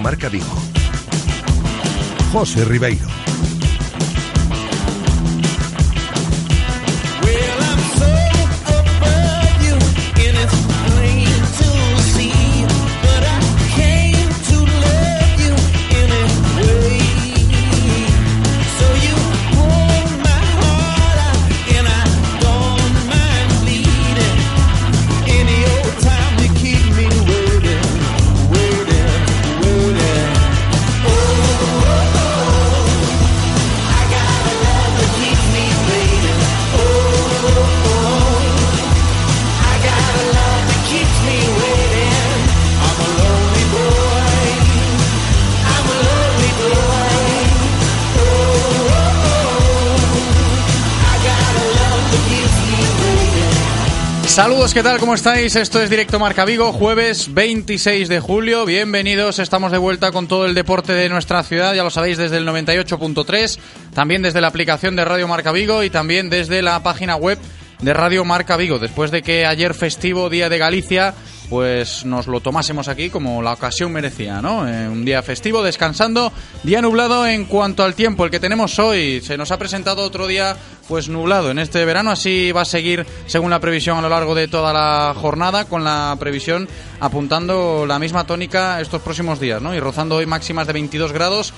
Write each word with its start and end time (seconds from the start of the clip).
Marca 0.00 0.28
Vigo. 0.28 0.46
José 2.32 2.64
Ribeiro. 2.64 3.27
Saludos, 54.38 54.72
¿qué 54.72 54.84
tal? 54.84 55.00
¿Cómo 55.00 55.14
estáis? 55.14 55.56
Esto 55.56 55.82
es 55.82 55.90
Directo 55.90 56.20
Marca 56.20 56.44
Vigo, 56.44 56.72
jueves 56.72 57.34
26 57.34 58.08
de 58.08 58.20
julio. 58.20 58.64
Bienvenidos, 58.66 59.40
estamos 59.40 59.72
de 59.72 59.78
vuelta 59.78 60.12
con 60.12 60.28
todo 60.28 60.46
el 60.46 60.54
deporte 60.54 60.92
de 60.92 61.08
nuestra 61.08 61.42
ciudad, 61.42 61.74
ya 61.74 61.82
lo 61.82 61.90
sabéis, 61.90 62.18
desde 62.18 62.36
el 62.36 62.46
98.3, 62.46 63.58
también 63.92 64.22
desde 64.22 64.40
la 64.40 64.46
aplicación 64.46 64.94
de 64.94 65.04
Radio 65.04 65.26
Marca 65.26 65.50
Vigo 65.50 65.82
y 65.82 65.90
también 65.90 66.30
desde 66.30 66.62
la 66.62 66.80
página 66.84 67.16
web 67.16 67.36
de 67.80 67.92
Radio 67.92 68.24
Marca 68.24 68.56
Vigo. 68.56 68.78
Después 68.78 69.10
de 69.10 69.22
que 69.22 69.44
ayer 69.44 69.74
festivo, 69.74 70.30
Día 70.30 70.48
de 70.48 70.58
Galicia, 70.58 71.14
pues 71.48 72.04
nos 72.04 72.26
lo 72.26 72.40
tomásemos 72.40 72.88
aquí 72.88 73.10
como 73.10 73.42
la 73.42 73.52
ocasión 73.52 73.92
merecía, 73.92 74.42
¿no? 74.42 74.68
Eh, 74.68 74.88
un 74.88 75.04
día 75.04 75.22
festivo, 75.22 75.62
descansando, 75.62 76.32
día 76.62 76.82
nublado 76.82 77.26
en 77.26 77.46
cuanto 77.46 77.82
al 77.82 77.94
tiempo, 77.94 78.24
el 78.24 78.30
que 78.30 78.40
tenemos 78.40 78.78
hoy. 78.78 79.20
Se 79.22 79.38
nos 79.38 79.50
ha 79.50 79.58
presentado 79.58 80.02
otro 80.02 80.26
día, 80.26 80.56
pues 80.88 81.08
nublado 81.08 81.50
en 81.50 81.58
este 81.58 81.84
verano, 81.84 82.10
así 82.10 82.52
va 82.52 82.62
a 82.62 82.66
seguir 82.66 83.06
según 83.26 83.50
la 83.50 83.60
previsión 83.60 83.98
a 83.98 84.02
lo 84.02 84.08
largo 84.08 84.34
de 84.34 84.48
toda 84.48 84.72
la 84.72 85.14
jornada, 85.14 85.64
con 85.64 85.84
la 85.84 86.16
previsión 86.18 86.68
apuntando 87.00 87.86
la 87.86 87.98
misma 87.98 88.24
tónica 88.24 88.80
estos 88.80 89.02
próximos 89.02 89.40
días, 89.40 89.62
¿no? 89.62 89.74
Y 89.74 89.80
rozando 89.80 90.16
hoy 90.16 90.26
máximas 90.26 90.66
de 90.66 90.74
22 90.74 91.12
grados 91.12 91.54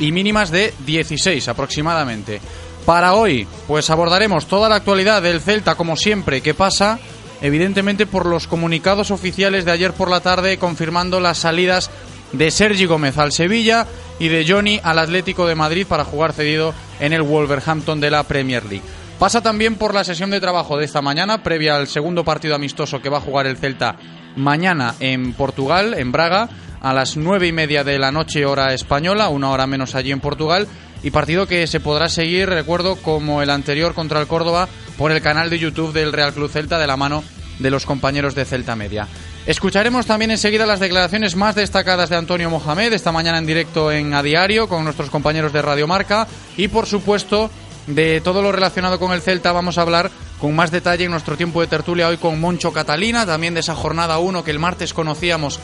y 0.00 0.12
mínimas 0.12 0.50
de 0.50 0.74
16 0.84 1.48
aproximadamente. 1.48 2.40
Para 2.84 3.14
hoy, 3.14 3.46
pues 3.66 3.90
abordaremos 3.90 4.46
toda 4.46 4.68
la 4.68 4.76
actualidad 4.76 5.20
del 5.20 5.42
Celta, 5.42 5.74
como 5.74 5.94
siempre, 5.94 6.40
que 6.40 6.54
pasa 6.54 6.98
evidentemente 7.40 8.06
por 8.06 8.26
los 8.26 8.46
comunicados 8.46 9.10
oficiales 9.10 9.64
de 9.64 9.72
ayer 9.72 9.92
por 9.92 10.10
la 10.10 10.20
tarde 10.20 10.58
confirmando 10.58 11.20
las 11.20 11.38
salidas 11.38 11.90
de 12.32 12.50
Sergi 12.50 12.84
Gómez 12.84 13.18
al 13.18 13.32
Sevilla 13.32 13.86
y 14.18 14.28
de 14.28 14.44
Johnny 14.46 14.80
al 14.82 14.98
Atlético 14.98 15.46
de 15.46 15.54
Madrid 15.54 15.86
para 15.86 16.04
jugar 16.04 16.32
cedido 16.32 16.74
en 17.00 17.12
el 17.12 17.22
Wolverhampton 17.22 18.00
de 18.00 18.10
la 18.10 18.22
Premier 18.24 18.64
League. 18.64 18.84
Pasa 19.18 19.40
también 19.40 19.76
por 19.76 19.94
la 19.94 20.04
sesión 20.04 20.30
de 20.30 20.40
trabajo 20.40 20.76
de 20.76 20.84
esta 20.84 21.02
mañana, 21.02 21.42
previa 21.42 21.76
al 21.76 21.88
segundo 21.88 22.24
partido 22.24 22.54
amistoso 22.54 23.02
que 23.02 23.08
va 23.08 23.18
a 23.18 23.22
jugar 23.22 23.46
el 23.46 23.56
Celta 23.56 23.96
mañana 24.36 24.94
en 25.00 25.32
Portugal, 25.32 25.94
en 25.94 26.12
Braga, 26.12 26.48
a 26.80 26.92
las 26.92 27.16
nueve 27.16 27.48
y 27.48 27.52
media 27.52 27.82
de 27.82 27.98
la 27.98 28.12
noche 28.12 28.46
hora 28.46 28.72
española, 28.72 29.28
una 29.28 29.50
hora 29.50 29.66
menos 29.66 29.96
allí 29.96 30.12
en 30.12 30.20
Portugal, 30.20 30.68
y 31.02 31.10
partido 31.10 31.46
que 31.46 31.66
se 31.66 31.80
podrá 31.80 32.08
seguir, 32.08 32.48
recuerdo, 32.48 32.96
como 32.96 33.42
el 33.42 33.50
anterior 33.50 33.94
contra 33.94 34.20
el 34.20 34.26
Córdoba, 34.26 34.68
por 34.96 35.12
el 35.12 35.22
canal 35.22 35.50
de 35.50 35.58
YouTube 35.58 35.92
del 35.92 36.12
Real 36.12 36.32
Club 36.32 36.50
Celta 36.50 36.78
de 36.78 36.86
la 36.86 36.96
mano 36.96 37.22
de 37.58 37.70
los 37.70 37.86
compañeros 37.86 38.34
de 38.34 38.44
Celta 38.44 38.76
Media. 38.76 39.08
Escucharemos 39.46 40.06
también 40.06 40.30
enseguida 40.30 40.66
las 40.66 40.80
declaraciones 40.80 41.34
más 41.34 41.54
destacadas 41.54 42.10
de 42.10 42.16
Antonio 42.16 42.50
Mohamed 42.50 42.92
esta 42.92 43.12
mañana 43.12 43.38
en 43.38 43.46
directo 43.46 43.90
en 43.90 44.12
A 44.14 44.22
Diario 44.22 44.68
con 44.68 44.84
nuestros 44.84 45.10
compañeros 45.10 45.52
de 45.52 45.62
Radio 45.62 45.86
Marca 45.86 46.26
y 46.56 46.68
por 46.68 46.86
supuesto 46.86 47.50
de 47.86 48.20
todo 48.20 48.42
lo 48.42 48.52
relacionado 48.52 48.98
con 48.98 49.12
el 49.12 49.22
Celta 49.22 49.52
vamos 49.52 49.78
a 49.78 49.82
hablar 49.82 50.10
con 50.38 50.54
más 50.54 50.70
detalle 50.70 51.04
en 51.04 51.10
nuestro 51.10 51.36
tiempo 51.36 51.60
de 51.60 51.66
tertulia 51.66 52.08
hoy 52.08 52.18
con 52.18 52.40
Moncho 52.40 52.72
Catalina, 52.72 53.26
también 53.26 53.54
de 53.54 53.60
esa 53.60 53.74
jornada 53.74 54.18
1 54.18 54.44
que 54.44 54.50
el 54.50 54.58
martes 54.58 54.92
conocíamos 54.92 55.58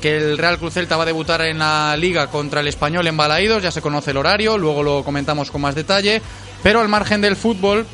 que 0.00 0.16
el 0.16 0.38
Real 0.38 0.58
Cruz 0.58 0.74
Celta 0.74 0.96
va 0.96 1.04
a 1.04 1.06
debutar 1.06 1.42
en 1.42 1.58
la 1.58 1.96
liga 1.96 2.28
contra 2.28 2.60
el 2.60 2.68
español 2.68 3.06
en 3.06 3.16
Balaídos, 3.16 3.62
ya 3.62 3.70
se 3.70 3.82
conoce 3.82 4.10
el 4.12 4.16
horario, 4.16 4.58
luego 4.58 4.82
lo 4.82 5.04
comentamos 5.04 5.50
con 5.50 5.60
más 5.60 5.74
detalle, 5.74 6.22
pero 6.62 6.80
al 6.80 6.88
margen 6.88 7.20
del 7.20 7.36
fútbol, 7.36 7.86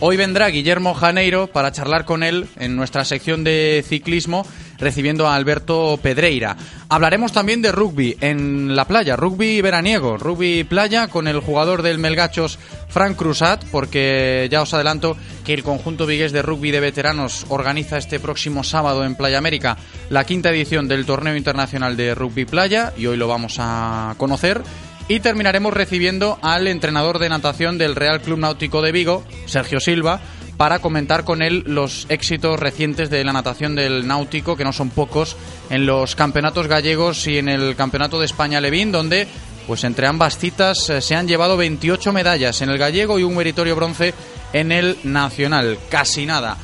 hoy 0.00 0.16
vendrá 0.16 0.48
Guillermo 0.48 0.94
Janeiro 0.94 1.46
para 1.46 1.72
charlar 1.72 2.04
con 2.04 2.22
él 2.22 2.48
en 2.56 2.76
nuestra 2.76 3.04
sección 3.04 3.44
de 3.44 3.84
ciclismo 3.86 4.46
recibiendo 4.78 5.26
a 5.26 5.34
Alberto 5.34 5.98
Pedreira. 6.02 6.56
Hablaremos 6.88 7.32
también 7.32 7.62
de 7.62 7.72
rugby 7.72 8.16
en 8.20 8.74
la 8.74 8.86
playa, 8.86 9.16
rugby 9.16 9.60
veraniego, 9.60 10.16
rugby 10.16 10.64
playa 10.64 11.08
con 11.08 11.28
el 11.28 11.40
jugador 11.40 11.82
del 11.82 11.98
Melgachos 11.98 12.58
Frank 12.88 13.16
Cruzat, 13.16 13.64
porque 13.70 14.48
ya 14.50 14.62
os 14.62 14.72
adelanto 14.74 15.16
que 15.44 15.54
el 15.54 15.62
conjunto 15.62 16.06
vigués 16.06 16.32
de 16.32 16.42
rugby 16.42 16.70
de 16.70 16.80
veteranos 16.80 17.46
organiza 17.48 17.98
este 17.98 18.20
próximo 18.20 18.64
sábado 18.64 19.04
en 19.04 19.14
Playa 19.14 19.38
América 19.38 19.76
la 20.10 20.24
quinta 20.24 20.50
edición 20.50 20.88
del 20.88 21.06
torneo 21.06 21.36
internacional 21.36 21.96
de 21.96 22.14
rugby 22.14 22.44
playa 22.44 22.92
y 22.96 23.06
hoy 23.06 23.16
lo 23.16 23.28
vamos 23.28 23.56
a 23.58 24.14
conocer. 24.18 24.62
Y 25.08 25.20
terminaremos 25.20 25.72
recibiendo 25.72 26.38
al 26.42 26.66
entrenador 26.66 27.18
de 27.18 27.30
natación 27.30 27.78
del 27.78 27.96
Real 27.96 28.20
Club 28.20 28.38
Náutico 28.38 28.82
de 28.82 28.92
Vigo, 28.92 29.24
Sergio 29.46 29.80
Silva, 29.80 30.20
para 30.58 30.80
comentar 30.80 31.24
con 31.24 31.40
él 31.40 31.62
los 31.66 32.04
éxitos 32.10 32.58
recientes 32.60 33.08
de 33.08 33.24
la 33.24 33.32
natación 33.32 33.76
del 33.76 34.06
náutico, 34.06 34.56
que 34.56 34.64
no 34.64 34.72
son 34.72 34.90
pocos, 34.90 35.36
en 35.70 35.86
los 35.86 36.16
campeonatos 36.16 36.66
gallegos 36.66 37.26
y 37.28 37.38
en 37.38 37.48
el 37.48 37.76
campeonato 37.76 38.18
de 38.18 38.26
España 38.26 38.60
Levín, 38.60 38.92
donde 38.92 39.28
pues 39.68 39.84
entre 39.84 40.06
ambas 40.06 40.36
citas 40.36 40.90
eh, 40.90 41.00
se 41.00 41.14
han 41.14 41.28
llevado 41.28 41.56
28 41.56 42.12
medallas 42.12 42.60
en 42.60 42.70
el 42.70 42.78
gallego 42.78 43.18
y 43.18 43.22
un 43.22 43.36
meritorio 43.36 43.76
bronce 43.76 44.14
en 44.52 44.72
el 44.72 44.98
nacional. 45.04 45.78
Casi 45.90 46.26
nada. 46.26 46.56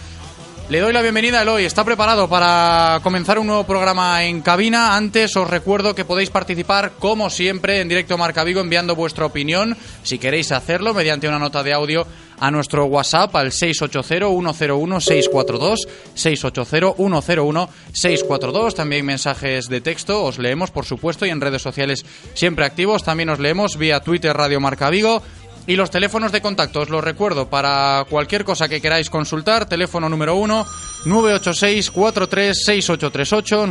Le 0.70 0.80
doy 0.80 0.94
la 0.94 1.02
bienvenida 1.02 1.40
a 1.40 1.42
Eloy. 1.42 1.66
¿Está 1.66 1.84
preparado 1.84 2.26
para 2.26 2.98
comenzar 3.02 3.38
un 3.38 3.46
nuevo 3.46 3.64
programa 3.64 4.24
en 4.24 4.40
cabina? 4.40 4.96
Antes 4.96 5.36
os 5.36 5.48
recuerdo 5.48 5.94
que 5.94 6.06
podéis 6.06 6.30
participar, 6.30 6.92
como 6.98 7.28
siempre, 7.28 7.82
en 7.82 7.88
directo 7.88 8.16
Marca 8.16 8.42
Vigo 8.42 8.62
enviando 8.62 8.96
vuestra 8.96 9.26
opinión, 9.26 9.76
si 10.02 10.18
queréis 10.18 10.50
hacerlo, 10.52 10.94
mediante 10.94 11.28
una 11.28 11.38
nota 11.38 11.62
de 11.62 11.74
audio 11.74 12.06
a 12.38 12.50
nuestro 12.50 12.84
WhatsApp 12.86 13.36
al 13.36 13.50
680-101-642, 13.50 15.86
680-101-642. 16.16 18.74
También 18.74 19.04
mensajes 19.06 19.68
de 19.68 19.80
texto, 19.80 20.24
os 20.24 20.38
leemos, 20.38 20.70
por 20.70 20.84
supuesto, 20.84 21.26
y 21.26 21.30
en 21.30 21.40
redes 21.40 21.62
sociales 21.62 22.04
siempre 22.34 22.64
activos. 22.64 23.02
También 23.04 23.30
os 23.30 23.38
leemos 23.38 23.76
vía 23.76 24.00
Twitter 24.00 24.36
Radio 24.36 24.58
Marca 24.60 24.90
Vigo. 24.90 25.22
Y 25.66 25.76
los 25.76 25.90
teléfonos 25.90 26.30
de 26.30 26.42
contacto, 26.42 26.80
os 26.80 26.90
los 26.90 27.02
recuerdo, 27.02 27.48
para 27.48 28.04
cualquier 28.10 28.44
cosa 28.44 28.68
que 28.68 28.82
queráis 28.82 29.08
consultar, 29.08 29.66
teléfono 29.66 30.10
número 30.10 30.36
1, 30.36 30.66
986-436838, 31.06 33.66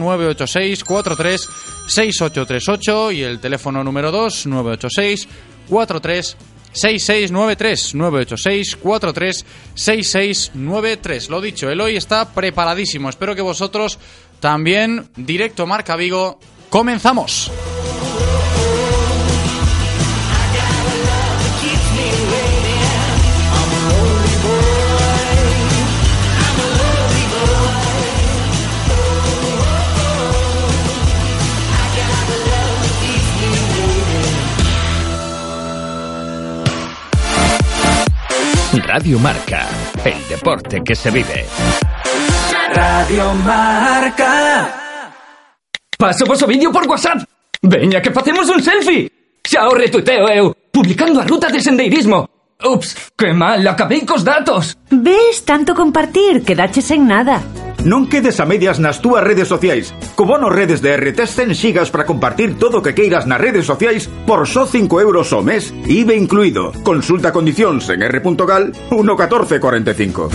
986-436838 1.86 3.13
y 3.13 3.21
el 3.21 3.39
teléfono 3.39 3.83
número 3.83 4.12
2, 4.12 4.48
986 4.48 5.27
43 5.69 6.36
6693 6.74 7.96
986 7.96 8.75
43 8.75 9.46
6693. 9.75 11.30
Lo 11.30 11.42
dicho, 11.42 11.70
el 11.70 11.81
hoy 11.81 11.96
está 11.96 12.34
preparadísimo. 12.34 13.10
Espero 13.10 13.36
que 13.36 13.42
vosotros 13.42 14.00
también. 14.40 15.10
Directo 15.16 15.66
Marca 15.66 15.96
Vigo. 15.96 16.40
Comenzamos. 16.70 17.52
Radio 38.81 39.20
Marca, 39.20 39.68
el 40.04 40.28
deporte 40.28 40.81
que 40.84 40.96
se 40.96 41.12
vive. 41.12 41.46
Radio 42.74 43.34
Marca. 43.46 44.74
Paso 45.96 46.25
vosso 46.25 46.48
vídeo 46.48 46.72
por 46.72 46.88
WhatsApp. 46.88 47.22
Veña, 47.62 48.02
que 48.02 48.10
facemos 48.12 48.50
un 48.50 48.64
selfie. 48.64 49.12
Xa 49.46 49.68
o 49.68 49.75
retuiteo 49.75 50.28
eu, 50.28 50.56
publicando 50.72 51.22
a 51.22 51.24
ruta 51.24 51.50
de 51.50 51.62
sendeirismo. 51.62 52.28
Ups, 52.66 53.12
que 53.16 53.31
mal, 53.34 53.68
acabei 53.68 54.06
cos 54.06 54.24
datos. 54.24 54.75
Ves, 54.90 55.46
tanto 55.46 55.75
compartir, 55.75 56.44
quedaches 56.44 56.90
en 56.92 57.08
nada. 57.08 57.44
Non 57.84 58.08
quedes 58.08 58.40
a 58.40 58.48
medias 58.48 58.80
nas 58.80 59.04
túas 59.04 59.28
redes 59.28 59.52
sociais. 59.52 59.92
Co 60.16 60.24
bono 60.24 60.48
redes 60.48 60.80
de 60.80 60.96
RT 60.96 61.28
100 61.28 61.52
xigas 61.52 61.92
para 61.92 62.08
compartir 62.08 62.56
todo 62.56 62.80
o 62.80 62.84
que 62.84 62.96
queiras 62.96 63.28
nas 63.28 63.44
redes 63.44 63.68
sociais 63.68 64.08
por 64.24 64.48
só 64.48 64.64
5 64.64 65.04
euros 65.04 65.36
ao 65.36 65.44
mes, 65.44 65.76
IBE 65.84 66.16
incluído. 66.16 66.72
Consulta 66.88 67.36
condicións 67.36 67.92
en 67.92 68.08
r.gal 68.08 68.72
11445. 68.88 70.32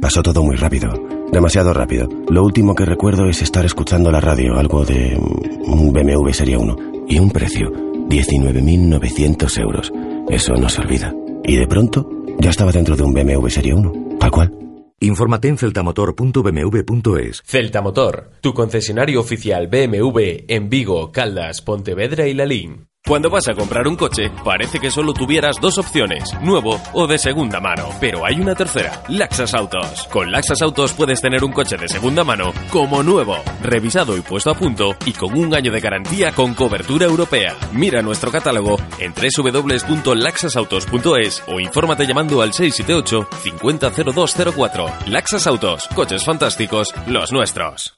Pasó 0.00 0.22
todo 0.24 0.40
muy 0.42 0.56
rápido, 0.56 0.96
demasiado 1.28 1.76
rápido. 1.76 2.08
Lo 2.32 2.40
último 2.40 2.74
que 2.74 2.88
recuerdo 2.88 3.28
es 3.28 3.42
estar 3.42 3.68
escuchando 3.68 4.10
la 4.10 4.24
radio, 4.24 4.56
algo 4.56 4.86
de 4.88 5.12
mm, 5.12 5.68
un 5.68 5.92
BMW 5.92 6.32
Serie 6.32 6.56
1, 6.56 7.04
y 7.06 7.18
un 7.18 7.30
precio, 7.30 7.68
19.900 8.08 9.60
euros. 9.60 9.92
Eso 10.30 10.54
no 10.54 10.70
se 10.70 10.80
olvida. 10.80 11.12
Y 11.44 11.56
de 11.56 11.66
pronto, 11.66 12.08
ya 12.38 12.48
estaba 12.48 12.72
dentro 12.72 12.96
de 12.96 13.02
un 13.02 13.12
BMW 13.12 13.48
Serie 13.48 13.74
1, 13.74 14.16
tal 14.18 14.30
cual. 14.30 14.67
Infórmate 15.00 15.48
en 15.48 15.58
celtamotor.bmw.es. 15.58 17.42
Celta 17.46 17.80
Motor, 17.82 18.32
tu 18.40 18.52
concesionario 18.52 19.20
oficial 19.20 19.68
BMW 19.68 20.44
en 20.48 20.68
Vigo, 20.68 21.12
Caldas, 21.12 21.62
Pontevedra 21.62 22.26
y 22.26 22.34
Lalín. 22.34 22.87
Cuando 23.06 23.30
vas 23.30 23.48
a 23.48 23.54
comprar 23.54 23.86
un 23.88 23.96
coche, 23.96 24.30
parece 24.44 24.78
que 24.80 24.90
solo 24.90 25.14
tuvieras 25.14 25.58
dos 25.60 25.78
opciones, 25.78 26.34
nuevo 26.42 26.78
o 26.92 27.06
de 27.06 27.16
segunda 27.16 27.58
mano. 27.58 27.88
Pero 28.00 28.26
hay 28.26 28.38
una 28.40 28.54
tercera, 28.54 29.02
Laxas 29.08 29.54
Autos. 29.54 30.06
Con 30.12 30.30
Laxas 30.30 30.60
Autos 30.60 30.92
puedes 30.92 31.22
tener 31.22 31.42
un 31.42 31.52
coche 31.52 31.78
de 31.78 31.88
segunda 31.88 32.22
mano 32.22 32.52
como 32.70 33.02
nuevo, 33.02 33.36
revisado 33.62 34.14
y 34.16 34.20
puesto 34.20 34.50
a 34.50 34.54
punto 34.54 34.94
y 35.06 35.12
con 35.12 35.38
un 35.38 35.54
año 35.54 35.72
de 35.72 35.80
garantía 35.80 36.32
con 36.32 36.52
cobertura 36.54 37.06
europea. 37.06 37.56
Mira 37.72 38.02
nuestro 38.02 38.30
catálogo 38.30 38.76
en 38.98 39.14
www.laxasautos.es 39.14 41.44
o 41.46 41.60
infórmate 41.60 42.06
llamando 42.06 42.42
al 42.42 42.52
678 42.52 43.26
500204. 43.42 44.86
Laxas 45.06 45.46
Autos, 45.46 45.88
coches 45.94 46.22
fantásticos, 46.24 46.92
los 47.06 47.32
nuestros. 47.32 47.94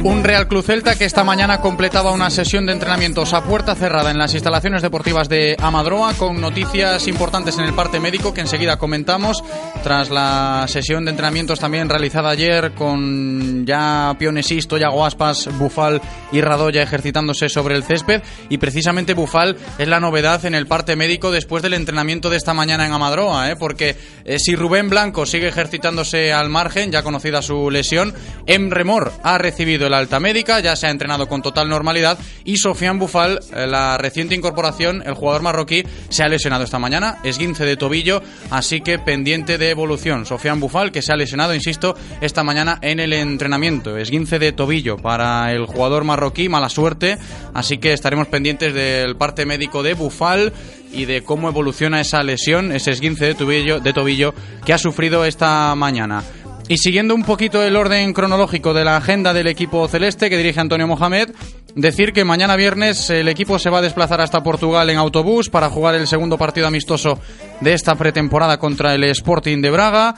Un 0.01 0.23
Real 0.23 0.47
Club 0.47 0.63
Celta 0.63 0.95
que 0.95 1.03
esta 1.03 1.25
mañana 1.25 1.59
completaba 1.59 2.13
una 2.13 2.29
sesión 2.29 2.65
de 2.65 2.71
entrenamientos 2.71 3.33
a 3.33 3.43
puerta 3.43 3.75
cerrada 3.75 4.11
en 4.11 4.17
las 4.17 4.33
instalaciones 4.33 4.81
deportivas 4.81 5.27
de 5.27 5.57
Amadroa 5.59 6.13
con 6.13 6.39
noticias 6.39 7.05
importantes 7.09 7.57
en 7.57 7.65
el 7.65 7.73
parte 7.73 7.99
médico 7.99 8.33
que 8.33 8.39
enseguida 8.39 8.77
comentamos 8.79 9.43
tras 9.83 10.09
la 10.09 10.63
sesión 10.69 11.03
de 11.03 11.11
entrenamientos 11.11 11.59
también 11.59 11.89
realizada 11.89 12.29
ayer 12.29 12.71
con 12.71 13.65
ya 13.65 14.15
Pionesisto, 14.17 14.77
Yago 14.77 15.05
Aspas, 15.05 15.49
Bufal 15.57 16.01
y 16.31 16.39
Radoya 16.39 16.81
ejercitándose 16.81 17.49
sobre 17.49 17.75
el 17.75 17.83
césped 17.83 18.23
y 18.47 18.57
precisamente 18.57 19.13
Bufal 19.13 19.57
es 19.77 19.87
la 19.89 19.99
novedad 19.99 20.45
en 20.45 20.55
el 20.55 20.65
parte 20.65 20.95
médico 20.95 21.29
después 21.29 21.61
del 21.61 21.73
entrenamiento 21.73 22.29
de 22.29 22.37
esta 22.37 22.53
mañana 22.53 22.85
en 22.85 22.93
Amadroa, 22.93 23.51
¿eh? 23.51 23.57
porque 23.57 23.97
eh, 24.23 24.39
si 24.39 24.55
Rubén 24.55 24.89
Blanco 24.89 25.25
sigue 25.25 25.49
ejercitándose 25.49 26.31
al 26.31 26.47
margen, 26.47 26.89
ya 26.89 27.03
conocida 27.03 27.41
su 27.41 27.69
lesión, 27.69 28.13
Emremor 28.47 29.11
ha 29.23 29.37
recibido 29.37 29.88
el 29.89 29.95
alta 29.95 30.19
médica, 30.19 30.59
ya 30.59 30.75
se 30.75 30.87
ha 30.87 30.91
entrenado 30.91 31.27
con 31.27 31.41
total 31.41 31.67
normalidad 31.67 32.17
y 32.45 32.57
Sofian 32.57 32.99
Bufal, 32.99 33.39
eh, 33.53 33.67
la 33.67 33.97
reciente 33.97 34.35
incorporación, 34.35 35.03
el 35.05 35.15
jugador 35.15 35.41
marroquí, 35.41 35.83
se 36.09 36.23
ha 36.23 36.29
lesionado 36.29 36.63
esta 36.63 36.79
mañana, 36.79 37.17
esguince 37.23 37.65
de 37.65 37.75
tobillo, 37.75 38.21
así 38.51 38.81
que 38.81 38.99
pendiente 38.99 39.57
de 39.57 39.69
evolución. 39.71 40.25
Sofian 40.25 40.59
Bufal, 40.59 40.91
que 40.91 41.01
se 41.01 41.11
ha 41.11 41.15
lesionado, 41.15 41.53
insisto, 41.53 41.95
esta 42.21 42.43
mañana 42.43 42.77
en 42.81 42.99
el 42.99 43.13
entrenamiento, 43.13 43.97
esguince 43.97 44.39
de 44.39 44.51
tobillo 44.51 44.97
para 44.97 45.51
el 45.51 45.65
jugador 45.65 46.03
marroquí, 46.03 46.49
mala 46.49 46.69
suerte, 46.69 47.17
así 47.53 47.79
que 47.79 47.93
estaremos 47.93 48.27
pendientes 48.27 48.73
del 48.73 49.15
parte 49.15 49.45
médico 49.45 49.83
de 49.83 49.95
Bufal 49.95 50.53
y 50.91 51.05
de 51.05 51.23
cómo 51.23 51.49
evoluciona 51.49 51.99
esa 51.99 52.23
lesión, 52.23 52.71
ese 52.71 52.91
esguince 52.91 53.25
de 53.25 53.35
tobillo, 53.35 53.79
de 53.79 53.93
tobillo 53.93 54.33
que 54.65 54.73
ha 54.73 54.77
sufrido 54.77 55.25
esta 55.25 55.73
mañana. 55.75 56.23
Y 56.69 56.77
siguiendo 56.77 57.15
un 57.15 57.23
poquito 57.23 57.63
el 57.63 57.75
orden 57.75 58.13
cronológico 58.13 58.75
de 58.75 58.85
la 58.85 58.95
agenda 58.95 59.33
del 59.33 59.47
equipo 59.47 59.87
celeste 59.87 60.29
que 60.29 60.37
dirige 60.37 60.59
Antonio 60.59 60.85
Mohamed, 60.85 61.31
decir 61.73 62.13
que 62.13 62.23
mañana 62.23 62.55
viernes 62.55 63.09
el 63.09 63.27
equipo 63.27 63.57
se 63.57 63.71
va 63.71 63.79
a 63.79 63.81
desplazar 63.81 64.21
hasta 64.21 64.43
Portugal 64.43 64.87
en 64.91 64.97
autobús 64.97 65.49
para 65.49 65.71
jugar 65.71 65.95
el 65.95 66.05
segundo 66.05 66.37
partido 66.37 66.67
amistoso 66.67 67.19
de 67.59 67.73
esta 67.73 67.95
pretemporada 67.95 68.59
contra 68.59 68.93
el 68.93 69.03
Sporting 69.05 69.63
de 69.63 69.71
Braga. 69.71 70.13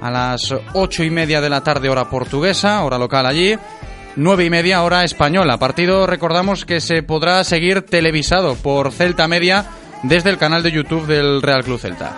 a 0.00 0.10
las 0.12 0.54
ocho 0.74 1.02
y 1.02 1.10
media 1.10 1.40
de 1.40 1.50
la 1.50 1.64
tarde 1.64 1.88
hora 1.88 2.08
portuguesa, 2.08 2.84
hora 2.84 2.98
local 2.98 3.26
allí. 3.26 3.56
Nueve 4.14 4.44
y 4.44 4.50
media 4.50 4.84
hora 4.84 5.02
española. 5.02 5.58
Partido, 5.58 6.06
recordamos 6.06 6.64
que 6.64 6.80
se 6.80 7.02
podrá 7.02 7.42
seguir 7.42 7.82
televisado 7.82 8.54
por 8.54 8.92
Celta 8.92 9.26
Media 9.26 9.66
desde 10.04 10.30
el 10.30 10.38
canal 10.38 10.62
de 10.62 10.70
YouTube 10.70 11.06
del 11.06 11.42
Real 11.42 11.64
Club 11.64 11.80
Celta. 11.80 12.14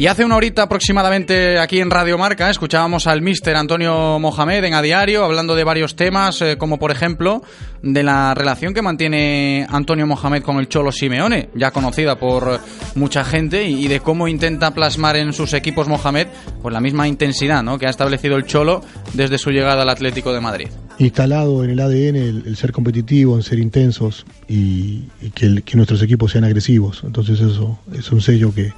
Y 0.00 0.06
hace 0.06 0.24
una 0.24 0.36
horita 0.36 0.62
aproximadamente 0.62 1.58
aquí 1.58 1.78
en 1.78 1.90
Radio 1.90 2.16
Marca 2.16 2.48
escuchábamos 2.48 3.06
al 3.06 3.20
mister 3.20 3.54
Antonio 3.54 4.18
Mohamed 4.18 4.64
en 4.64 4.72
A 4.72 4.80
Diario 4.80 5.22
hablando 5.22 5.54
de 5.54 5.62
varios 5.62 5.94
temas, 5.94 6.40
eh, 6.40 6.56
como 6.56 6.78
por 6.78 6.90
ejemplo 6.90 7.42
de 7.82 8.02
la 8.02 8.32
relación 8.32 8.72
que 8.72 8.80
mantiene 8.80 9.66
Antonio 9.68 10.06
Mohamed 10.06 10.42
con 10.42 10.56
el 10.56 10.70
Cholo 10.70 10.90
Simeone, 10.90 11.50
ya 11.54 11.70
conocida 11.70 12.18
por 12.18 12.60
mucha 12.94 13.24
gente, 13.24 13.68
y 13.68 13.88
de 13.88 14.00
cómo 14.00 14.26
intenta 14.26 14.70
plasmar 14.70 15.16
en 15.16 15.34
sus 15.34 15.52
equipos 15.52 15.86
Mohamed 15.86 16.28
pues 16.62 16.72
la 16.72 16.80
misma 16.80 17.06
intensidad 17.06 17.62
¿no? 17.62 17.78
que 17.78 17.86
ha 17.86 17.90
establecido 17.90 18.36
el 18.36 18.46
Cholo 18.46 18.82
desde 19.12 19.36
su 19.36 19.50
llegada 19.50 19.82
al 19.82 19.90
Atlético 19.90 20.32
de 20.32 20.40
Madrid. 20.40 20.68
Instalado 20.96 21.62
en 21.62 21.68
el 21.68 21.78
ADN 21.78 22.16
el, 22.16 22.56
ser 22.56 22.72
competitivo, 22.72 23.36
en 23.36 23.42
ser 23.42 23.58
intensos 23.58 24.24
y, 24.48 25.02
que, 25.34 25.60
que 25.60 25.76
nuestros 25.76 26.00
equipos 26.00 26.32
sean 26.32 26.44
agresivos. 26.44 27.02
Entonces 27.04 27.38
eso 27.38 27.78
es 27.92 28.10
un 28.10 28.22
sello 28.22 28.54
que, 28.54 28.72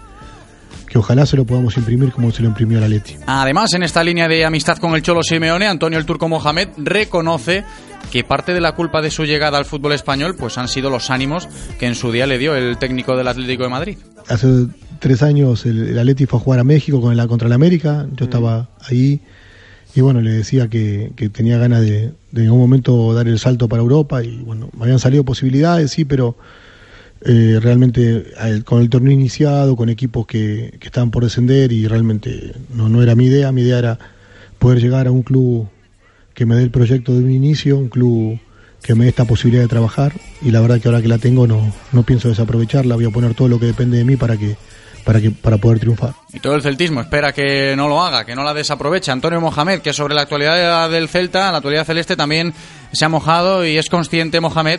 que 0.93 0.99
ojalá 0.99 1.25
se 1.25 1.39
lo 1.39 1.47
podamos 1.47 1.75
imprimir 1.79 2.13
como 2.13 2.31
se 2.33 2.43
lo 2.43 2.49
imprimió 2.49 2.79
la 2.79 2.87
Leti. 2.87 3.17
Además, 3.27 3.73
en 3.73 3.83
esta 3.83 4.05
línea 4.05 4.29
de 4.29 4.45
amistad 4.45 4.77
con 4.77 4.95
el 4.95 5.01
Cholo 5.01 5.23
Simeone, 5.23 5.67
Antonio 5.67 5.99
el 5.99 6.05
Turco 6.05 6.29
Mohamed 6.29 6.69
reconoce 6.77 7.65
que 8.11 8.25
parte 8.25 8.53
de 8.53 8.61
la 8.61 8.75
culpa 8.75 9.01
de 9.01 9.11
su 9.11 9.25
llegada 9.25 9.57
al 9.57 9.65
fútbol 9.65 9.93
español 9.93 10.37
pues 10.39 10.59
han 10.59 10.69
sido 10.69 10.91
los 10.91 11.09
ánimos 11.09 11.49
que 11.79 11.87
en 11.87 11.95
su 11.95 12.13
día 12.13 12.27
le 12.27 12.37
dio 12.37 12.55
el 12.55 12.77
técnico 12.77 13.17
del 13.17 13.27
Atlético 13.27 13.63
de 13.63 13.69
Madrid. 13.71 13.99
Hace 14.29 14.67
tres 14.99 15.23
años 15.23 15.65
el, 15.65 15.89
el 15.89 15.99
Atleti 15.99 16.27
fue 16.27 16.39
a 16.39 16.43
jugar 16.43 16.61
a 16.61 16.65
México 16.65 17.01
con 17.01 17.17
la, 17.17 17.27
contra 17.27 17.47
el 17.47 17.55
América, 17.55 18.07
yo 18.15 18.27
estaba 18.27 18.69
ahí 18.87 19.23
y 19.95 20.03
bueno, 20.03 20.21
le 20.21 20.33
decía 20.33 20.69
que, 20.69 21.13
que 21.17 21.31
tenía 21.31 21.57
ganas 21.57 21.81
de, 21.81 22.13
de 22.33 22.43
en 22.43 22.45
algún 22.49 22.61
momento 22.61 23.15
dar 23.15 23.29
el 23.29 23.39
salto 23.39 23.67
para 23.67 23.81
Europa 23.81 24.23
y 24.23 24.43
bueno, 24.43 24.69
me 24.77 24.83
habían 24.83 24.99
salido 24.99 25.25
posibilidades, 25.25 25.91
sí, 25.91 26.05
pero 26.05 26.37
eh, 27.25 27.59
realmente 27.61 28.33
al- 28.39 28.65
con 28.65 28.81
el 28.81 28.89
torneo 28.91 29.13
iniciado, 29.13 29.77
con 29.77 29.89
equipos 29.89 30.27
que, 30.27 30.75
que 30.81 30.87
estaban 30.89 31.11
por 31.11 31.23
descender 31.25 31.73
y 31.73 31.87
realmente 31.87 32.53
no, 32.75 32.89
no 32.89 33.03
era 33.03 33.15
mi 33.15 33.27
idea, 33.27 33.53
mi 33.53 33.63
idea 33.63 33.79
era 33.79 33.99
poder 34.59 34.81
llegar 34.81 35.07
a 35.07 35.11
un 35.13 35.23
club 35.23 35.69
que 36.35 36.47
me 36.47 36.57
dé 36.57 36.63
el 36.63 36.71
proyecto 36.71 37.13
de 37.13 37.19
un 37.25 37.31
inicio, 37.31 37.77
un 37.79 37.89
club 37.89 38.39
que 38.83 38.95
me 38.97 39.05
dé 39.05 39.11
esta 39.11 39.25
posibilidad 39.25 39.63
de 39.63 39.69
trabajar 39.69 40.13
y 40.43 40.51
la 40.51 40.61
verdad 40.61 40.81
que 40.81 40.89
ahora 40.89 41.01
que 41.03 41.09
la 41.09 41.19
tengo 41.19 41.47
no, 41.47 41.73
no 41.93 42.03
pienso 42.03 42.29
desaprovecharla, 42.29 42.97
voy 42.97 43.05
a 43.05 43.11
poner 43.11 43.35
todo 43.35 43.47
lo 43.49 43.61
que 43.61 43.67
depende 43.67 43.99
de 43.99 44.05
mí 44.05 44.17
para 44.17 44.37
que 44.37 44.57
para 45.05 45.21
que 45.21 45.33
para 45.33 45.59
poder 45.59 45.81
triunfar. 45.81 46.15
Y 46.33 46.39
todo 46.39 46.55
el 46.55 46.63
celtismo 46.63 47.01
espera 47.01 47.33
que 47.33 47.75
no 47.77 47.89
lo 47.89 48.01
haga, 48.01 48.25
que 48.25 48.37
no 48.37 48.45
la 48.45 48.55
desaproveche. 48.55 49.11
Antonio 49.11 49.41
Mohamed, 49.41 49.81
que 49.81 49.93
sobre 49.93 50.15
la 50.15 50.23
actualidad 50.23 50.89
del 50.91 51.09
Celta, 51.09 51.51
la 51.51 51.57
actualidad 51.59 51.85
celeste, 51.85 52.15
también 52.15 52.55
se 52.93 53.05
ha 53.05 53.09
mojado 53.09 53.67
y 53.67 53.77
es 53.77 53.89
consciente 53.89 54.41
Mohamed 54.41 54.79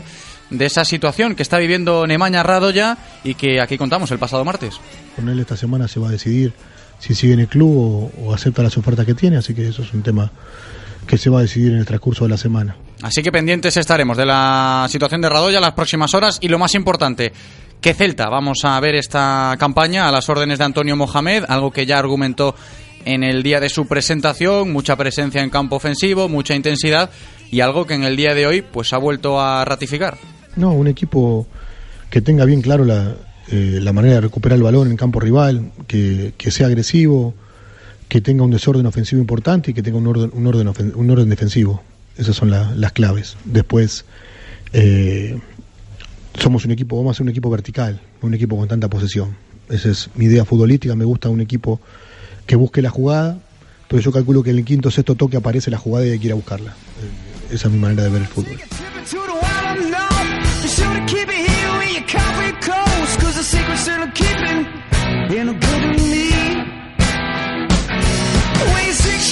de 0.53 0.65
esa 0.65 0.85
situación 0.85 1.35
que 1.35 1.43
está 1.43 1.57
viviendo 1.57 2.07
Nemanja 2.07 2.43
Radoya 2.43 2.97
y 3.23 3.35
que 3.35 3.59
aquí 3.59 3.77
contamos 3.77 4.11
el 4.11 4.19
pasado 4.19 4.45
martes. 4.45 4.79
Con 5.15 5.27
él 5.29 5.39
esta 5.39 5.57
semana 5.57 5.87
se 5.87 5.99
va 5.99 6.07
a 6.07 6.11
decidir 6.11 6.53
si 6.99 7.13
sigue 7.13 7.33
en 7.33 7.41
el 7.41 7.47
club 7.47 8.11
o, 8.17 8.25
o 8.25 8.33
acepta 8.33 8.63
las 8.63 8.77
ofertas 8.77 9.05
que 9.05 9.13
tiene, 9.13 9.37
así 9.37 9.53
que 9.53 9.67
eso 9.67 9.81
es 9.81 9.93
un 9.93 10.03
tema 10.03 10.31
que 11.05 11.17
se 11.17 11.29
va 11.29 11.39
a 11.39 11.41
decidir 11.41 11.73
en 11.73 11.79
el 11.79 11.85
transcurso 11.85 12.23
de 12.23 12.29
la 12.29 12.37
semana. 12.37 12.77
Así 13.01 13.21
que 13.21 13.31
pendientes 13.31 13.75
estaremos 13.75 14.15
de 14.15 14.25
la 14.25 14.87
situación 14.89 15.19
de 15.21 15.27
Radoya 15.27 15.59
las 15.59 15.73
próximas 15.73 16.13
horas 16.13 16.37
y 16.39 16.47
lo 16.47 16.57
más 16.57 16.73
importante, 16.75 17.33
que 17.81 17.93
Celta 17.93 18.29
vamos 18.29 18.59
a 18.63 18.79
ver 18.79 18.95
esta 18.95 19.55
campaña 19.59 20.07
a 20.07 20.11
las 20.11 20.29
órdenes 20.29 20.59
de 20.59 20.63
Antonio 20.63 20.95
Mohamed, 20.95 21.43
algo 21.49 21.71
que 21.71 21.85
ya 21.85 21.99
argumentó 21.99 22.55
en 23.03 23.23
el 23.23 23.43
día 23.43 23.59
de 23.59 23.67
su 23.67 23.85
presentación, 23.87 24.71
mucha 24.71 24.95
presencia 24.95 25.43
en 25.43 25.49
campo 25.49 25.75
ofensivo, 25.75 26.29
mucha 26.29 26.55
intensidad 26.55 27.09
y 27.51 27.59
algo 27.59 27.85
que 27.85 27.95
en 27.95 28.05
el 28.05 28.15
día 28.15 28.33
de 28.33 28.47
hoy 28.47 28.61
pues 28.61 28.93
ha 28.93 28.97
vuelto 28.97 29.41
a 29.41 29.65
ratificar. 29.65 30.17
No, 30.55 30.71
un 30.73 30.87
equipo 30.87 31.47
que 32.09 32.21
tenga 32.21 32.45
bien 32.45 32.61
claro 32.61 32.85
la, 32.85 33.15
eh, 33.49 33.79
la 33.81 33.91
manera 33.93 34.15
de 34.15 34.21
recuperar 34.21 34.57
el 34.57 34.63
balón 34.63 34.89
en 34.91 34.97
campo 34.97 35.19
rival, 35.19 35.71
que, 35.87 36.33
que 36.37 36.51
sea 36.51 36.67
agresivo, 36.67 37.33
que 38.07 38.21
tenga 38.21 38.43
un 38.43 38.51
desorden 38.51 38.85
ofensivo 38.85 39.19
importante 39.21 39.71
y 39.71 39.73
que 39.73 39.81
tenga 39.81 39.97
un 39.97 40.07
orden, 40.07 40.29
un 40.33 40.45
orden, 40.45 40.67
ofen- 40.67 40.93
un 40.95 41.09
orden 41.09 41.29
defensivo. 41.29 41.81
Esas 42.17 42.35
son 42.35 42.51
la- 42.51 42.71
las 42.75 42.91
claves. 42.91 43.35
Después, 43.45 44.05
eh, 44.73 45.39
somos 46.39 46.65
un 46.65 46.71
equipo, 46.71 46.97
vamos 46.97 47.15
a 47.15 47.17
ser 47.17 47.23
un 47.23 47.29
equipo 47.29 47.49
vertical, 47.49 47.99
un 48.21 48.33
equipo 48.35 48.55
con 48.57 48.67
tanta 48.67 48.87
posesión. 48.89 49.35
Esa 49.69 49.89
es 49.89 50.09
mi 50.15 50.25
idea 50.25 50.45
futbolística, 50.45 50.95
me 50.95 51.05
gusta 51.05 51.29
un 51.29 51.41
equipo 51.41 51.79
que 52.45 52.55
busque 52.55 52.81
la 52.81 52.89
jugada, 52.91 53.39
pero 53.87 54.01
yo 54.01 54.11
calculo 54.11 54.43
que 54.43 54.51
en 54.51 54.57
el 54.57 54.65
quinto 54.65 54.89
o 54.89 54.91
sexto 54.91 55.15
toque 55.15 55.37
aparece 55.37 55.71
la 55.71 55.77
jugada 55.77 56.05
y 56.05 56.11
hay 56.11 56.19
que 56.19 56.27
ir 56.27 56.31
a 56.33 56.35
buscarla. 56.35 56.71
Eh, 56.71 57.55
esa 57.55 57.67
es 57.67 57.73
mi 57.73 57.79
manera 57.79 58.03
de 58.03 58.09
ver 58.09 58.21
el 58.21 58.27
fútbol. 58.27 58.59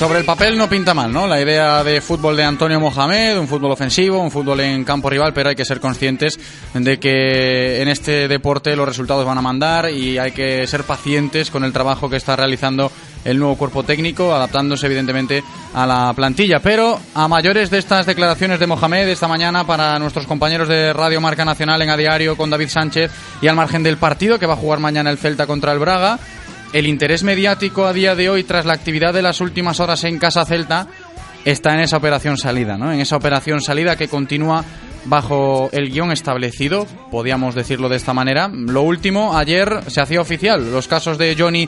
Sobre 0.01 0.17
el 0.17 0.25
papel 0.25 0.57
no 0.57 0.67
pinta 0.67 0.95
mal, 0.95 1.13
¿no? 1.13 1.27
La 1.27 1.39
idea 1.39 1.83
de 1.83 2.01
fútbol 2.01 2.35
de 2.35 2.43
Antonio 2.43 2.79
Mohamed, 2.79 3.37
un 3.37 3.47
fútbol 3.47 3.71
ofensivo, 3.71 4.19
un 4.19 4.31
fútbol 4.31 4.59
en 4.61 4.83
campo 4.83 5.11
rival, 5.11 5.31
pero 5.31 5.49
hay 5.49 5.55
que 5.55 5.63
ser 5.63 5.79
conscientes 5.79 6.39
de 6.73 6.99
que 6.99 7.83
en 7.83 7.87
este 7.87 8.27
deporte 8.27 8.75
los 8.75 8.87
resultados 8.87 9.27
van 9.27 9.37
a 9.37 9.43
mandar 9.43 9.91
y 9.91 10.17
hay 10.17 10.31
que 10.31 10.65
ser 10.65 10.85
pacientes 10.85 11.51
con 11.51 11.63
el 11.63 11.71
trabajo 11.71 12.09
que 12.09 12.17
está 12.17 12.35
realizando 12.35 12.91
el 13.25 13.37
nuevo 13.37 13.55
cuerpo 13.55 13.83
técnico, 13.83 14.33
adaptándose 14.33 14.85
evidentemente 14.85 15.43
a 15.73 15.85
la 15.85 16.13
plantilla. 16.13 16.59
Pero 16.59 16.99
a 17.13 17.27
mayores 17.27 17.69
de 17.69 17.77
estas 17.77 18.05
declaraciones 18.05 18.59
de 18.59 18.67
Mohamed 18.67 19.07
esta 19.07 19.27
mañana 19.27 19.65
para 19.65 19.97
nuestros 19.99 20.27
compañeros 20.27 20.67
de 20.67 20.93
Radio 20.93 21.21
Marca 21.21 21.45
Nacional 21.45 21.81
en 21.81 21.89
A 21.89 21.97
Diario 21.97 22.35
con 22.35 22.49
David 22.49 22.69
Sánchez 22.69 23.11
y 23.41 23.47
al 23.47 23.55
margen 23.55 23.83
del 23.83 23.97
partido 23.97 24.39
que 24.39 24.45
va 24.45 24.53
a 24.53 24.57
jugar 24.57 24.79
mañana 24.79 25.09
el 25.09 25.17
Celta 25.17 25.47
contra 25.47 25.71
el 25.73 25.79
Braga, 25.79 26.19
el 26.73 26.87
interés 26.87 27.23
mediático 27.23 27.85
a 27.85 27.93
día 27.93 28.15
de 28.15 28.29
hoy 28.29 28.43
tras 28.43 28.65
la 28.65 28.73
actividad 28.73 29.13
de 29.13 29.21
las 29.21 29.41
últimas 29.41 29.79
horas 29.79 30.03
en 30.03 30.19
Casa 30.19 30.45
Celta 30.45 30.87
está 31.45 31.73
en 31.73 31.81
esa 31.81 31.97
operación 31.97 32.37
salida, 32.37 32.77
¿no? 32.77 32.91
En 32.91 32.99
esa 32.99 33.15
operación 33.15 33.61
salida 33.61 33.95
que 33.95 34.07
continúa 34.07 34.63
bajo 35.05 35.69
el 35.71 35.91
guion 35.91 36.11
establecido, 36.11 36.85
podríamos 37.09 37.55
decirlo 37.55 37.89
de 37.89 37.97
esta 37.97 38.13
manera. 38.13 38.47
Lo 38.47 38.83
último, 38.83 39.37
ayer 39.37 39.81
se 39.87 40.01
hacía 40.01 40.21
oficial 40.21 40.71
los 40.71 40.87
casos 40.87 41.17
de 41.17 41.35
Johnny 41.37 41.67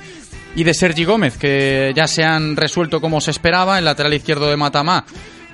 y 0.56 0.64
de 0.64 0.74
Sergi 0.74 1.04
Gómez, 1.06 1.38
que 1.38 1.94
ya 1.96 2.08
se 2.08 2.24
han 2.24 2.56
resuelto 2.56 3.02
como 3.02 3.22
se 3.22 3.32
esperaba, 3.32 3.80
el 3.80 3.86
lateral 3.86 4.14
izquierdo 4.14 4.50
de 4.50 4.58
Matamá 4.58 5.06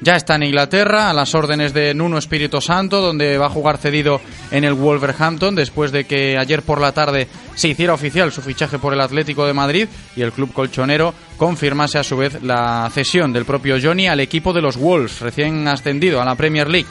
ya 0.02 0.16
está 0.16 0.36
en 0.36 0.44
Inglaterra, 0.44 1.10
a 1.10 1.14
las 1.14 1.36
órdenes 1.36 1.74
de 1.74 1.94
Nuno 1.94 2.18
Espíritu 2.18 2.62
Santo, 2.62 3.02
donde 3.02 3.38
va 3.38 3.48
a 3.48 3.50
jugar 3.50 3.78
cedido 3.78 4.22
en 4.52 4.64
el 4.64 4.74
Wolverhampton, 4.74 5.56
después 5.56 5.92
de 5.92 6.06
que 6.06 6.38
ayer 6.38 6.62
por 6.62 6.80
la 6.80 6.94
tarde 6.94 7.28
se 7.56 7.68
hiciera 7.68 7.94
oficial 7.94 8.32
su 8.32 8.42
fichaje 8.42 8.80
por 8.80 8.94
el 8.94 9.02
Atlético 9.02 9.46
de 9.46 9.54
Madrid 9.54 9.88
y 10.16 10.22
el 10.22 10.32
club 10.32 10.54
colchonero 10.54 11.14
confirmase 11.38 11.98
a 12.00 12.04
su 12.04 12.16
vez 12.16 12.42
la 12.42 12.90
cesión 12.94 13.34
del 13.34 13.46
propio 13.46 13.78
Johnny 13.82 14.08
al 14.08 14.22
equipo 14.22 14.54
de 14.54 14.62
los 14.62 14.78
Wolves, 14.78 15.20
recién 15.20 15.68
ascendido 15.68 16.22
a 16.22 16.26
la 16.26 16.36
Premier 16.36 16.70
League. 16.70 16.88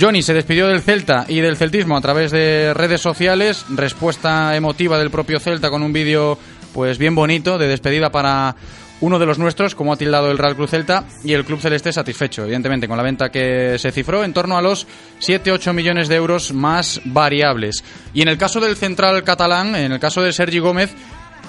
Johnny 0.00 0.22
se 0.22 0.32
despidió 0.32 0.68
del 0.68 0.80
Celta 0.80 1.26
y 1.28 1.40
del 1.40 1.56
celtismo 1.56 1.96
a 1.96 2.00
través 2.00 2.30
de 2.30 2.72
redes 2.72 3.00
sociales, 3.00 3.66
respuesta 3.68 4.56
emotiva 4.56 4.98
del 4.98 5.10
propio 5.10 5.38
Celta 5.38 5.68
con 5.68 5.82
un 5.82 5.92
vídeo 5.92 6.38
pues 6.72 6.96
bien 6.96 7.14
bonito 7.14 7.58
de 7.58 7.68
despedida 7.68 8.10
para 8.10 8.56
uno 9.02 9.18
de 9.18 9.26
los 9.26 9.38
nuestros, 9.38 9.74
como 9.74 9.92
ha 9.92 9.96
tildado 9.96 10.30
el 10.30 10.38
Real 10.38 10.54
Cruz 10.54 10.70
Celta, 10.70 11.04
y 11.24 11.32
el 11.32 11.44
Club 11.44 11.60
Celeste 11.60 11.92
satisfecho, 11.92 12.44
evidentemente, 12.44 12.86
con 12.86 12.96
la 12.96 13.02
venta 13.02 13.30
que 13.30 13.76
se 13.76 13.90
cifró 13.90 14.22
en 14.22 14.32
torno 14.32 14.56
a 14.56 14.62
los 14.62 14.86
7-8 15.20 15.72
millones 15.74 16.08
de 16.08 16.14
euros 16.14 16.52
más 16.54 17.00
variables. 17.04 17.82
Y 18.14 18.22
en 18.22 18.28
el 18.28 18.38
caso 18.38 18.60
del 18.60 18.76
central 18.76 19.24
catalán, 19.24 19.74
en 19.74 19.90
el 19.90 19.98
caso 19.98 20.22
de 20.22 20.32
Sergi 20.32 20.60
Gómez, 20.60 20.94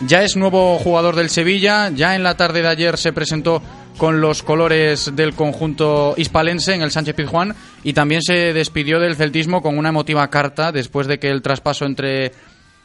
ya 0.01 0.23
es 0.23 0.35
nuevo 0.35 0.77
jugador 0.77 1.15
del 1.15 1.29
Sevilla, 1.29 1.89
ya 1.89 2.15
en 2.15 2.23
la 2.23 2.35
tarde 2.35 2.62
de 2.62 2.67
ayer 2.67 2.97
se 2.97 3.13
presentó 3.13 3.62
con 3.97 4.21
los 4.21 4.43
colores 4.43 5.12
del 5.15 5.33
conjunto 5.33 6.15
hispalense 6.17 6.73
en 6.73 6.81
el 6.81 6.91
Sánchez 6.91 7.15
Pizjuán 7.15 7.55
y 7.83 7.93
también 7.93 8.21
se 8.21 8.53
despidió 8.53 9.00
del 9.00 9.15
celtismo 9.15 9.62
con 9.62 9.77
una 9.77 9.89
emotiva 9.89 10.27
carta 10.29 10.71
después 10.71 11.07
de 11.07 11.19
que 11.19 11.29
el 11.29 11.41
traspaso 11.41 11.85
entre 11.85 12.31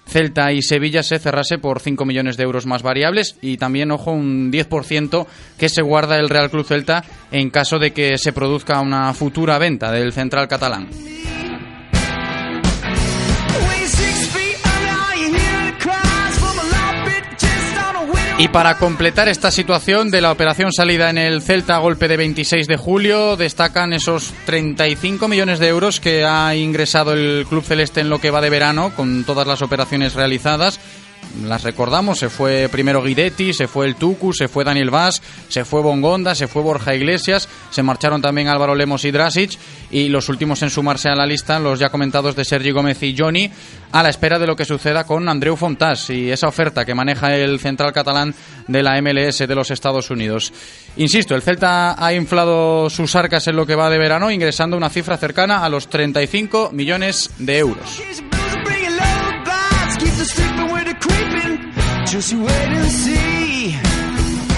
Celta 0.07 0.53
y 0.53 0.63
Sevilla 0.63 1.03
se 1.03 1.19
cerrase 1.19 1.59
por 1.59 1.81
5 1.81 2.05
millones 2.05 2.37
de 2.37 2.45
euros 2.45 2.67
más 2.67 2.83
variables 2.83 3.37
y 3.43 3.59
también, 3.59 3.91
ojo, 3.91 4.11
un 4.11 4.51
10% 4.51 5.27
que 5.59 5.69
se 5.69 5.83
guarda 5.83 6.19
el 6.19 6.31
Real 6.31 6.51
Club 6.51 6.67
Celta 6.67 7.05
en 7.31 7.51
caso 7.51 7.79
de 7.79 7.93
que 7.93 8.17
se 8.17 8.33
produzca 8.33 8.81
una 8.81 9.13
futura 9.13 9.59
venta 9.59 9.93
del 9.93 10.13
central 10.13 10.49
catalán. 10.49 10.89
Y 18.41 18.47
para 18.47 18.79
completar 18.79 19.29
esta 19.29 19.51
situación 19.51 20.13
de 20.13 20.21
la 20.21 20.31
operación 20.31 20.73
salida 20.73 21.11
en 21.11 21.19
el 21.19 21.43
Celta 21.43 21.75
a 21.75 21.81
golpe 21.81 22.07
de 22.07 22.17
26 22.17 22.69
de 22.69 22.77
julio, 22.77 23.37
destacan 23.37 23.93
esos 23.93 24.33
35 24.47 25.27
millones 25.27 25.59
de 25.59 25.67
euros 25.67 25.99
que 25.99 26.25
ha 26.25 26.55
ingresado 26.55 27.15
el 27.15 27.47
Club 27.49 27.65
Celeste 27.65 28.01
en 28.01 28.09
lo 28.09 28.21
que 28.21 28.31
va 28.31 28.41
de 28.41 28.49
verano, 28.49 28.93
con 28.95 29.25
todas 29.25 29.45
las 29.45 29.61
operaciones 29.61 30.15
realizadas 30.15 30.79
las 31.45 31.63
recordamos, 31.63 32.19
se 32.19 32.29
fue 32.29 32.69
primero 32.71 33.03
Guidetti, 33.03 33.53
se 33.53 33.69
fue 33.69 33.87
el 33.87 33.97
Tucu, 33.97 34.33
se 34.33 34.49
fue 34.49 34.65
Daniel 34.65 34.91
Vaz, 34.91 35.23
se 35.49 35.65
fue 35.65 35.81
Bongonda, 35.81 36.35
se 36.35 36.49
fue 36.49 36.63
Borja 36.63 36.95
Iglesias, 36.95 37.49
se 37.71 37.83
marcharon 37.83 38.21
también 38.21 38.49
Álvaro 38.49 38.75
Lemos 38.75 39.05
y 39.05 39.11
Drasic 39.11 39.59
y 39.91 40.09
los 40.09 40.29
últimos 40.29 40.63
en 40.63 40.71
sumarse 40.71 41.09
a 41.09 41.15
la 41.15 41.27
lista, 41.27 41.59
los 41.59 41.79
ya 41.79 41.91
comentados 41.91 42.35
de 42.37 42.45
Sergi 42.45 42.71
Gómez 42.71 43.03
y 43.03 43.15
Johnny, 43.17 43.51
a 43.93 44.03
la 44.03 44.09
espera 44.09 44.39
de 44.39 44.47
lo 44.47 44.57
que 44.57 44.65
suceda 44.65 45.05
con 45.05 45.29
Andreu 45.29 45.57
Fontás 45.57 46.11
y 46.11 46.31
esa 46.31 46.49
oferta 46.49 46.85
que 46.85 46.95
maneja 46.95 47.35
el 47.35 47.61
central 47.61 47.93
catalán 47.93 48.35
de 48.67 48.83
la 48.83 49.01
MLS 49.01 49.39
de 49.39 49.55
los 49.55 49.71
Estados 49.71 50.11
Unidos. 50.11 50.53
Insisto, 50.97 51.35
el 51.35 51.43
Celta 51.43 51.95
ha 52.05 52.13
inflado 52.13 52.91
sus 52.91 53.15
arcas 53.17 53.47
en 53.47 53.57
lo 53.57 53.67
que 53.67 53.75
va 53.75 53.91
de 53.91 53.99
verano, 53.99 54.31
ingresando 54.31 54.77
una 54.77 54.91
cifra 54.91 55.17
cercana 55.17 55.65
a 55.65 55.69
los 55.69 55.89
35 55.89 56.71
millones 56.73 57.31
de 57.39 57.59
euros. 57.59 58.03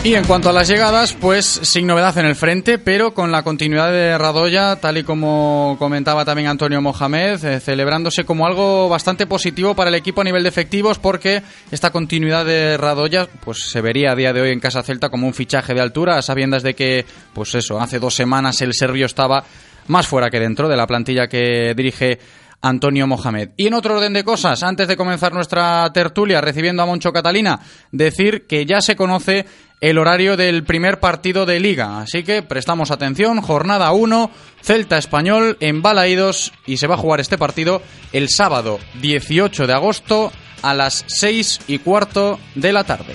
Y 0.02 0.14
en 0.14 0.25
cuanto 0.25 0.49
a 0.49 0.52
las 0.54 0.66
llegadas, 0.66 1.12
pues 1.12 1.44
sin 1.44 1.87
novedad 1.87 2.16
en 2.16 2.25
el 2.25 2.35
frente, 2.35 2.78
pero 2.78 3.12
con 3.12 3.30
la 3.30 3.42
continuidad 3.42 3.92
de 3.92 4.16
Radoya, 4.16 4.76
tal 4.76 4.97
y 4.97 5.04
como 5.04 5.76
comentaba 5.78 6.25
también 6.25 6.49
Antonio 6.49 6.80
Mohamed, 6.80 7.44
eh, 7.44 7.61
celebrándose 7.61 8.25
como 8.25 8.47
algo 8.47 8.88
bastante 8.88 9.26
positivo 9.26 9.75
para 9.75 9.90
el 9.90 9.97
equipo 9.97 10.23
a 10.23 10.25
nivel 10.25 10.42
de 10.42 10.49
efectivos, 10.49 10.99
porque 10.99 11.42
esta 11.70 11.90
continuidad 11.90 12.47
de 12.47 12.78
Radoya, 12.78 13.28
pues 13.44 13.68
se 13.68 13.82
vería 13.82 14.12
a 14.12 14.16
día 14.16 14.32
de 14.32 14.40
hoy 14.40 14.52
en 14.52 14.61
Casa 14.61 14.82
Celta 14.82 15.11
como 15.11 15.26
un 15.26 15.35
fichaje 15.35 15.75
de 15.75 15.82
altura, 15.82 16.16
a 16.16 16.23
sabiendas 16.23 16.62
de 16.62 16.73
que, 16.73 17.04
pues 17.35 17.54
eso, 17.54 17.78
hace 17.78 17.99
dos 17.99 18.14
semanas 18.14 18.62
el 18.62 18.73
serbio 18.73 19.04
estaba 19.04 19.44
más 19.88 20.06
fuera 20.06 20.30
que 20.30 20.40
dentro 20.40 20.66
de 20.68 20.78
la 20.78 20.87
plantilla 20.87 21.28
que 21.28 21.75
dirige 21.76 22.18
Antonio 22.62 23.07
Mohamed. 23.07 23.50
Y 23.57 23.67
en 23.67 23.75
otro 23.75 23.97
orden 23.97 24.12
de 24.12 24.25
cosas, 24.25 24.62
antes 24.62 24.88
de 24.88 24.97
comenzar 24.97 25.33
nuestra 25.33 25.90
tertulia 25.93 26.40
recibiendo 26.40 26.83
a 26.83 26.87
Moncho 26.87 27.12
Catalina, 27.12 27.61
decir 27.90 28.47
que 28.47 28.67
ya 28.67 28.81
se 28.81 28.97
conoce 28.97 29.47
el 29.81 29.99
horario 29.99 30.37
del 30.37 30.64
primer 30.64 31.00
partido 31.00 31.47
de 31.47 31.59
liga. 31.59 32.00
Así 32.00 32.23
que 32.23 32.43
prestamos 32.43 32.90
atención, 32.90 33.40
jornada 33.40 33.93
1, 33.93 34.31
Celta 34.62 34.99
Español 34.99 35.57
en 35.61 35.83
Balaídos 35.83 36.52
y 36.67 36.76
se 36.76 36.87
va 36.87 36.97
a 36.97 36.99
jugar 36.99 37.21
este 37.21 37.38
partido 37.38 37.83
el 38.12 38.29
sábado 38.29 38.79
18 39.00 39.67
de 39.67 39.73
agosto 39.73 40.33
a 40.62 40.75
las 40.75 41.05
6 41.07 41.61
y 41.69 41.79
cuarto 41.79 42.38
de 42.55 42.73
la 42.73 42.85
tarde. 42.85 43.14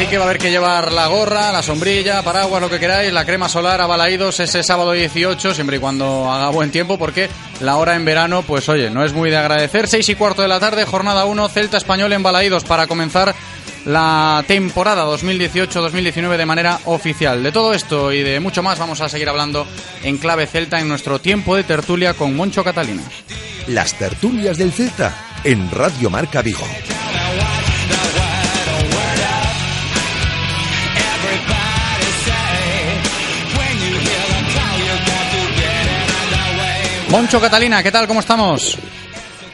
Así 0.00 0.08
que 0.08 0.16
va 0.16 0.24
a 0.24 0.28
haber 0.28 0.38
que 0.38 0.50
llevar 0.50 0.92
la 0.92 1.08
gorra, 1.08 1.52
la 1.52 1.62
sombrilla, 1.62 2.22
paraguas, 2.22 2.62
lo 2.62 2.70
que 2.70 2.80
queráis, 2.80 3.12
la 3.12 3.26
crema 3.26 3.50
solar 3.50 3.82
a 3.82 3.86
Balaídos 3.86 4.40
ese 4.40 4.62
sábado 4.62 4.92
18, 4.92 5.52
siempre 5.52 5.76
y 5.76 5.78
cuando 5.78 6.32
haga 6.32 6.48
buen 6.48 6.70
tiempo, 6.70 6.96
porque 6.98 7.28
la 7.60 7.76
hora 7.76 7.94
en 7.94 8.06
verano, 8.06 8.40
pues 8.40 8.70
oye, 8.70 8.88
no 8.88 9.04
es 9.04 9.12
muy 9.12 9.28
de 9.28 9.36
agradecer. 9.36 9.88
Seis 9.88 10.08
y 10.08 10.14
cuarto 10.14 10.40
de 10.40 10.48
la 10.48 10.58
tarde, 10.58 10.86
jornada 10.86 11.26
1, 11.26 11.48
Celta 11.50 11.76
Español 11.76 12.14
en 12.14 12.22
Balaídos 12.22 12.64
para 12.64 12.86
comenzar 12.86 13.34
la 13.84 14.42
temporada 14.48 15.04
2018-2019 15.04 16.38
de 16.38 16.46
manera 16.46 16.80
oficial. 16.86 17.42
De 17.42 17.52
todo 17.52 17.74
esto 17.74 18.10
y 18.10 18.22
de 18.22 18.40
mucho 18.40 18.62
más 18.62 18.78
vamos 18.78 19.02
a 19.02 19.08
seguir 19.10 19.28
hablando 19.28 19.66
en 20.02 20.16
clave 20.16 20.46
Celta 20.46 20.80
en 20.80 20.88
nuestro 20.88 21.20
tiempo 21.20 21.56
de 21.56 21.64
tertulia 21.64 22.14
con 22.14 22.34
Moncho 22.34 22.64
Catalina. 22.64 23.02
Las 23.66 23.92
tertulias 23.98 24.56
del 24.56 24.72
Celta 24.72 25.14
en 25.44 25.70
Radio 25.70 26.08
Marca 26.08 26.40
Vigo. 26.40 26.64
Moncho 37.10 37.40
Catalina, 37.40 37.82
¿qué 37.82 37.90
tal? 37.90 38.06
¿Cómo 38.06 38.20
estamos? 38.20 38.78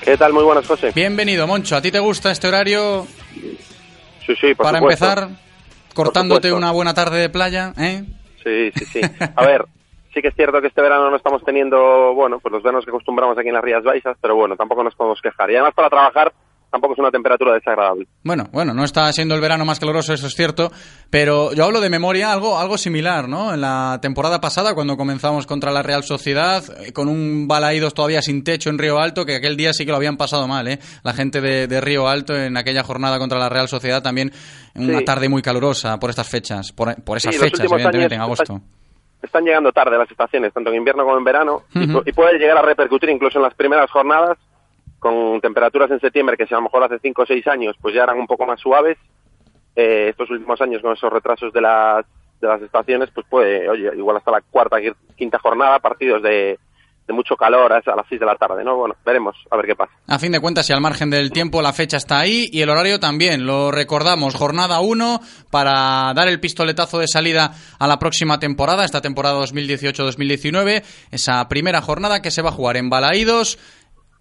¿Qué 0.04 0.16
tal? 0.16 0.32
Muy 0.32 0.44
buenas, 0.44 0.66
José. 0.66 0.92
Bienvenido, 0.94 1.46
Moncho. 1.46 1.76
¿A 1.76 1.80
ti 1.82 1.90
te 1.90 1.98
gusta 1.98 2.30
este 2.30 2.48
horario? 2.48 3.06
Sí, 4.26 4.34
sí, 4.40 4.54
por 4.54 4.66
Para 4.66 4.78
supuesto. 4.78 5.04
empezar, 5.06 5.28
cortándote 5.94 6.52
una 6.52 6.70
buena 6.70 6.92
tarde 6.94 7.18
de 7.18 7.28
playa, 7.30 7.72
¿eh? 7.78 8.04
Sí, 8.44 8.70
sí, 8.76 8.84
sí. 8.84 9.00
A 9.36 9.44
ver, 9.46 9.64
sí 10.12 10.20
que 10.20 10.28
es 10.28 10.34
cierto 10.34 10.60
que 10.60 10.68
este 10.68 10.82
verano 10.82 11.10
no 11.10 11.16
estamos 11.16 11.42
teniendo, 11.44 12.12
bueno, 12.14 12.38
pues 12.40 12.52
los 12.52 12.62
veranos 12.62 12.84
que 12.84 12.90
acostumbramos 12.90 13.36
aquí 13.38 13.48
en 13.48 13.54
las 13.54 13.64
Rías 13.64 13.82
Baixas, 13.82 14.16
pero 14.20 14.36
bueno, 14.36 14.56
tampoco 14.56 14.84
nos 14.84 14.94
podemos 14.94 15.20
quejar. 15.22 15.50
Y 15.50 15.54
además 15.54 15.74
para 15.74 15.90
trabajar 15.90 16.32
tampoco 16.70 16.94
es 16.94 16.98
una 16.98 17.10
temperatura 17.10 17.54
desagradable. 17.54 18.06
Bueno, 18.22 18.48
bueno, 18.52 18.74
no 18.74 18.84
está 18.84 19.10
siendo 19.12 19.34
el 19.34 19.40
verano 19.40 19.64
más 19.64 19.80
caluroso, 19.80 20.12
eso 20.12 20.26
es 20.26 20.34
cierto, 20.34 20.70
pero 21.10 21.52
yo 21.54 21.64
hablo 21.64 21.80
de 21.80 21.88
memoria, 21.90 22.32
algo, 22.32 22.58
algo 22.58 22.76
similar, 22.76 23.28
¿no? 23.28 23.54
En 23.54 23.60
la 23.60 23.98
temporada 24.02 24.40
pasada, 24.40 24.74
cuando 24.74 24.96
comenzamos 24.96 25.46
contra 25.46 25.70
la 25.72 25.82
Real 25.82 26.02
Sociedad, 26.02 26.62
eh, 26.84 26.92
con 26.92 27.08
un 27.08 27.46
balaídos 27.48 27.94
todavía 27.94 28.20
sin 28.22 28.44
techo 28.44 28.68
en 28.70 28.78
Río 28.78 28.98
Alto, 28.98 29.24
que 29.24 29.36
aquel 29.36 29.56
día 29.56 29.72
sí 29.72 29.84
que 29.84 29.90
lo 29.90 29.96
habían 29.96 30.16
pasado 30.16 30.46
mal, 30.48 30.68
¿eh? 30.68 30.78
La 31.02 31.12
gente 31.12 31.40
de, 31.40 31.66
de 31.66 31.80
Río 31.80 32.08
Alto 32.08 32.36
en 32.36 32.56
aquella 32.56 32.82
jornada 32.82 33.18
contra 33.18 33.38
la 33.38 33.48
Real 33.48 33.68
Sociedad 33.68 34.02
también, 34.02 34.32
en 34.74 34.88
una 34.90 34.98
Sí. 34.98 35.04
tarde 35.04 35.28
muy 35.28 35.40
calurosa 35.42 35.98
por 35.98 36.10
estas 36.10 36.28
fechas, 36.28 36.72
por, 36.72 36.94
por 37.02 37.16
esas 37.16 37.34
Sí, 37.34 37.40
fechas, 37.40 37.60
evidentemente, 37.70 38.14
en 38.14 38.20
agosto. 38.20 38.60
Están 39.22 39.44
llegando 39.44 39.72
tarde 39.72 39.96
las 39.98 40.10
estaciones, 40.10 40.52
tanto 40.52 40.70
en 40.70 40.76
invierno 40.76 41.04
como 41.04 41.16
en 41.18 41.24
verano, 41.24 41.62
y 41.74 41.84
y, 42.10 42.12
puede 42.12 42.38
llegar 42.38 42.58
a 42.58 42.62
repercutir 42.62 43.08
incluso 43.08 43.38
en 43.38 43.44
las 43.44 43.54
primeras 43.54 43.90
jornadas, 43.90 44.36
con 44.98 45.40
temperaturas 45.40 45.90
en 45.90 46.00
septiembre 46.00 46.36
que 46.36 46.46
si 46.46 46.54
a 46.54 46.58
lo 46.58 46.64
mejor 46.64 46.84
hace 46.84 46.98
5 46.98 47.22
o 47.22 47.26
6 47.26 47.46
años 47.48 47.76
pues 47.80 47.94
ya 47.94 48.04
eran 48.04 48.18
un 48.18 48.26
poco 48.26 48.46
más 48.46 48.60
suaves, 48.60 48.98
eh, 49.74 50.08
estos 50.10 50.30
últimos 50.30 50.60
años 50.60 50.82
con 50.82 50.92
esos 50.92 51.12
retrasos 51.12 51.52
de 51.52 51.60
las, 51.60 52.06
de 52.40 52.48
las 52.48 52.62
estaciones, 52.62 53.10
pues 53.14 53.26
puede, 53.28 53.68
oye, 53.68 53.90
igual 53.96 54.16
hasta 54.16 54.30
la 54.30 54.40
cuarta, 54.40 54.78
quinta 55.16 55.38
jornada, 55.38 55.78
partidos 55.80 56.22
de, 56.22 56.58
de 57.06 57.12
mucho 57.14 57.36
calor 57.36 57.72
a 57.72 57.76
las 57.76 58.06
6 58.08 58.20
de 58.20 58.26
la 58.26 58.34
tarde, 58.34 58.64
¿no? 58.64 58.76
Bueno, 58.76 58.96
veremos, 59.04 59.36
a 59.50 59.56
ver 59.56 59.66
qué 59.66 59.76
pasa. 59.76 59.92
A 60.08 60.18
fin 60.18 60.32
de 60.32 60.40
cuentas, 60.40 60.68
y 60.68 60.72
al 60.72 60.80
margen 60.80 61.08
del 61.08 61.30
tiempo, 61.30 61.62
la 61.62 61.72
fecha 61.72 61.98
está 61.98 62.18
ahí 62.18 62.48
y 62.50 62.62
el 62.62 62.70
horario 62.70 62.98
también. 62.98 63.46
Lo 63.46 63.70
recordamos, 63.70 64.34
jornada 64.34 64.80
1 64.80 65.20
para 65.50 66.12
dar 66.14 66.28
el 66.28 66.40
pistoletazo 66.40 66.98
de 66.98 67.06
salida 67.06 67.52
a 67.78 67.86
la 67.86 67.98
próxima 67.98 68.40
temporada, 68.40 68.84
esta 68.84 69.00
temporada 69.00 69.40
2018-2019. 69.40 70.82
Esa 71.12 71.48
primera 71.48 71.80
jornada 71.80 72.22
que 72.22 72.32
se 72.32 72.42
va 72.42 72.48
a 72.48 72.52
jugar 72.52 72.76
en 72.76 72.90
Balaídos, 72.90 73.58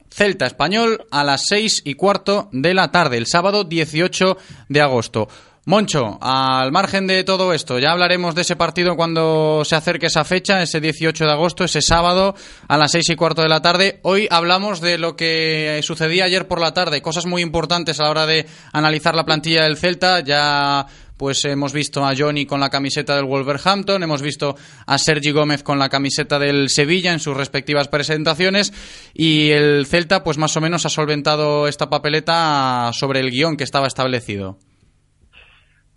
Celta 0.10 0.46
Español, 0.46 1.06
a 1.12 1.24
las 1.24 1.48
6 1.48 1.82
y 1.86 1.96
cuarto 1.96 2.50
de 2.52 2.74
la 2.74 2.92
tarde, 2.92 3.18
el 3.18 3.28
sábado 3.28 3.64
18 3.64 4.38
de 4.70 4.82
agosto. 4.82 5.28
Moncho, 5.68 6.20
al 6.22 6.72
margen 6.72 7.08
de 7.08 7.24
todo 7.24 7.52
esto, 7.52 7.80
ya 7.80 7.92
hablaremos 7.92 8.36
de 8.36 8.44
ese 8.44 8.56
partido 8.56 8.96
cuando 8.96 9.64
se 9.66 9.76
acerque 9.76 10.06
esa 10.06 10.24
fecha, 10.24 10.62
ese 10.62 10.80
18 10.80 11.26
de 11.26 11.32
agosto, 11.32 11.64
ese 11.64 11.82
sábado, 11.82 12.36
a 12.68 12.78
las 12.78 12.92
seis 12.92 13.10
y 13.10 13.16
cuarto 13.16 13.42
de 13.42 13.50
la 13.50 13.64
tarde. 13.64 14.00
Hoy 14.04 14.28
hablamos 14.30 14.80
de 14.80 15.00
lo 15.00 15.16
que 15.16 15.80
sucedía 15.82 16.26
ayer 16.26 16.48
por 16.48 16.62
la 16.62 16.76
tarde, 16.76 17.02
cosas 17.02 17.26
muy 17.26 17.42
importantes 17.42 18.00
a 18.00 18.04
la 18.04 18.12
hora 18.12 18.26
de 18.28 18.46
analizar 18.74 19.16
la 19.16 19.26
plantilla 19.26 19.64
del 19.64 19.78
Celta. 19.78 20.20
Ya 20.20 20.86
pues 21.18 21.44
hemos 21.46 21.74
visto 21.74 22.06
a 22.06 22.14
Johnny 22.18 22.46
con 22.46 22.60
la 22.60 22.70
camiseta 22.70 23.16
del 23.16 23.26
Wolverhampton, 23.26 24.04
hemos 24.04 24.22
visto 24.22 24.56
a 24.86 24.98
Sergi 24.98 25.32
Gómez 25.32 25.64
con 25.64 25.80
la 25.80 25.90
camiseta 25.90 26.40
del 26.40 26.70
Sevilla 26.70 27.14
en 27.14 27.20
sus 27.20 27.36
respectivas 27.38 27.88
presentaciones 27.88 28.74
y 29.14 29.52
el 29.52 29.86
Celta 29.86 30.24
pues 30.24 30.38
más 30.38 30.56
o 30.58 30.62
menos 30.62 30.86
ha 30.86 30.90
solventado 30.90 31.68
esta 31.68 31.90
papeleta 31.90 32.92
sobre 32.94 33.20
el 33.20 33.32
guion 33.32 33.58
que 33.58 33.64
estaba 33.64 33.88
establecido. 33.88 34.58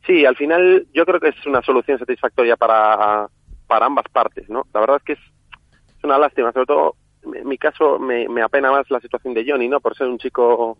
Sí, 0.06 0.24
al 0.24 0.36
final 0.36 0.86
yo 0.94 1.04
creo 1.04 1.20
que 1.20 1.28
es 1.28 1.46
una 1.46 1.60
solución 1.62 1.98
satisfactoria 1.98 2.56
para, 2.56 3.28
para 3.66 3.86
ambas 3.86 4.06
partes, 4.10 4.48
¿no? 4.48 4.62
La 4.72 4.80
verdad 4.80 4.96
es 4.96 5.02
que 5.02 5.12
es, 5.12 5.18
es 5.18 6.04
una 6.04 6.18
lástima, 6.18 6.52
sobre 6.52 6.66
todo 6.66 6.94
en 7.34 7.46
mi 7.46 7.58
caso 7.58 7.98
me, 7.98 8.28
me 8.28 8.42
apena 8.42 8.70
más 8.70 8.90
la 8.90 9.00
situación 9.00 9.34
de 9.34 9.44
Johnny, 9.46 9.68
¿no? 9.68 9.80
Por 9.80 9.96
ser 9.96 10.06
un 10.06 10.18
chico 10.18 10.78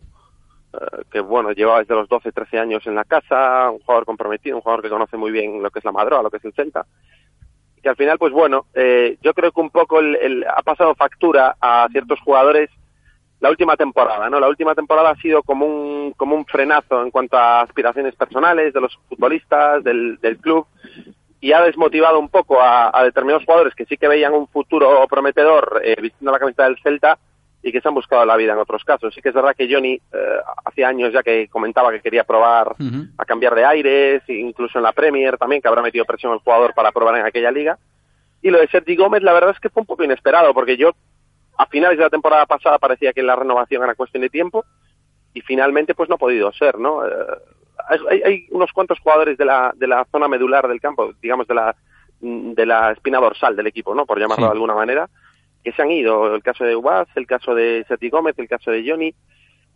que, 1.11 1.21
bueno, 1.21 1.53
llevaba 1.53 1.81
desde 1.81 1.95
los 1.95 2.09
12, 2.09 2.33
13 2.33 2.59
años 2.59 2.87
en 2.87 2.95
la 2.95 3.05
casa, 3.05 3.71
un 3.71 3.79
jugador 3.81 4.05
comprometido, 4.05 4.57
un 4.57 4.63
jugador 4.63 4.83
que 4.83 4.91
conoce 4.91 5.17
muy 5.17 5.31
bien 5.31 5.63
lo 5.63 5.71
que 5.71 5.79
es 5.79 5.85
la 5.85 5.93
Madroa, 5.93 6.23
lo 6.23 6.31
que 6.31 6.37
es 6.39 6.45
el 6.45 6.53
Celta. 6.53 6.85
Y 7.77 7.81
que 7.81 7.89
al 7.89 7.97
final, 7.97 8.19
pues 8.19 8.33
bueno, 8.33 8.67
eh, 8.75 9.17
yo 9.23 9.33
creo 9.35 9.53
que 9.53 9.61
un 9.61 9.71
poco 9.71 10.01
el- 10.01 10.17
el- 10.17 10.45
ha 10.47 10.63
pasado 10.63 10.95
factura 10.95 11.57
a 11.61 11.89
ciertos 11.91 12.21
jugadores 12.21 12.71
la 13.41 13.51
última 13.51 13.77
temporada, 13.77 14.29
¿no? 14.29 14.41
La 14.41 14.49
última 14.49 14.75
temporada 14.75 15.11
ha 15.11 15.17
sido 15.17 15.43
como 15.45 15.65
un, 15.65 16.13
como 16.17 16.35
un 16.35 16.45
frenazo 16.45 17.03
en 17.03 17.11
cuanto 17.13 17.37
a 17.37 17.61
aspiraciones 17.63 18.15
personales 18.17 18.75
de 18.75 18.81
los 18.81 18.99
futbolistas, 19.09 19.85
del, 19.85 20.19
del 20.21 20.39
club, 20.39 20.67
y 21.41 21.53
ha 21.53 21.63
desmotivado 21.63 22.19
un 22.19 22.29
poco 22.31 22.61
a, 22.61 22.91
a 22.93 23.05
determinados 23.05 23.45
jugadores 23.45 23.77
que 23.77 23.85
sí 23.85 23.97
que 23.97 24.09
veían 24.09 24.35
un 24.35 24.49
futuro 24.49 25.07
prometedor 25.09 25.81
eh, 25.85 25.97
vistiendo 26.03 26.33
la 26.33 26.41
camiseta 26.41 26.65
del 26.65 26.79
Celta, 26.83 27.17
y 27.69 27.73
que 27.73 27.81
se 27.81 27.89
han 27.89 27.95
buscado 27.95 28.25
la 28.25 28.37
vida 28.37 28.53
en 28.53 28.59
otros 28.59 28.83
casos. 28.85 29.15
Sí 29.15 29.21
que 29.21 29.29
es 29.29 29.35
verdad 29.35 29.55
que 29.57 29.73
Johnny 29.73 29.95
eh, 29.95 30.39
hacía 30.65 30.89
años 30.89 31.13
ya 31.13 31.23
que 31.23 31.49
comentaba 31.49 31.91
que 31.93 32.01
quería 32.01 32.25
probar 32.25 32.75
a 33.19 33.25
cambiar 33.25 33.55
de 33.55 33.65
aires, 33.65 34.23
incluso 34.29 34.79
en 34.79 34.85
la 34.85 34.93
Premier 34.93 35.37
también, 35.37 35.61
que 35.61 35.69
habrá 35.69 35.83
metido 35.83 36.05
presión 36.05 36.33
al 36.33 36.39
jugador 36.39 36.75
para 36.75 36.93
probar 36.93 37.17
en 37.19 37.27
aquella 37.27 37.51
liga. 37.51 37.79
Y 38.41 38.51
lo 38.51 38.59
de 38.59 38.69
Sergi 38.69 38.97
Gómez, 38.97 39.23
la 39.23 39.33
verdad 39.33 39.51
es 39.51 39.61
que 39.61 39.69
fue 39.69 39.83
un 39.83 39.87
poco 39.87 40.05
inesperado, 40.05 40.55
porque 40.55 40.77
yo 40.77 40.93
a 41.59 41.67
finales 41.67 41.99
de 41.99 42.05
la 42.05 42.11
temporada 42.11 42.47
pasada 42.47 42.79
parecía 42.79 43.13
que 43.13 43.23
la 43.23 43.37
renovación 43.37 43.83
era 43.83 43.95
cuestión 43.95 44.23
de 44.23 44.31
tiempo 44.31 44.65
y 45.35 45.41
finalmente 45.43 45.95
pues 45.95 46.09
no 46.09 46.15
ha 46.15 46.19
podido 46.19 46.53
ser, 46.53 46.79
¿no? 46.79 47.07
Eh, 47.07 47.11
hay, 48.11 48.23
hay, 48.23 48.47
unos 48.51 48.73
cuantos 48.73 48.99
jugadores 49.01 49.37
de 49.37 49.45
la, 49.45 49.73
de 49.77 49.87
la 49.87 50.07
zona 50.11 50.29
medular 50.29 50.69
del 50.69 50.81
campo, 50.81 51.13
digamos 51.21 51.47
de 51.47 51.55
la, 51.55 51.77
de 52.21 52.67
la 52.67 52.93
espina 52.93 53.19
dorsal 53.19 53.57
del 53.57 53.67
equipo, 53.67 53.95
¿no? 53.95 54.07
Por 54.07 54.19
llamarlo 54.19 54.47
de 54.47 54.53
alguna 54.53 54.75
manera, 54.75 55.09
que 55.71 55.77
se 55.77 55.83
han 55.83 55.91
ido. 55.91 56.35
El 56.35 56.43
caso 56.43 56.65
de 56.65 56.75
Ubaz, 56.77 57.09
el 57.17 57.27
caso 57.27 57.55
de 57.55 57.85
Sergi 57.89 58.09
Gómez, 58.11 58.35
el 58.39 58.49
caso 58.49 58.71
de 58.71 58.85
Johnny. 58.89 59.15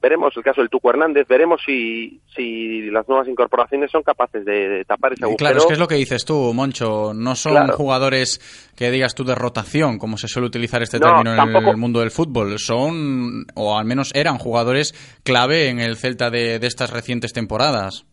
Veremos 0.01 0.37
el 0.37 0.43
caso 0.43 0.61
del 0.61 0.69
Tuco 0.69 0.91
Hernández, 0.91 1.29
veremos 1.29 1.61
si, 1.65 2.21
si 2.35 2.91
las 2.91 3.07
nuevas 3.09 3.29
incorporaciones 3.29 3.89
son 3.89 4.03
capaces 4.03 4.45
de, 4.45 4.69
de 4.69 4.85
tapar 4.85 5.13
ese 5.13 5.23
agujero. 5.25 5.37
Claro, 5.39 5.59
es 5.59 5.67
que 5.67 5.75
es 5.75 5.79
lo 5.79 5.87
que 5.87 5.95
dices 5.95 6.25
tú, 6.25 6.53
Moncho. 6.53 7.13
No 7.15 7.37
son 7.37 7.53
Claro. 7.53 7.75
jugadores 7.77 8.41
que 8.77 8.91
digas 8.91 9.15
tú 9.15 9.23
de 9.23 9.37
rotación, 9.37 9.99
como 9.99 10.17
se 10.19 10.27
suele 10.27 10.49
utilizar 10.49 10.83
este 10.83 10.99
No, 10.99 11.07
término 11.23 11.35
en 11.41 11.67
el 11.69 11.77
mundo 11.77 12.01
del 12.01 12.11
fútbol. 12.11 12.59
Son, 12.59 13.47
o 13.55 13.79
al 13.79 13.85
menos 13.85 14.11
eran 14.17 14.39
jugadores 14.39 14.93
clave 15.23 15.69
en 15.69 15.79
el 15.79 15.97
Celta 15.97 16.31
de, 16.31 16.59
de 16.59 16.67
estas 16.67 16.91
recientes 16.91 17.33
temporadas. 17.33 18.05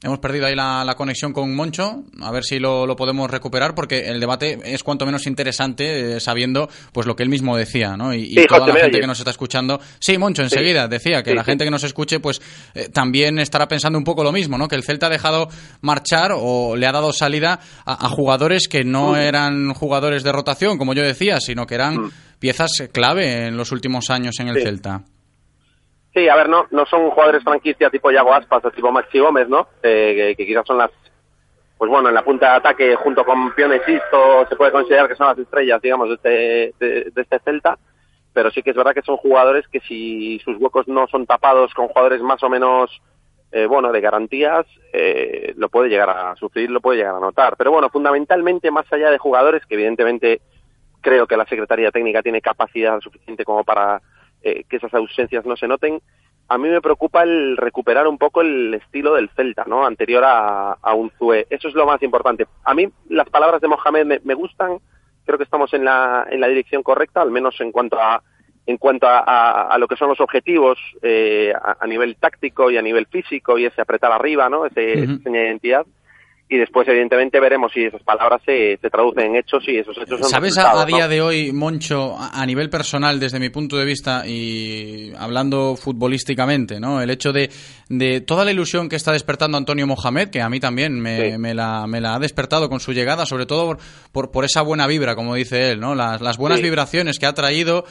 Hemos 0.00 0.20
perdido 0.20 0.46
ahí 0.46 0.54
la, 0.54 0.84
la 0.84 0.94
conexión 0.94 1.32
con 1.32 1.52
Moncho, 1.56 2.04
a 2.20 2.30
ver 2.30 2.44
si 2.44 2.60
lo, 2.60 2.86
lo 2.86 2.94
podemos 2.94 3.28
recuperar, 3.28 3.74
porque 3.74 4.06
el 4.08 4.20
debate 4.20 4.56
es 4.64 4.84
cuanto 4.84 5.04
menos 5.04 5.26
interesante 5.26 6.16
eh, 6.16 6.20
sabiendo 6.20 6.68
pues 6.92 7.04
lo 7.08 7.16
que 7.16 7.24
él 7.24 7.28
mismo 7.28 7.56
decía, 7.56 7.96
¿no? 7.96 8.14
Y, 8.14 8.20
y 8.22 8.34
Sí, 8.36 8.46
toda 8.46 8.60
José, 8.60 8.68
la 8.68 8.74
¿me 8.74 8.80
gente 8.82 9.00
que 9.00 9.06
nos 9.08 9.18
está 9.18 9.32
escuchando. 9.32 9.80
Sí, 9.98 10.16
Moncho, 10.16 10.42
Sí. 10.48 10.54
enseguida 10.54 10.86
decía 10.86 11.24
que 11.24 11.30
Sí, 11.30 11.36
la 11.36 11.42
gente 11.42 11.64
que 11.64 11.72
nos 11.72 11.82
escuche 11.82 12.20
pues 12.20 12.40
eh, 12.76 12.88
también 12.92 13.40
estará 13.40 13.66
pensando 13.66 13.98
un 13.98 14.04
poco 14.04 14.22
lo 14.22 14.30
mismo, 14.30 14.56
¿no? 14.56 14.68
Que 14.68 14.76
el 14.76 14.84
Celta 14.84 15.06
ha 15.06 15.10
dejado 15.10 15.48
marchar 15.80 16.30
o 16.32 16.76
le 16.76 16.86
ha 16.86 16.92
dado 16.92 17.12
salida 17.12 17.58
a, 17.84 18.06
a 18.06 18.08
jugadores 18.08 18.68
que 18.68 18.84
no 18.84 19.14
Mm. 19.14 19.16
eran 19.16 19.74
jugadores 19.74 20.22
de 20.22 20.30
rotación, 20.30 20.78
como 20.78 20.94
yo 20.94 21.02
decía, 21.02 21.40
sino 21.40 21.66
que 21.66 21.74
eran 21.74 22.12
piezas 22.38 22.70
eh, 22.80 22.88
clave 22.88 23.46
en 23.46 23.56
los 23.56 23.72
últimos 23.72 24.10
años 24.10 24.36
en 24.38 24.46
el. 24.46 24.62
Celta. 24.62 25.02
Sí, 26.18 26.28
a 26.28 26.34
ver, 26.34 26.48
no, 26.48 26.66
no 26.72 26.84
son 26.84 27.10
jugadores 27.10 27.44
franquicia 27.44 27.90
tipo 27.90 28.10
Yago 28.10 28.34
Aspas 28.34 28.64
o 28.64 28.72
tipo 28.72 28.90
Maxi 28.90 29.20
Gómez, 29.20 29.48
¿no? 29.48 29.68
Eh, 29.84 30.34
que, 30.36 30.46
quizás 30.46 30.66
son 30.66 30.76
las, 30.76 30.90
pues 31.76 31.88
bueno, 31.88 32.08
en 32.08 32.14
la 32.16 32.24
punta 32.24 32.50
de 32.50 32.56
ataque 32.56 32.96
junto 32.96 33.24
con 33.24 33.54
Pione 33.54 33.78
Sisto 33.84 34.44
se 34.48 34.56
puede 34.56 34.72
considerar 34.72 35.06
que 35.06 35.14
son 35.14 35.28
las 35.28 35.38
estrellas, 35.38 35.80
digamos, 35.80 36.08
de 36.08 36.14
este, 36.16 36.84
de, 36.84 37.10
de 37.14 37.22
este 37.22 37.38
Celta, 37.38 37.78
pero 38.32 38.50
sí 38.50 38.64
que 38.64 38.70
es 38.70 38.76
verdad 38.76 38.94
que 38.94 39.02
son 39.02 39.16
jugadores 39.16 39.68
que 39.68 39.78
si 39.78 40.40
sus 40.40 40.56
huecos 40.56 40.88
no 40.88 41.06
son 41.06 41.24
tapados 41.24 41.72
con 41.72 41.86
jugadores 41.86 42.20
más 42.20 42.42
o 42.42 42.48
menos, 42.48 43.00
eh, 43.52 43.66
bueno, 43.66 43.92
de 43.92 44.00
garantías, 44.00 44.66
eh, 44.92 45.54
lo 45.56 45.68
puede 45.68 45.88
llegar 45.88 46.10
a 46.10 46.34
sufrir, 46.34 46.68
lo 46.68 46.80
puede 46.80 46.98
llegar 46.98 47.14
a 47.14 47.20
notar. 47.20 47.54
Pero 47.56 47.70
bueno, 47.70 47.90
fundamentalmente, 47.90 48.72
más 48.72 48.92
allá 48.92 49.12
de 49.12 49.18
jugadores, 49.18 49.64
que 49.66 49.76
evidentemente 49.76 50.40
creo 51.00 51.28
que 51.28 51.36
la 51.36 51.46
Secretaría 51.46 51.92
Técnica 51.92 52.24
tiene 52.24 52.40
capacidad 52.40 52.98
suficiente 52.98 53.44
como 53.44 53.62
para 53.62 54.02
eh, 54.42 54.64
que 54.68 54.76
esas 54.76 54.92
ausencias 54.94 55.44
no 55.46 55.56
se 55.56 55.68
noten. 55.68 56.00
A 56.48 56.56
mí 56.56 56.68
me 56.68 56.80
preocupa 56.80 57.24
el 57.24 57.56
recuperar 57.58 58.06
un 58.08 58.16
poco 58.16 58.40
el 58.40 58.72
estilo 58.74 59.14
del 59.14 59.28
Celta, 59.36 59.64
¿no? 59.66 59.84
Anterior 59.84 60.24
a, 60.24 60.72
a 60.80 60.94
Unzué. 60.94 61.46
Eso 61.50 61.68
es 61.68 61.74
lo 61.74 61.84
más 61.86 62.02
importante. 62.02 62.46
A 62.64 62.72
mí 62.74 62.88
las 63.10 63.28
palabras 63.28 63.60
de 63.60 63.68
Mohamed 63.68 64.06
me, 64.06 64.20
me 64.24 64.34
gustan. 64.34 64.78
Creo 65.26 65.36
que 65.36 65.44
estamos 65.44 65.74
en 65.74 65.84
la, 65.84 66.26
en 66.30 66.40
la 66.40 66.48
dirección 66.48 66.82
correcta, 66.82 67.20
al 67.20 67.30
menos 67.30 67.60
en 67.60 67.70
cuanto 67.72 68.00
a 68.00 68.22
en 68.66 68.76
cuanto 68.76 69.06
a, 69.06 69.20
a- 69.20 69.62
a 69.74 69.78
lo 69.78 69.88
que 69.88 69.96
son 69.96 70.08
los 70.10 70.20
objetivos 70.20 70.78
eh, 71.00 71.52
a, 71.54 71.78
a 71.80 71.86
nivel 71.86 72.16
táctico 72.16 72.70
y 72.70 72.76
a 72.76 72.82
nivel 72.82 73.06
físico 73.06 73.56
y 73.58 73.64
ese 73.64 73.80
apretar 73.80 74.12
arriba, 74.12 74.50
¿no? 74.50 74.66
Ese, 74.66 74.92
Ujú. 75.04 75.12
esa 75.14 75.22
seña 75.22 75.40
de 75.40 75.46
identidad. 75.46 75.86
Y 76.50 76.56
después, 76.56 76.88
evidentemente, 76.88 77.38
veremos 77.40 77.70
si 77.74 77.84
esas 77.84 78.02
palabras 78.02 78.40
se, 78.46 78.78
se 78.80 78.88
traducen 78.88 79.26
en 79.26 79.36
hechos 79.36 79.62
y 79.68 79.76
esos 79.76 79.96
hechos 79.98 80.18
son 80.20 80.30
¿Sabes 80.30 80.56
a, 80.56 80.84
día 80.86 81.04
¿no? 81.04 81.08
de 81.08 81.20
hoy, 81.20 81.52
Moncho, 81.52 82.16
a, 82.18 82.46
nivel 82.46 82.70
personal, 82.70 83.20
desde 83.20 83.38
mi 83.38 83.50
punto 83.50 83.76
de 83.76 83.84
vista 83.84 84.26
y 84.26 85.12
hablando 85.18 85.76
futbolísticamente, 85.76 86.80
¿no? 86.80 87.02
El 87.02 87.10
hecho 87.10 87.32
de, 87.32 87.50
de 87.90 88.22
toda 88.22 88.46
la 88.46 88.52
ilusión 88.52 88.88
que 88.88 88.96
está 88.96 89.12
despertando 89.12 89.58
Antonio 89.58 89.86
Mohamed, 89.86 90.30
que 90.30 90.40
a 90.40 90.48
mí 90.48 90.58
también 90.58 90.98
me, 90.98 91.36
me 91.36 91.52
la, 91.52 91.86
me 91.86 92.00
la 92.00 92.14
ha 92.14 92.18
despertado 92.18 92.70
con 92.70 92.80
su 92.80 92.92
llegada, 92.94 93.26
sobre 93.26 93.44
todo 93.44 93.66
por, 93.66 93.78
por, 94.10 94.30
por 94.30 94.44
esa 94.46 94.62
buena 94.62 94.86
vibra, 94.86 95.14
como 95.14 95.34
dice 95.34 95.70
él, 95.72 95.80
¿no? 95.80 95.94
Las, 95.94 96.20
las 96.22 96.38
buenas 96.38 96.58
Sí. 96.60 96.64
vibraciones 96.64 97.18
que 97.18 97.26
ha 97.26 97.34
traído 97.34 97.84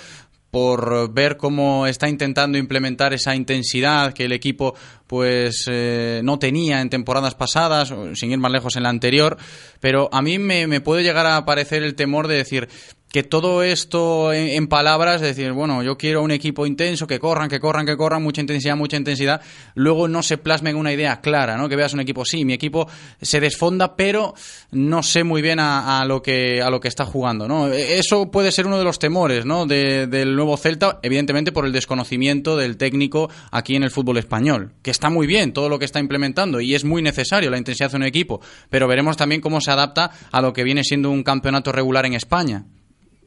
por 0.51 1.13
ver 1.13 1.37
cómo 1.37 1.87
está 1.87 2.07
intentando 2.07 2.57
implementar 2.57 3.13
esa 3.13 3.35
intensidad 3.35 4.13
que 4.13 4.25
el 4.25 4.31
equipo 4.31 4.75
pues 5.07 5.65
eh, 5.69 6.21
no 6.23 6.39
tenía 6.39 6.81
en 6.81 6.89
temporadas 6.89 7.35
pasadas, 7.35 7.93
sin 8.13 8.31
ir 8.31 8.37
más 8.37 8.51
lejos 8.51 8.75
en 8.75 8.83
la 8.83 8.89
anterior, 8.89 9.37
pero 9.79 10.09
a 10.11 10.21
mí 10.21 10.39
me, 10.39 10.67
me 10.67 10.81
puede 10.81 11.03
llegar 11.03 11.25
a 11.25 11.37
aparecer 11.37 11.83
el 11.83 11.95
temor 11.95 12.27
de 12.27 12.35
decir 12.35 12.69
que 13.17 13.23
todo 13.23 13.63
esto 13.63 14.31
en, 14.31 14.67
palabras, 14.67 15.21
de 15.21 15.27
decir, 15.29 15.51
bueno, 15.51 15.81
yo 15.81 15.97
quiero 15.97 16.21
un 16.21 16.29
equipo 16.29 16.67
intenso, 16.67 17.07
que 17.07 17.17
corran, 17.17 17.49
que 17.49 17.59
corran, 17.59 17.83
que 17.83 17.97
corran, 17.97 18.21
mucha 18.21 18.41
intensidad, 18.41 18.75
mucha 18.75 18.95
intensidad, 18.95 19.41
luego 19.73 20.07
no 20.07 20.21
se 20.21 20.37
plasme 20.37 20.69
en 20.69 20.75
una 20.75 20.93
idea 20.93 21.19
clara, 21.19 21.57
¿no? 21.57 21.67
Que 21.67 21.75
veas 21.75 21.95
un 21.95 21.99
equipo, 21.99 22.25
sí, 22.25 22.45
mi 22.45 22.53
equipo 22.53 22.87
se 23.19 23.39
desfonda, 23.39 23.95
pero 23.95 24.35
no 24.69 25.01
sé 25.01 25.23
muy 25.23 25.41
bien 25.41 25.59
a, 25.59 25.99
a 25.99 26.05
lo 26.05 26.21
que 26.21 26.61
a 26.61 26.69
lo 26.69 26.79
que 26.79 26.89
está 26.89 27.05
jugando, 27.05 27.47
¿no? 27.47 27.69
Eso 27.69 28.29
puede 28.29 28.51
ser 28.51 28.67
uno 28.67 28.77
de 28.77 28.83
los 28.83 28.99
temores, 28.99 29.47
¿no? 29.47 29.65
De- 29.65 30.05
del 30.05 30.35
nuevo 30.35 30.55
Celta, 30.55 30.99
evidentemente 31.01 31.51
por 31.51 31.65
el 31.65 31.71
desconocimiento 31.71 32.55
del 32.55 32.77
técnico 32.77 33.31
aquí 33.49 33.75
en 33.75 33.81
el 33.81 33.89
fútbol 33.89 34.19
español, 34.19 34.73
que 34.83 34.91
está 34.91 35.09
muy 35.09 35.25
bien 35.25 35.53
todo 35.53 35.69
lo 35.69 35.79
que 35.79 35.85
está 35.85 35.99
implementando 35.99 36.61
y 36.61 36.75
es 36.75 36.85
muy 36.85 37.01
necesario 37.01 37.49
la 37.49 37.57
intensidad 37.57 37.89
de 37.89 37.97
un 37.97 38.03
equipo, 38.03 38.41
pero 38.69 38.87
veremos 38.87 39.17
también 39.17 39.41
cómo 39.41 39.59
se 39.59 39.71
adapta 39.71 40.11
a 40.31 40.39
lo 40.39 40.53
que 40.53 40.63
viene 40.63 40.83
siendo 40.83 41.09
un 41.09 41.23
campeonato 41.23 41.71
regular 41.71 42.05
en 42.05 42.13
España. 42.13 42.65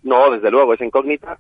No, 0.02 0.30
desde 0.30 0.50
luego, 0.50 0.74
esa 0.74 0.84
incógnita. 0.84 1.38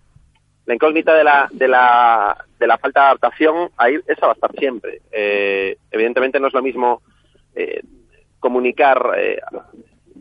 La 0.66 0.74
incógnita 0.74 1.14
de 1.14 1.24
la, 1.24 1.48
de 1.50 1.66
la, 1.68 2.36
de 2.58 2.66
la 2.66 2.78
falta 2.78 3.00
de 3.00 3.06
adaptación, 3.06 3.70
ahí 3.76 3.96
esa 4.06 4.26
va 4.26 4.32
a 4.32 4.34
estar 4.34 4.52
siempre. 4.56 5.00
Eh, 5.10 5.76
evidentemente 5.90 6.38
no 6.38 6.48
es 6.48 6.54
lo 6.54 6.62
mismo 6.62 7.02
eh, 7.54 7.80
comunicar 8.38 9.12
eh, 9.18 9.38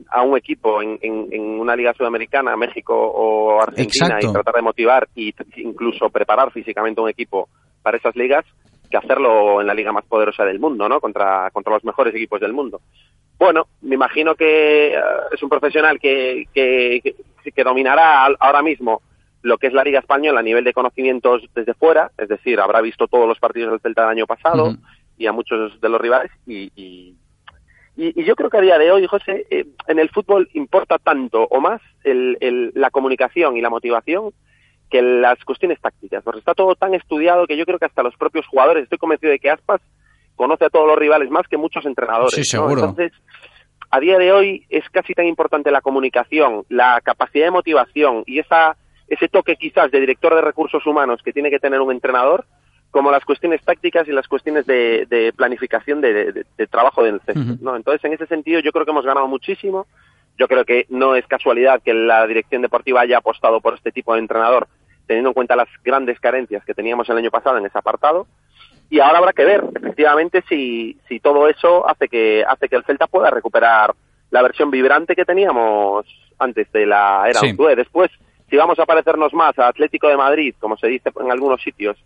a 0.09 0.21
un 0.23 0.35
equipo 0.37 0.81
en, 0.81 0.97
en, 1.01 1.27
en 1.31 1.41
una 1.59 1.75
liga 1.75 1.93
sudamericana, 1.93 2.55
México 2.55 2.95
o 2.95 3.61
Argentina, 3.61 4.07
Exacto. 4.07 4.29
y 4.29 4.33
tratar 4.33 4.55
de 4.55 4.61
motivar 4.61 5.07
y 5.13 5.33
t- 5.33 5.45
incluso 5.57 6.09
preparar 6.09 6.51
físicamente 6.51 7.01
un 7.01 7.09
equipo 7.09 7.49
para 7.83 7.97
esas 7.97 8.15
ligas, 8.15 8.43
que 8.89 8.97
hacerlo 8.97 9.61
en 9.61 9.67
la 9.67 9.73
liga 9.75 9.91
más 9.91 10.05
poderosa 10.05 10.43
del 10.45 10.59
mundo, 10.59 10.89
¿no? 10.89 10.99
Contra, 10.99 11.51
contra 11.51 11.73
los 11.73 11.83
mejores 11.83 12.15
equipos 12.15 12.39
del 12.41 12.53
mundo. 12.53 12.81
Bueno, 13.37 13.67
me 13.81 13.95
imagino 13.95 14.33
que 14.33 14.87
eh, 14.95 14.99
es 15.31 15.43
un 15.43 15.49
profesional 15.49 15.99
que, 15.99 16.45
que, 16.53 17.15
que- 17.51 17.63
dominará 17.63 18.25
al- 18.25 18.37
ahora 18.39 18.61
mismo 18.61 19.01
lo 19.41 19.57
que 19.57 19.67
es 19.67 19.73
la 19.73 19.83
Liga 19.83 19.99
Española 19.99 20.41
a 20.41 20.43
nivel 20.43 20.63
de 20.63 20.73
conocimientos 20.73 21.43
desde 21.55 21.73
fuera, 21.73 22.11
es 22.17 22.27
decir, 22.27 22.59
habrá 22.59 22.81
visto 22.81 23.07
todos 23.07 23.27
los 23.27 23.39
partidos 23.39 23.71
del 23.71 23.79
Celta 23.79 24.01
del 24.01 24.11
año 24.11 24.27
pasado 24.27 24.75
y 25.17 25.27
a 25.27 25.31
muchos 25.31 25.79
de 25.79 25.89
los 25.89 25.99
rivales 26.01 26.31
y, 26.45 26.71
y, 26.75 27.15
yo 28.23 28.35
creo 28.35 28.49
que 28.49 28.57
a 28.57 28.61
día 28.61 28.77
de 28.77 28.91
hoy, 28.91 29.05
José, 29.07 29.45
eh, 29.49 29.65
en 29.87 29.99
el 29.99 30.09
fútbol 30.09 30.49
importa 30.53 30.97
tanto 30.97 31.43
o 31.43 31.59
más 31.59 31.81
el- 32.05 32.37
el- 32.39 32.71
la 32.73 32.89
comunicación 32.91 33.57
y 33.57 33.61
la 33.61 33.69
motivación 33.69 34.31
que 34.89 35.01
las 35.01 35.43
cuestiones 35.43 35.79
tácticas, 35.81 36.23
porque 36.23 36.39
está 36.39 36.53
todo 36.53 36.75
tan 36.75 36.93
estudiado 36.93 37.45
que 37.45 37.57
yo 37.57 37.65
creo 37.65 37.77
que 37.77 37.85
hasta 37.85 38.01
los 38.03 38.15
propios 38.15 38.47
jugadores, 38.47 38.83
estoy 38.83 38.97
convencido 38.97 39.31
de 39.31 39.39
que 39.39 39.49
Aspas 39.51 39.81
conoce 40.35 40.65
a 40.65 40.69
todos 40.69 40.87
los 40.87 40.97
rivales 40.97 41.29
más 41.29 41.45
que 41.49 41.57
muchos 41.57 41.85
entrenadores. 41.85 42.33
Sí, 42.33 42.39
¿no? 42.39 42.45
seguro. 42.63 42.81
Entonces, 42.89 43.11
a 43.91 43.99
día 43.99 44.17
de 44.17 44.31
hoy 44.31 44.65
es 44.69 44.87
casi 44.89 45.13
tan 45.13 45.25
importante 45.25 45.71
la 45.71 45.81
comunicación, 45.81 46.63
la 46.69 46.99
capacidad 47.01 47.45
de 47.45 47.51
motivación 47.51 48.23
y 48.27 48.39
esa 48.39 48.75
ese 49.07 49.27
toque 49.27 49.55
quizás 49.55 49.89
de 49.89 49.99
director 49.99 50.35
de 50.35 50.41
recursos 50.41 50.85
humanos 50.85 51.21
que 51.23 51.33
tiene 51.33 51.49
que 51.49 51.59
tener 51.59 51.81
un 51.81 51.91
entrenador, 51.91 52.45
como 52.91 53.09
las 53.11 53.25
cuestiones 53.25 53.63
tácticas 53.63 54.07
y 54.07 54.11
las 54.11 54.27
cuestiones 54.27 54.67
de, 54.67 55.07
de 55.09 55.33
planificación 55.33 55.99
de, 56.01 56.31
de- 56.31 56.45
de 56.57 56.67
trabajo 56.67 57.03
del 57.03 57.19
césped, 57.21 57.41
¿no? 57.61 57.75
Entonces, 57.75 58.03
en 58.05 58.13
ese 58.13 58.27
sentido, 58.27 58.59
yo 58.59 58.71
creo 58.71 58.85
que 58.85 58.91
hemos 58.91 59.05
ganado 59.05 59.27
muchísimo. 59.27 59.87
Yo 60.37 60.47
creo 60.47 60.63
que 60.63 60.85
no 60.89 61.15
es 61.15 61.25
casualidad 61.27 61.81
que 61.83 61.93
la 61.93 62.25
dirección 62.27 62.61
deportiva 62.61 63.01
haya 63.01 63.17
apostado 63.17 63.59
por 63.61 63.73
este 63.73 63.91
tipo 63.91 64.13
de 64.13 64.19
entrenador, 64.19 64.67
teniendo 65.07 65.31
en 65.31 65.33
cuenta 65.33 65.55
las 65.55 65.67
grandes 65.83 66.19
carencias 66.19 66.63
que 66.63 66.73
teníamos 66.75 67.09
el 67.09 67.17
año 67.17 67.31
pasado 67.31 67.57
en 67.57 67.65
ese 67.65 67.77
apartado. 67.79 68.27
Y 68.89 68.99
ahora 68.99 69.19
habrá 69.19 69.33
que 69.33 69.45
ver, 69.45 69.63
efectivamente, 69.75 70.43
si, 70.49 70.97
si 71.07 71.19
todo 71.19 71.47
eso 71.47 71.87
hace 71.87 72.07
que, 72.07 72.43
hace 72.47 72.67
que 72.67 72.75
el 72.75 72.83
Celta 72.85 73.07
pueda 73.07 73.29
recuperar 73.29 73.93
la 74.31 74.41
versión 74.41 74.71
vibrante 74.71 75.15
que 75.15 75.25
teníamos 75.25 76.05
antes 76.39 76.71
de 76.71 76.85
la 76.85 77.23
era 77.29 77.39
Sí. 77.39 77.47
Unzué. 77.51 77.75
Después, 77.75 78.09
si 78.49 78.55
vamos 78.57 78.79
a 78.79 78.85
parecernos 78.85 79.33
más 79.33 79.57
a 79.59 79.67
Atlético 79.67 80.07
de 80.07 80.17
Madrid, 80.17 80.55
como 80.59 80.75
se 80.77 80.87
dice 80.87 81.11
en 81.19 81.31
algunos 81.31 81.61
sitios, 81.61 81.97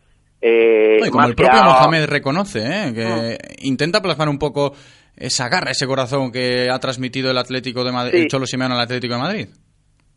eh, 0.41 0.97
No, 0.99 1.05
y 1.05 1.09
como 1.09 1.21
más 1.21 1.29
el 1.29 1.35
propio 1.35 1.59
a- 1.61 1.63
Mohamed 1.63 2.05
reconoce, 2.05 2.59
¿eh? 2.65 2.91
que 2.93 3.37
intenta 3.65 4.01
plasmar 4.01 4.27
un 4.27 4.39
poco 4.39 4.73
esa 5.15 5.47
garra, 5.47 5.71
ese 5.71 5.87
corazón 5.87 6.31
que 6.33 6.67
ha 6.69 6.79
transmitido 6.79 7.31
el 7.31 7.37
Atlético 7.37 7.83
de 7.85 7.91
Madrid, 7.93 8.13
Sí. 8.17 8.21
el 8.23 8.27
Cholo 8.27 8.45
Simeone 8.45 8.73
al 8.75 8.81
Atlético 8.81 9.13
de 9.13 9.19
Madrid. 9.21 9.47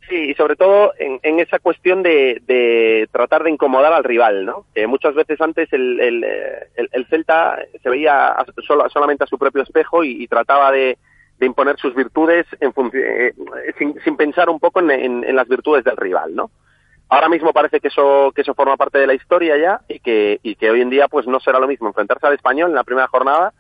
Sí, 0.09 0.31
y 0.31 0.35
sobre 0.35 0.55
todo 0.55 0.93
en, 0.99 1.19
en 1.25 1.41
esa 1.41 1.59
cuestión 1.59 2.03
de, 2.03 2.41
de 2.47 3.09
tratar 3.11 3.43
de 3.43 3.51
incomodar 3.51 3.93
al 3.93 4.05
rival, 4.05 4.45
¿no? 4.45 4.65
Que 4.73 4.87
muchas 4.87 5.15
veces 5.15 5.41
antes 5.41 5.73
el, 5.73 5.99
el, 6.01 6.23
el- 6.77 6.89
el 6.93 7.07
Celta 7.07 7.59
se 7.83 7.91
veía 7.91 8.29
a- 8.29 8.45
solo- 8.67 8.89
solamente 8.89 9.25
a 9.25 9.27
su 9.27 9.37
propio 9.37 9.63
espejo 9.65 10.05
y, 10.05 10.23
trataba 10.29 10.71
de, 10.71 10.97
imponer 11.47 11.77
sus 11.79 11.93
virtudes 11.95 12.47
en 12.61 12.73
eh, 12.95 13.33
sin, 13.79 13.99
sin 14.03 14.17
pensar 14.17 14.49
un 14.49 14.61
poco 14.61 14.79
en, 14.79 14.93
en- 14.93 15.25
en 15.25 15.35
las 15.35 15.49
virtudes 15.49 15.83
del 15.83 15.97
rival, 15.97 16.37
¿no? 16.37 16.51
Ahora 17.09 17.29
mismo 17.29 17.53
parece 17.53 17.81
que 17.81 17.89
eso 17.89 18.33
que 18.35 18.43
eso 18.43 18.55
forma 18.55 18.77
parte 18.77 18.99
de 18.99 19.07
la 19.09 19.15
historia 19.15 19.57
ya 19.57 19.81
y 19.89 19.99
que 20.01 20.39
y 20.43 20.55
que 20.57 20.71
hoy 20.71 20.81
en 20.83 20.91
día 20.91 21.09
pues 21.09 21.27
no 21.27 21.39
será 21.41 21.59
lo 21.61 21.69
mismo 21.69 21.87
enfrentarse 21.89 22.27
al 22.27 22.35
español 22.35 22.71
en 22.71 22.75
la 22.77 22.83
primera 22.85 23.07
jornada 23.09 23.53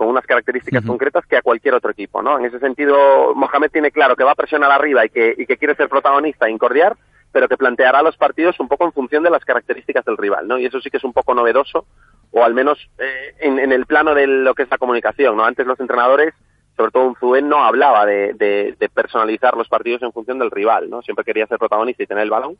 con 0.00 0.08
unas 0.08 0.24
características 0.24 0.82
concretas 0.88 1.26
que 1.26 1.36
a 1.36 1.42
cualquier 1.42 1.74
otro 1.74 1.90
equipo, 1.90 2.22
¿no? 2.22 2.38
En 2.38 2.46
ese 2.46 2.58
sentido, 2.58 3.34
Mohamed 3.34 3.70
tiene 3.70 3.90
claro 3.90 4.16
que 4.16 4.24
va 4.24 4.30
a 4.32 4.34
presionar 4.34 4.70
arriba 4.72 5.04
y 5.04 5.10
que, 5.10 5.34
y 5.36 5.44
que 5.44 5.58
quiere 5.58 5.74
ser 5.74 5.90
protagonista 5.90 6.46
e 6.46 6.50
incordiar, 6.50 6.96
pero 7.32 7.48
que 7.48 7.58
planteará 7.58 8.00
los 8.00 8.16
partidos 8.16 8.58
un 8.60 8.66
poco 8.68 8.86
en 8.86 8.92
función 8.94 9.22
de 9.24 9.28
las 9.28 9.44
características 9.44 10.02
del 10.06 10.16
rival, 10.16 10.48
¿no? 10.48 10.56
Y 10.58 10.64
eso 10.64 10.80
sí 10.80 10.88
que 10.88 10.96
es 10.96 11.04
un 11.04 11.12
poco 11.12 11.34
novedoso, 11.34 11.84
o 12.30 12.42
al 12.42 12.54
menos 12.54 12.78
eh, 12.98 13.34
en, 13.40 13.58
en 13.58 13.72
el 13.72 13.84
plano 13.84 14.14
de 14.14 14.26
lo 14.26 14.54
que 14.54 14.62
es 14.62 14.70
la 14.70 14.78
comunicación, 14.78 15.36
¿no? 15.36 15.44
Antes 15.44 15.66
los 15.66 15.78
entrenadores, 15.80 16.32
sobre 16.78 16.92
todo 16.92 17.04
un 17.04 17.16
Zubén, 17.16 17.50
no 17.50 17.62
hablaba 17.62 18.06
de, 18.06 18.32
de- 18.32 18.74
de 18.80 18.88
personalizar 18.88 19.54
los 19.54 19.68
partidos 19.68 20.02
en 20.02 20.12
función 20.12 20.38
del 20.38 20.50
rival, 20.50 20.88
¿no? 20.88 21.02
Siempre 21.02 21.26
quería 21.26 21.46
ser 21.46 21.58
protagonista 21.58 22.02
y 22.02 22.06
tener 22.06 22.22
el 22.24 22.30
balón. 22.30 22.56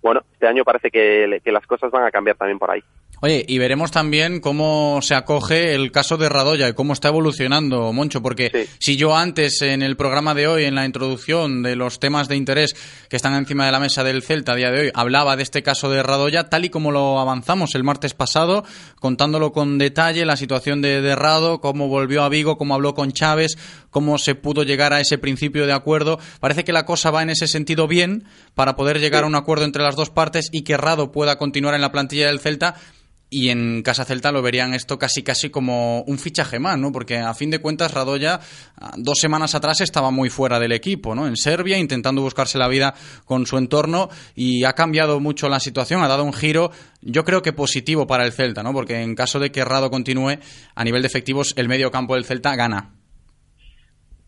Bueno, 0.00 0.20
este 0.32 0.46
año 0.46 0.62
parece 0.62 0.92
que, 0.92 1.40
que 1.42 1.50
las 1.50 1.66
cosas 1.66 1.90
van 1.90 2.04
a 2.04 2.12
cambiar 2.12 2.36
también 2.36 2.60
por 2.60 2.70
ahí. 2.70 2.84
Oye, 3.20 3.44
y 3.48 3.58
veremos 3.58 3.90
también 3.90 4.40
cómo 4.40 5.00
se 5.00 5.14
acoge 5.14 5.74
el 5.74 5.92
caso 5.92 6.16
de 6.16 6.28
Radoya 6.28 6.68
y 6.68 6.74
cómo 6.74 6.92
está 6.92 7.08
evolucionando, 7.08 7.92
Moncho, 7.92 8.20
porque 8.20 8.68
si 8.78 8.96
yo 8.96 9.16
antes 9.16 9.62
en 9.62 9.82
el 9.82 9.96
programa 9.96 10.34
de 10.34 10.46
hoy, 10.46 10.64
en 10.64 10.74
la 10.74 10.84
introducción 10.84 11.62
de 11.62 11.74
los 11.74 12.00
temas 12.00 12.28
de 12.28 12.36
interés 12.36 12.74
que 13.08 13.16
están 13.16 13.34
encima 13.34 13.64
de 13.64 13.72
la 13.72 13.80
mesa 13.80 14.04
del 14.04 14.22
Celta 14.22 14.52
a 14.52 14.56
día 14.56 14.70
de 14.70 14.80
hoy, 14.80 14.90
hablaba 14.94 15.36
de 15.36 15.42
este 15.42 15.62
caso 15.62 15.90
de 15.90 16.02
Radoya, 16.02 16.50
tal 16.50 16.64
y 16.66 16.70
como 16.70 16.90
lo 16.90 17.18
avanzamos 17.18 17.74
el 17.74 17.84
martes 17.84 18.14
pasado, 18.14 18.64
contándolo 19.00 19.52
con 19.52 19.78
detalle, 19.78 20.26
la 20.26 20.36
situación 20.36 20.82
de, 20.82 21.00
de 21.00 21.16
Rado, 21.16 21.60
cómo 21.60 21.88
volvió 21.88 22.24
a 22.24 22.28
Vigo, 22.28 22.58
cómo 22.58 22.74
habló 22.74 22.94
con 22.94 23.12
Chávez, 23.12 23.56
cómo 23.90 24.18
se 24.18 24.34
pudo 24.34 24.64
llegar 24.64 24.92
a 24.92 25.00
ese 25.00 25.18
principio 25.18 25.66
de 25.66 25.72
acuerdo. 25.72 26.18
Parece 26.40 26.64
que 26.64 26.72
la 26.72 26.84
cosa 26.84 27.10
va 27.10 27.22
en 27.22 27.30
ese 27.30 27.46
sentido 27.46 27.86
bien 27.86 28.24
para 28.54 28.76
poder 28.76 29.00
llegar 29.00 29.24
a 29.24 29.28
un 29.28 29.34
acuerdo 29.36 29.64
entre 29.64 29.82
las 29.82 29.96
dos 29.96 30.10
partes 30.10 30.48
y 30.52 30.62
que 30.62 30.76
Rado 30.76 31.12
pueda 31.12 31.38
continuar 31.38 31.74
en 31.74 31.80
la 31.80 31.92
plantilla 31.92 32.26
del 32.26 32.40
Celta 32.40 32.74
y 33.34 33.50
en 33.50 33.82
Casa 33.82 34.04
Celta 34.04 34.30
lo 34.30 34.42
verían 34.42 34.74
esto 34.74 34.96
casi 34.96 35.24
casi 35.24 35.50
como 35.50 36.02
un 36.02 36.18
fichaje 36.18 36.60
más, 36.60 36.78
¿no? 36.78 36.92
Porque 36.92 37.18
a 37.18 37.34
fin 37.34 37.50
de 37.50 37.58
cuentas 37.58 37.92
Radoya 37.92 38.38
ah, 38.80 38.92
dos 38.96 39.18
semanas 39.18 39.56
atrás 39.56 39.80
estaba 39.80 40.12
muy 40.12 40.30
fuera 40.30 40.60
del 40.60 40.70
equipo, 40.70 41.16
¿no? 41.16 41.26
En 41.26 41.34
Serbia 41.34 41.76
intentando 41.76 42.22
buscarse 42.22 42.58
la 42.58 42.68
vida 42.68 42.94
con 43.24 43.44
su 43.44 43.58
entorno 43.58 44.08
y 44.36 44.62
ha 44.62 44.74
cambiado 44.74 45.18
mucho 45.18 45.48
la 45.48 45.58
situación, 45.58 46.00
ha 46.04 46.08
dado 46.08 46.22
un 46.22 46.32
giro 46.32 46.70
yo 47.02 47.24
creo 47.24 47.42
que 47.42 47.52
positivo 47.52 48.06
para 48.06 48.24
el 48.24 48.30
Celta, 48.30 48.62
¿no? 48.62 48.72
Porque 48.72 49.02
en 49.02 49.16
caso 49.16 49.40
de 49.40 49.50
que 49.50 49.64
Rado 49.64 49.90
continúe 49.90 50.38
a 50.76 50.84
nivel 50.84 51.02
de 51.02 51.08
efectivos 51.08 51.54
el 51.56 51.68
medio 51.68 51.90
campo 51.90 52.14
del 52.14 52.24
Celta 52.24 52.54
gana. 52.54 52.92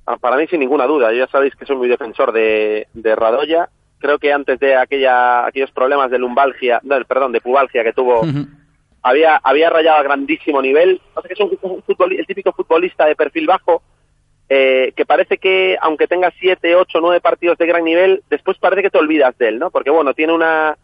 Ah, 0.05 0.17
Para 0.17 0.37
mí, 0.37 0.49
sin 0.49 0.61
ninguna 0.61 0.87
duda. 0.87 1.13
Ya 1.15 1.29
sabéis 1.29 1.55
que 1.55 1.65
soy 1.65 1.77
muy 1.77 1.89
defensor 1.89 2.33
de, 2.33 2.89
de 2.93 3.15
Radoya. 3.15 3.69
Creo 3.99 4.19
que 4.19 4.33
antes 4.33 4.59
de 4.59 4.77
aquella, 4.77 5.47
aquellos 5.47 5.71
problemas 5.71 6.11
de 6.11 6.19
lumbalgia, 6.19 6.81
no, 6.83 6.97
perdón, 7.05 7.33
de 7.33 7.41
pubalgia 7.41 7.85
que 7.85 7.93
tuvo, 7.93 8.23
había, 9.07 9.37
había 9.37 9.71
rayado 9.71 9.99
a 9.99 10.03
grandísimo 10.03 10.61
nivel. 10.61 11.01
Pasa 11.15 11.29
que 11.29 11.35
es 11.35 11.41
un, 11.41 11.57
el 12.11 12.27
típico 12.27 12.53
futbolista 12.53 13.07
de 13.07 13.15
perfil 13.15 13.47
bajo, 13.47 13.83
eh, 14.49 14.93
que 14.97 15.07
parece 15.07 15.39
que, 15.39 15.77
aunque 15.81 16.09
tenga 16.09 16.33
siete, 16.41 16.75
ocho, 16.75 17.01
nueve 17.01 17.21
partidos 17.21 17.57
de 17.57 17.67
gran 17.67 17.85
nivel, 17.85 18.23
después 18.29 18.59
parece 18.59 18.83
que 18.83 18.91
te 18.91 18.99
olvidas 18.99 19.39
de 19.39 19.49
él, 19.49 19.59
¿no? 19.61 19.71
Porque, 19.71 19.91
bueno, 19.91 20.13
tiene 20.13 20.33
una... 20.33 20.77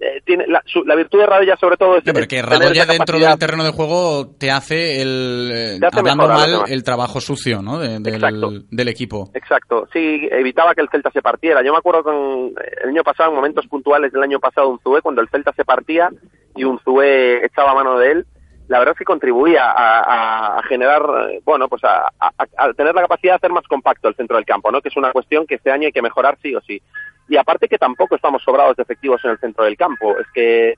eh, 0.00 0.20
tiene 0.24 0.46
la, 0.48 0.60
su- 0.66 0.84
la 0.84 0.94
virtud 0.96 1.20
de 1.20 1.26
Radoya, 1.26 1.56
sobre 1.56 1.76
todo, 1.76 1.96
es, 1.96 2.04
No, 2.04 2.12
pero 2.12 2.22
es 2.24 2.28
que 2.28 2.36
tener 2.42 2.50
Radoya 2.60 2.84
dentro 2.86 3.18
del 3.30 3.38
terreno 3.38 3.64
de 3.64 3.70
juego 3.70 4.28
te 4.38 4.50
hace 4.50 5.00
el 5.02 5.50
eh, 5.54 5.76
Te 5.80 5.86
hace 5.86 5.98
hablando 6.00 6.24
a 6.24 6.28
mal 6.28 6.62
el 6.68 6.82
trabajo 6.82 7.20
sucio, 7.20 7.62
¿no? 7.62 7.78
De- 7.78 8.00
del, 8.00 8.66
del 8.70 8.88
equipo. 8.88 9.30
Exacto, 9.34 9.88
sí, 9.92 10.28
evitaba 10.30 10.74
que 10.74 10.80
el 10.82 10.88
Celta 10.90 11.10
se 11.10 11.22
partiera. 11.22 11.62
Yo 11.64 11.72
me 11.72 11.78
acuerdo 11.78 12.02
con 12.02 12.52
el 12.82 12.88
año 12.88 13.02
pasado, 13.02 13.30
en 13.30 13.36
momentos 13.36 13.66
puntuales 13.66 14.12
del 14.12 14.22
año 14.22 14.40
pasado, 14.40 14.68
un 14.68 14.78
Zue, 14.80 15.00
cuando 15.02 15.20
el 15.22 15.28
Celta 15.28 15.52
se 15.54 15.64
partía 15.64 16.08
y 16.56 16.64
un 16.64 16.78
Zue 16.80 17.44
echaba 17.46 17.74
mano 17.74 17.98
de 17.98 18.10
él, 18.12 18.26
la 18.66 18.78
verdad 18.78 18.94
es 18.94 18.98
que 18.98 19.04
contribuía 19.04 19.70
a, 19.70 20.00
a- 20.00 20.58
a 20.58 20.62
generar, 20.64 21.02
eh, 21.30 21.40
bueno, 21.44 21.68
pues 21.68 21.84
a, 21.84 22.06
a- 22.18 22.32
a 22.56 22.72
tener 22.72 22.94
la 22.94 23.02
capacidad 23.02 23.32
de 23.34 23.36
hacer 23.36 23.50
más 23.52 23.64
compacto 23.68 24.08
el 24.08 24.14
centro 24.16 24.36
del 24.36 24.46
campo, 24.46 24.70
¿no? 24.72 24.80
Que 24.80 24.88
es 24.88 24.96
una 24.96 25.12
cuestión 25.12 25.46
que 25.46 25.56
este 25.56 25.70
año 25.70 25.86
hay 25.86 25.92
que 25.92 26.00
mejorar 26.02 26.38
sí 26.42 26.54
o 26.54 26.60
sí. 26.62 26.80
Y 27.28 27.36
aparte 27.36 27.68
que 27.68 27.78
tampoco 27.78 28.16
estamos 28.16 28.42
sobrados 28.42 28.76
de 28.76 28.82
efectivos 28.82 29.24
en 29.24 29.30
el 29.32 29.38
centro 29.38 29.64
del 29.64 29.76
campo. 29.76 30.18
Es 30.18 30.26
que 30.34 30.74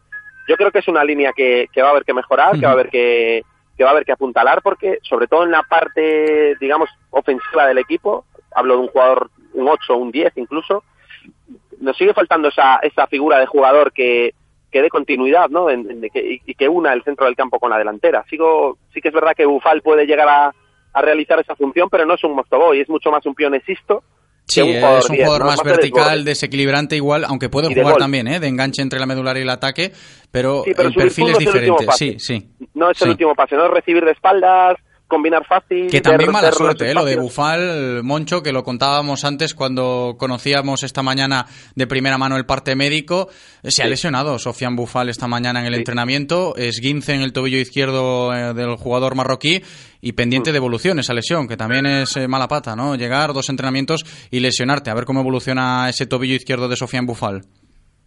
yo 0.49 0.57
creo 0.57 0.71
que 0.71 0.79
es 0.79 0.89
una 0.89 1.05
línea 1.05 1.33
que, 1.33 1.69
que 1.73 1.83
va 1.83 1.89
a 1.89 1.91
haber 1.91 2.05
que 2.05 2.15
mejorar, 2.15 2.59
que 2.59 2.67
va 2.67 2.71
a 2.71 2.75
haber 2.75 2.89
que, 2.89 3.43
que 3.77 3.83
va 3.85 3.91
a 3.91 3.93
haber 3.93 4.05
que 4.05 4.13
apuntalar, 4.13 4.63
porque 4.63 4.99
sobre 5.03 5.27
todo 5.27 5.43
en 5.45 5.51
la 5.51 5.63
parte, 5.65 6.57
digamos, 6.61 6.89
ofensiva 7.11 7.67
del 7.67 7.79
equipo, 7.79 8.25
hablo 8.55 8.75
de 8.75 8.81
un 8.83 8.89
jugador, 8.89 9.31
un 9.55 9.69
8, 9.69 9.97
un 9.97 10.13
10 10.13 10.33
incluso, 10.37 10.85
nos 11.81 11.97
sigue 11.97 12.15
faltando 12.15 12.49
esa, 12.49 12.77
esa 12.77 13.07
figura 13.07 13.39
de 13.39 13.47
jugador 13.47 13.93
que, 13.93 14.35
que 14.71 14.83
dé 14.83 14.89
continuidad, 14.89 15.49
¿no? 15.51 15.69
En- 15.69 15.91
en- 15.91 16.11
que- 16.11 16.25
y, 16.25 16.43
y 16.47 16.55
que 16.55 16.69
una 16.69 16.93
el 16.93 17.03
centro 17.03 17.27
del 17.27 17.37
campo 17.37 17.59
con 17.59 17.71
la 17.71 17.79
delantera. 17.79 18.25
Sigo, 18.31 18.79
sí 18.95 19.01
que 19.01 19.09
es 19.09 19.15
verdad 19.15 19.35
que 19.37 19.47
Bufal 19.47 19.83
puede 19.83 20.07
llegar 20.07 20.29
a, 20.29 20.55
a 20.93 21.03
realizar 21.03 21.39
esa 21.41 21.57
función, 21.57 21.89
pero 21.91 22.07
no 22.07 22.15
es 22.15 22.25
un 22.25 22.35
Mostoboy, 22.35 22.81
es 22.81 22.89
mucho 22.89 23.11
más 23.11 23.27
un 23.27 23.35
pionesisto. 23.35 24.03
Sí, 24.47 24.61
es 24.61 25.09
un 25.11 25.17
10, 25.17 25.27
jugador 25.27 25.45
más 25.45 25.63
vertical, 25.65 26.25
desequilibrante 26.25 26.95
igual, 26.95 27.25
aunque 27.25 27.49
puede 27.49 27.69
jugar 27.69 27.95
gol. 27.95 27.99
también, 27.99 28.29
¿eh? 28.29 28.39
De 28.39 28.47
enganche 28.47 28.81
entre 28.81 29.01
la 29.01 29.07
medular 29.07 29.37
y 29.37 29.41
el 29.41 29.51
ataque, 29.51 29.93
pero, 30.31 30.63
Sí, 30.65 30.73
pero 30.77 30.89
el 30.89 30.95
perfil 30.95 31.31
es 31.31 31.39
diferente. 31.39 31.87
Sí, 31.97 32.17
sí. 32.19 32.49
No 32.75 32.91
es 32.91 33.03
el 33.03 33.11
último 33.11 33.35
pase, 33.35 33.57
no 33.57 33.65
es 33.67 33.71
recibir 33.73 34.05
de 34.05 34.13
espaldas, 34.13 34.77
combinar 35.09 35.47
fácil. 35.47 35.89
Que 35.91 36.01
también 36.01 36.31
mala 36.31 36.53
suerte, 36.53 36.91
¿eh? 36.91 36.95
lo 36.95 37.05
de. 37.05 37.17
Bufal, 37.17 38.03
Moncho, 38.03 38.43
que 38.43 38.53
lo 38.53 38.63
contábamos 38.63 39.25
antes 39.25 39.55
cuando 39.55 40.17
conocíamos 40.19 40.83
esta 40.83 41.03
mañana 41.03 41.47
de 41.75 41.87
primera 41.87 42.19
mano 42.19 42.37
el 42.37 42.47
parte 42.47 42.75
médico. 42.77 43.29
Se 43.65 43.83
ha 43.83 43.87
lesionado 43.87 44.39
Sofian 44.39 44.77
Bufal 44.77 45.09
esta 45.09 45.27
mañana 45.27 45.61
en 45.61 45.67
el 45.67 45.75
entrenamiento, 45.75 46.55
esguince 46.57 47.15
en 47.15 47.23
el 47.23 47.33
tobillo 47.33 47.59
izquierdo 47.59 48.33
eh, 48.35 48.55
del 48.55 48.77
jugador 48.77 49.15
marroquí 49.15 49.63
y 50.01 50.13
pendiente 50.13 50.53
de 50.53 50.59
evolución 50.59 50.99
esa 50.99 51.15
lesión, 51.15 51.49
que 51.49 51.57
también 51.57 51.87
es 51.87 52.17
eh, 52.17 52.29
mala 52.29 52.49
pata, 52.49 52.77
¿no? 52.77 52.95
Llegar 52.95 53.33
dos 53.33 53.49
entrenamientos 53.49 54.05
y 54.31 54.41
lesionarte, 54.41 54.91
a 54.91 54.95
ver 54.95 55.05
cómo 55.05 55.21
evoluciona 55.21 55.89
ese 55.89 56.07
tobillo 56.07 56.35
izquierdo 56.35 56.69
de 56.69 56.77
Sofian 56.77 57.07
Bufal. 57.07 57.43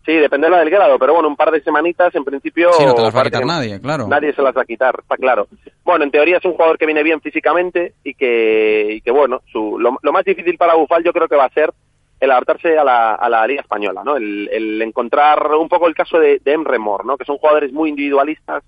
Sí, 0.05 0.13
dependerá 0.15 0.57
del 0.59 0.69
grado, 0.69 0.97
pero 0.97 1.13
bueno, 1.13 1.27
un 1.27 1.35
par 1.35 1.51
de 1.51 1.61
semanitas 1.61 2.15
en 2.15 2.23
principio... 2.23 2.71
Sí, 2.73 2.85
no 2.85 2.95
te 2.95 3.01
las 3.01 3.15
va 3.15 3.21
a 3.21 3.23
quitar 3.25 3.45
nadie, 3.45 3.79
claro. 3.79 4.07
Nadie 4.07 4.33
se 4.33 4.41
las 4.41 4.55
va 4.55 4.61
a 4.63 4.65
quitar, 4.65 4.95
está 5.01 5.17
claro. 5.17 5.47
Bueno, 5.83 6.03
en 6.05 6.11
teoría 6.11 6.37
es 6.37 6.45
un 6.45 6.53
jugador 6.53 6.77
que 6.77 6.85
viene 6.85 7.03
bien 7.03 7.21
físicamente 7.21 7.93
y 8.03 8.13
que, 8.15 8.87
y 8.95 9.01
que 9.01 9.11
bueno, 9.11 9.41
su, 9.51 9.77
lo, 9.77 9.97
lo 10.01 10.11
más 10.11 10.23
difícil 10.25 10.57
para 10.57 10.75
Bufal 10.75 11.03
yo 11.03 11.13
creo 11.13 11.27
que 11.27 11.35
va 11.35 11.45
a 11.45 11.49
ser 11.53 11.71
el 12.19 12.31
adaptarse 12.31 12.77
a 12.77 12.83
la, 12.83 13.13
a 13.15 13.29
la 13.29 13.45
Liga 13.45 13.61
Española, 13.61 14.01
¿no? 14.03 14.15
El, 14.17 14.49
el 14.51 14.81
encontrar 14.81 15.45
un 15.55 15.69
poco 15.69 15.87
el 15.87 15.95
caso 15.95 16.19
de, 16.19 16.39
de 16.43 16.51
Emre 16.53 16.79
Mor, 16.79 17.05
¿no? 17.05 17.15
Que 17.17 17.25
son 17.25 17.37
jugadores 17.37 17.71
muy 17.71 17.89
individualistas, 17.89 18.63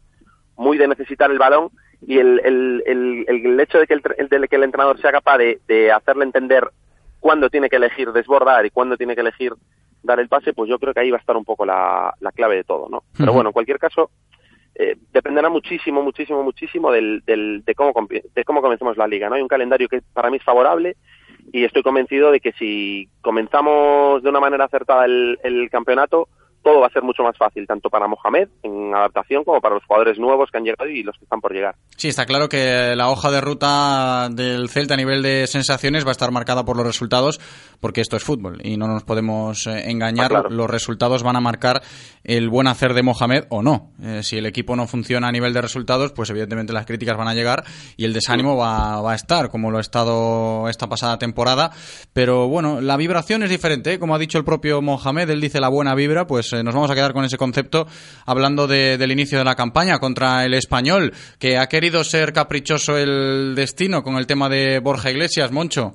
muy 0.57 0.77
de 0.77 0.87
necesitar 0.87 1.31
el 1.31 1.39
balón 1.39 1.69
y 2.05 2.17
el, 2.19 2.39
el, 2.45 2.83
el, 2.85 3.25
el 3.27 3.59
hecho 3.59 3.77
de 3.79 3.87
que 3.87 3.93
el, 3.95 4.01
el- 4.17 4.29
de 4.29 4.47
que 4.47 4.55
el 4.57 4.63
entrenador 4.63 4.99
sea 5.01 5.11
capaz 5.11 5.37
de, 5.39 5.59
de 5.67 5.91
hacerle 5.91 6.25
entender 6.25 6.67
cuándo 7.19 7.49
tiene 7.49 7.69
que 7.69 7.75
elegir 7.77 8.11
desbordar 8.11 8.65
y 8.65 8.69
cuándo 8.69 8.95
tiene 8.97 9.15
que 9.15 9.21
elegir 9.21 9.53
dar 10.03 10.19
el 10.19 10.29
pase, 10.29 10.53
pues 10.53 10.69
yo 10.69 10.79
creo 10.79 10.93
que 10.93 10.99
ahí 10.99 11.11
va 11.11 11.17
a 11.17 11.19
estar 11.19 11.37
un 11.37 11.45
poco 11.45 11.65
la, 11.65 12.13
la 12.19 12.31
clave 12.31 12.57
de 12.57 12.63
todo, 12.63 12.89
¿no? 12.89 13.03
Pero 13.17 13.33
bueno, 13.33 13.49
en 13.49 13.53
cualquier 13.53 13.79
caso, 13.79 14.09
eh, 14.75 14.95
dependerá 15.11 15.49
muchísimo, 15.49 16.01
muchísimo, 16.01 16.43
muchísimo 16.43 16.91
del, 16.91 17.21
del, 17.25 17.63
de, 17.65 17.75
cómo, 17.75 17.93
de 18.09 18.43
cómo 18.43 18.61
comencemos 18.61 18.97
la 18.97 19.07
liga, 19.07 19.29
¿no? 19.29 19.35
Hay 19.35 19.41
un 19.41 19.47
calendario 19.47 19.87
que 19.87 20.01
para 20.13 20.29
mí 20.29 20.37
es 20.37 20.43
favorable 20.43 20.95
y 21.51 21.63
estoy 21.63 21.83
convencido 21.83 22.31
de 22.31 22.39
que 22.39 22.53
si 22.53 23.09
comenzamos 23.21 24.23
de 24.23 24.29
una 24.29 24.39
manera 24.39 24.65
acertada 24.65 25.05
el, 25.05 25.37
el 25.43 25.69
campeonato, 25.69 26.29
todo 26.63 26.81
va 26.81 26.87
a 26.87 26.91
ser 26.91 27.03
mucho 27.03 27.23
más 27.23 27.37
fácil, 27.37 27.65
tanto 27.67 27.89
para 27.89 28.07
Mohamed 28.07 28.49
en 28.63 28.93
adaptación 28.93 29.43
como 29.43 29.59
para 29.61 29.75
los 29.75 29.83
jugadores 29.85 30.19
nuevos 30.19 30.49
que 30.51 30.57
han 30.57 30.63
llegado 30.63 30.89
y 30.89 31.03
los 31.03 31.17
que 31.17 31.25
están 31.25 31.41
por 31.41 31.53
llegar. 31.53 31.75
Sí, 31.97 32.09
está 32.09 32.25
claro 32.25 32.49
que 32.49 32.95
la 32.95 33.09
hoja 33.09 33.31
de 33.31 33.41
ruta 33.41 34.29
del 34.31 34.69
Celta 34.69 34.93
a 34.93 34.97
nivel 34.97 35.21
de 35.21 35.47
sensaciones 35.47 36.05
va 36.05 36.09
a 36.09 36.11
estar 36.11 36.31
marcada 36.31 36.63
por 36.65 36.77
los 36.77 36.85
resultados, 36.85 37.39
porque 37.79 38.01
esto 38.01 38.15
es 38.15 38.23
fútbol 38.23 38.59
y 38.63 38.77
no 38.77 38.87
nos 38.87 39.03
podemos 39.03 39.67
eh, 39.67 39.89
engañar. 39.89 40.25
Ah, 40.25 40.41
claro. 40.41 40.49
Los 40.49 40.69
resultados 40.69 41.23
van 41.23 41.35
a 41.35 41.41
marcar 41.41 41.81
el 42.23 42.49
buen 42.49 42.67
hacer 42.67 42.93
de 42.93 43.03
Mohamed 43.03 43.45
o 43.49 43.63
no. 43.63 43.91
Eh, 44.01 44.21
si 44.23 44.37
el 44.37 44.45
equipo 44.45 44.75
no 44.75 44.87
funciona 44.87 45.27
a 45.27 45.31
nivel 45.31 45.53
de 45.53 45.61
resultados, 45.61 46.11
pues 46.13 46.29
evidentemente 46.29 46.73
las 46.73 46.85
críticas 46.85 47.17
van 47.17 47.27
a 47.27 47.33
llegar 47.33 47.63
y 47.97 48.05
el 48.05 48.13
desánimo 48.13 48.55
va, 48.55 49.01
va 49.01 49.13
a 49.13 49.15
estar, 49.15 49.49
como 49.49 49.71
lo 49.71 49.77
ha 49.77 49.81
estado 49.81 50.69
esta 50.69 50.87
pasada 50.87 51.17
temporada. 51.17 51.71
Pero 52.13 52.47
bueno, 52.47 52.81
la 52.81 52.97
vibración 52.97 53.43
es 53.43 53.49
diferente, 53.49 53.93
¿eh? 53.93 53.99
como 53.99 54.15
ha 54.15 54.19
dicho 54.19 54.37
el 54.37 54.45
propio 54.45 54.81
Mohamed, 54.81 55.29
él 55.29 55.41
dice 55.41 55.59
la 55.59 55.69
buena 55.69 55.95
vibra, 55.95 56.27
pues 56.27 56.50
eh, 56.53 56.63
nos 56.63 56.73
vamos 56.73 56.91
a 56.91 56.95
quedar 56.95 57.13
con 57.13 57.23
ese 57.25 57.37
concepto 57.37 57.87
hablando 58.25 58.67
de- 58.67 58.97
del 58.97 59.11
inicio 59.11 59.37
de 59.37 59.43
la 59.45 59.55
campaña 59.55 59.99
contra 59.99 60.45
el 60.45 60.53
español, 60.53 61.13
que 61.39 61.57
ha 61.57 61.67
querido 61.67 62.03
ser 62.03 62.33
caprichoso 62.33 62.97
el 62.97 63.53
destino 63.55 64.03
con 64.03 64.15
el 64.17 64.27
tema 64.27 64.49
de 64.49 64.79
Borja 64.79 65.11
Iglesias, 65.11 65.51
Moncho. 65.51 65.93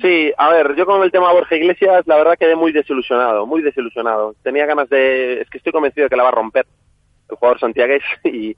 Sí, 0.00 0.32
a 0.36 0.50
ver, 0.50 0.74
yo 0.76 0.86
con 0.86 1.02
el 1.02 1.10
tema 1.10 1.32
Borja 1.32 1.56
Iglesias, 1.56 2.04
la 2.06 2.16
verdad 2.16 2.36
quedé 2.38 2.54
muy 2.56 2.72
desilusionado, 2.72 3.46
muy 3.46 3.62
desilusionado. 3.62 4.34
Tenía 4.42 4.66
ganas 4.66 4.88
de, 4.88 5.40
es 5.42 5.50
que 5.50 5.58
estoy 5.58 5.72
convencido 5.72 6.04
de 6.04 6.10
que 6.10 6.16
la 6.16 6.22
va 6.22 6.28
a 6.28 6.32
romper 6.32 6.66
el 7.28 7.36
jugador 7.36 7.58
santiagués 7.58 8.02
y, 8.24 8.56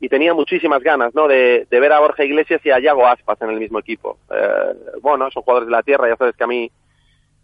y 0.00 0.08
tenía 0.08 0.34
muchísimas 0.34 0.82
ganas, 0.82 1.14
¿no? 1.14 1.28
De, 1.28 1.66
de 1.70 1.80
ver 1.80 1.92
a 1.92 2.00
Borja 2.00 2.24
Iglesias 2.24 2.60
y 2.64 2.70
a 2.70 2.80
Yago 2.80 3.06
Aspas 3.06 3.40
en 3.42 3.50
el 3.50 3.60
mismo 3.60 3.78
equipo. 3.78 4.18
Eh, 4.30 4.74
bueno, 5.02 5.30
son 5.30 5.42
jugadores 5.42 5.68
de 5.68 5.72
la 5.72 5.82
tierra, 5.82 6.08
ya 6.08 6.16
sabes 6.16 6.34
que 6.36 6.44
a 6.44 6.48
mí 6.48 6.70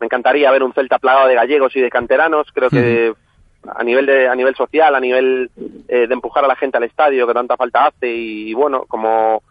me 0.02 0.06
encantaría 0.06 0.50
ver 0.50 0.64
un 0.64 0.74
Celta 0.74 0.98
plagado 0.98 1.28
de 1.28 1.36
gallegos 1.36 1.76
y 1.76 1.80
de 1.80 1.88
canteranos. 1.88 2.48
Creo 2.52 2.68
que 2.68 3.12
a 3.72 3.84
nivel 3.84 4.04
de 4.06 4.26
a 4.26 4.34
nivel 4.34 4.56
social, 4.56 4.92
a 4.92 4.98
nivel 4.98 5.48
eh, 5.86 6.08
de 6.08 6.12
empujar 6.14 6.44
a 6.44 6.48
la 6.48 6.56
gente 6.56 6.76
al 6.76 6.82
estadio 6.82 7.24
que 7.24 7.32
tanta 7.32 7.56
falta 7.56 7.86
hace 7.86 8.12
y 8.12 8.52
bueno, 8.52 8.84
como 8.88 9.42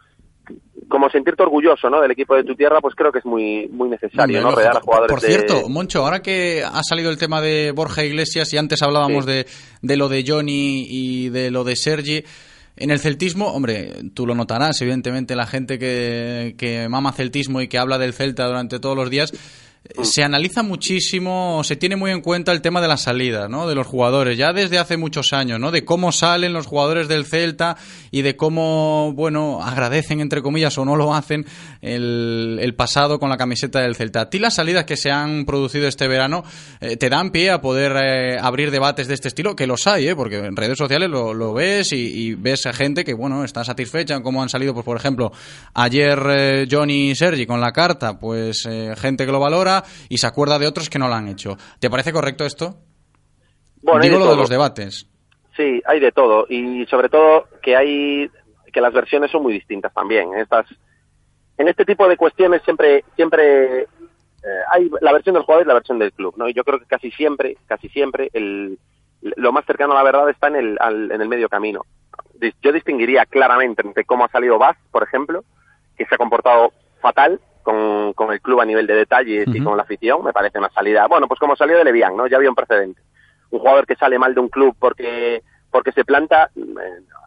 como 0.89 1.09
sentirte 1.09 1.43
orgulloso 1.43 1.89
¿no? 1.89 2.01
del 2.01 2.11
equipo 2.11 2.35
de 2.35 2.43
tu 2.43 2.53
tierra, 2.53 2.81
pues 2.81 2.93
creo 2.95 3.13
que 3.13 3.19
es 3.19 3.25
muy 3.25 3.69
muy 3.69 3.87
necesario, 3.87 4.41
¿no? 4.41 4.49
A 4.49 4.81
jugadores 4.81 5.09
Por 5.09 5.21
de- 5.21 5.27
cierto, 5.27 5.69
Moncho, 5.69 6.03
ahora 6.03 6.21
que 6.21 6.61
ha 6.65 6.83
salido 6.83 7.09
el 7.09 7.17
tema 7.17 7.39
de 7.39 7.71
Borja 7.71 8.03
Iglesias 8.03 8.51
y 8.53 8.57
antes 8.57 8.81
hablábamos 8.81 9.23
Sí. 9.23 9.31
de, 9.31 9.45
de 9.81 9.95
lo 9.95 10.09
de 10.09 10.25
Johnny 10.27 10.85
y 10.89 11.29
de 11.29 11.49
lo 11.49 11.63
de 11.63 11.77
Sergi, 11.77 12.25
en 12.75 12.89
el 12.91 12.99
celtismo, 12.99 13.53
hombre, 13.53 13.93
tú 14.13 14.25
lo 14.27 14.33
notarás, 14.35 14.81
evidentemente, 14.81 15.35
la 15.35 15.45
gente 15.45 15.77
que, 15.79 16.55
que 16.57 16.89
mama 16.89 17.13
celtismo 17.13 17.61
y 17.61 17.67
que 17.69 17.77
habla 17.77 17.97
del 17.97 18.11
Celta 18.13 18.45
durante 18.47 18.79
todos 18.79 18.95
los 18.97 19.09
días, 19.09 19.31
se 20.03 20.23
analiza 20.23 20.63
muchísimo, 20.63 21.61
se 21.63 21.75
tiene 21.75 21.95
muy 21.95 22.11
en 22.11 22.21
cuenta 22.21 22.51
el 22.51 22.61
tema 22.61 22.81
de 22.81 22.87
la 22.87 22.97
salida, 22.97 23.47
¿no? 23.47 23.67
De 23.67 23.75
los 23.75 23.87
jugadores, 23.87 24.37
ya 24.37 24.53
desde 24.53 24.77
hace 24.77 24.95
muchos 24.95 25.33
años, 25.33 25.59
¿no? 25.59 25.71
De 25.71 25.83
cómo 25.83 26.11
salen 26.11 26.53
los 26.53 26.67
jugadores 26.67 27.07
del 27.07 27.25
Celta 27.25 27.77
y 28.11 28.21
de 28.21 28.35
cómo, 28.35 29.11
bueno, 29.13 29.61
agradecen, 29.63 30.21
entre 30.21 30.41
comillas, 30.41 30.77
o 30.77 30.85
no 30.85 30.95
lo 30.95 31.13
hacen, 31.15 31.45
el, 31.81 32.73
pasado 32.77 33.19
con 33.19 33.29
la 33.29 33.37
camiseta 33.37 33.81
del 33.81 33.95
Celta. 33.95 34.21
¿A 34.21 34.29
ti 34.29 34.39
las 34.39 34.55
salidas 34.55 34.85
que 34.85 34.97
se 34.97 35.11
han 35.11 35.45
producido 35.45 35.87
este 35.87 36.07
verano 36.07 36.43
eh, 36.79 36.95
te 36.95 37.09
dan 37.09 37.31
pie 37.31 37.51
a 37.51 37.59
poder 37.59 37.95
eh, 38.01 38.37
abrir 38.39 38.71
debates 38.71 39.07
de 39.07 39.13
este 39.13 39.27
estilo? 39.27 39.55
Que 39.55 39.67
los 39.67 39.87
hay, 39.87 40.07
¿eh? 40.07 40.15
Porque 40.15 40.37
en 40.37 40.55
redes 40.55 40.77
sociales 40.77 41.09
lo, 41.09 41.53
ves 41.53 41.91
y, 41.91 41.97
y 41.97 42.33
ves 42.35 42.65
a 42.65 42.73
gente 42.73 43.03
que, 43.03 43.13
bueno, 43.13 43.43
está 43.43 43.65
satisfecha 43.65 44.15
en 44.15 44.23
cómo 44.23 44.41
han 44.41 44.49
salido, 44.49 44.73
pues, 44.73 44.85
por 44.85 44.95
ejemplo, 44.95 45.31
ayer 45.73 46.19
eh, 46.29 46.67
Johnny 46.69 47.11
y 47.11 47.15
Sergi 47.15 47.45
con 47.45 47.59
la 47.59 47.71
carta, 47.71 48.17
pues 48.19 48.65
eh, 48.69 48.93
gente 48.97 49.25
que 49.25 49.31
lo 49.31 49.39
valora 49.39 49.70
y 50.09 50.17
se 50.17 50.27
acuerda 50.27 50.57
de 50.59 50.67
otros 50.67 50.89
que 50.89 50.99
no 50.99 51.07
lo 51.07 51.13
han 51.15 51.27
hecho. 51.27 51.57
¿Te 51.79 51.89
parece 51.89 52.11
correcto 52.13 52.45
esto? 52.45 52.75
Bueno, 53.81 54.01
Digo 54.01 54.17
de 54.19 54.25
lo 54.25 54.31
de 54.31 54.37
los 54.37 54.49
debates. 54.49 55.07
Sí, 55.57 55.81
hay 55.85 55.99
de 55.99 56.11
todo 56.11 56.45
y 56.49 56.85
sobre 56.87 57.09
todo 57.09 57.45
que 57.61 57.75
hay 57.75 58.29
que 58.71 58.79
las 58.81 58.93
versiones 58.93 59.31
son 59.31 59.43
muy 59.43 59.53
distintas 59.53 59.93
también. 59.93 60.33
En 60.33 60.39
estas 60.39 60.65
en 61.57 61.67
este 61.67 61.83
tipo 61.85 62.07
de 62.07 62.15
cuestiones 62.17 62.61
siempre 62.63 63.03
siempre 63.15 63.81
eh, 63.81 63.87
hay 64.73 64.89
la 65.01 65.11
versión 65.13 65.33
del 65.35 65.43
jugador 65.43 65.65
y 65.65 65.67
la 65.67 65.73
versión 65.75 65.99
del 65.99 66.13
club, 66.13 66.33
¿no? 66.37 66.47
Y 66.47 66.53
yo 66.53 66.63
creo 66.63 66.79
que 66.79 66.85
casi 66.85 67.11
siempre, 67.11 67.57
casi 67.67 67.89
siempre 67.89 68.29
el 68.33 68.79
lo 69.21 69.51
más 69.51 69.65
cercano 69.65 69.93
a 69.93 69.97
la 69.97 70.03
verdad 70.03 70.29
está 70.29 70.47
en 70.47 70.55
el 70.55 70.77
al- 70.79 71.11
en 71.11 71.21
el 71.21 71.27
medio 71.27 71.49
camino. 71.49 71.81
Yo 72.63 72.71
distinguiría 72.71 73.25
claramente 73.25 73.83
entre 73.85 74.03
cómo 74.03 74.25
ha 74.25 74.29
salido 74.29 74.57
Vaz, 74.57 74.77
por 74.89 75.03
ejemplo, 75.03 75.43
que 75.95 76.05
se 76.05 76.15
ha 76.15 76.17
comportado 76.17 76.71
fatal 77.01 77.39
con, 77.61 78.13
con 78.13 78.31
el 78.31 78.41
club 78.41 78.61
a 78.61 78.65
nivel 78.65 78.87
de 78.87 78.95
detalles 78.95 79.47
y 79.47 79.63
con 79.63 79.77
la 79.77 79.83
afición, 79.83 80.23
me 80.23 80.33
parece 80.33 80.57
una 80.59 80.69
salida, 80.69 81.07
bueno, 81.07 81.27
pues 81.27 81.39
como 81.39 81.55
salió 81.55 81.77
de 81.77 81.83
Levián, 81.85 82.15
¿no? 82.17 82.27
Ya 82.27 82.37
había 82.37 82.49
un 82.49 82.55
precedente. 82.55 83.01
Un 83.49 83.59
jugador 83.59 83.85
que 83.85 83.95
sale 83.95 84.17
mal 84.19 84.33
de 84.33 84.39
un 84.41 84.49
club 84.49 84.75
porque 84.79 85.41
porque 85.71 85.91
se 85.93 86.03
planta 86.03 86.49
eh, 86.55 86.61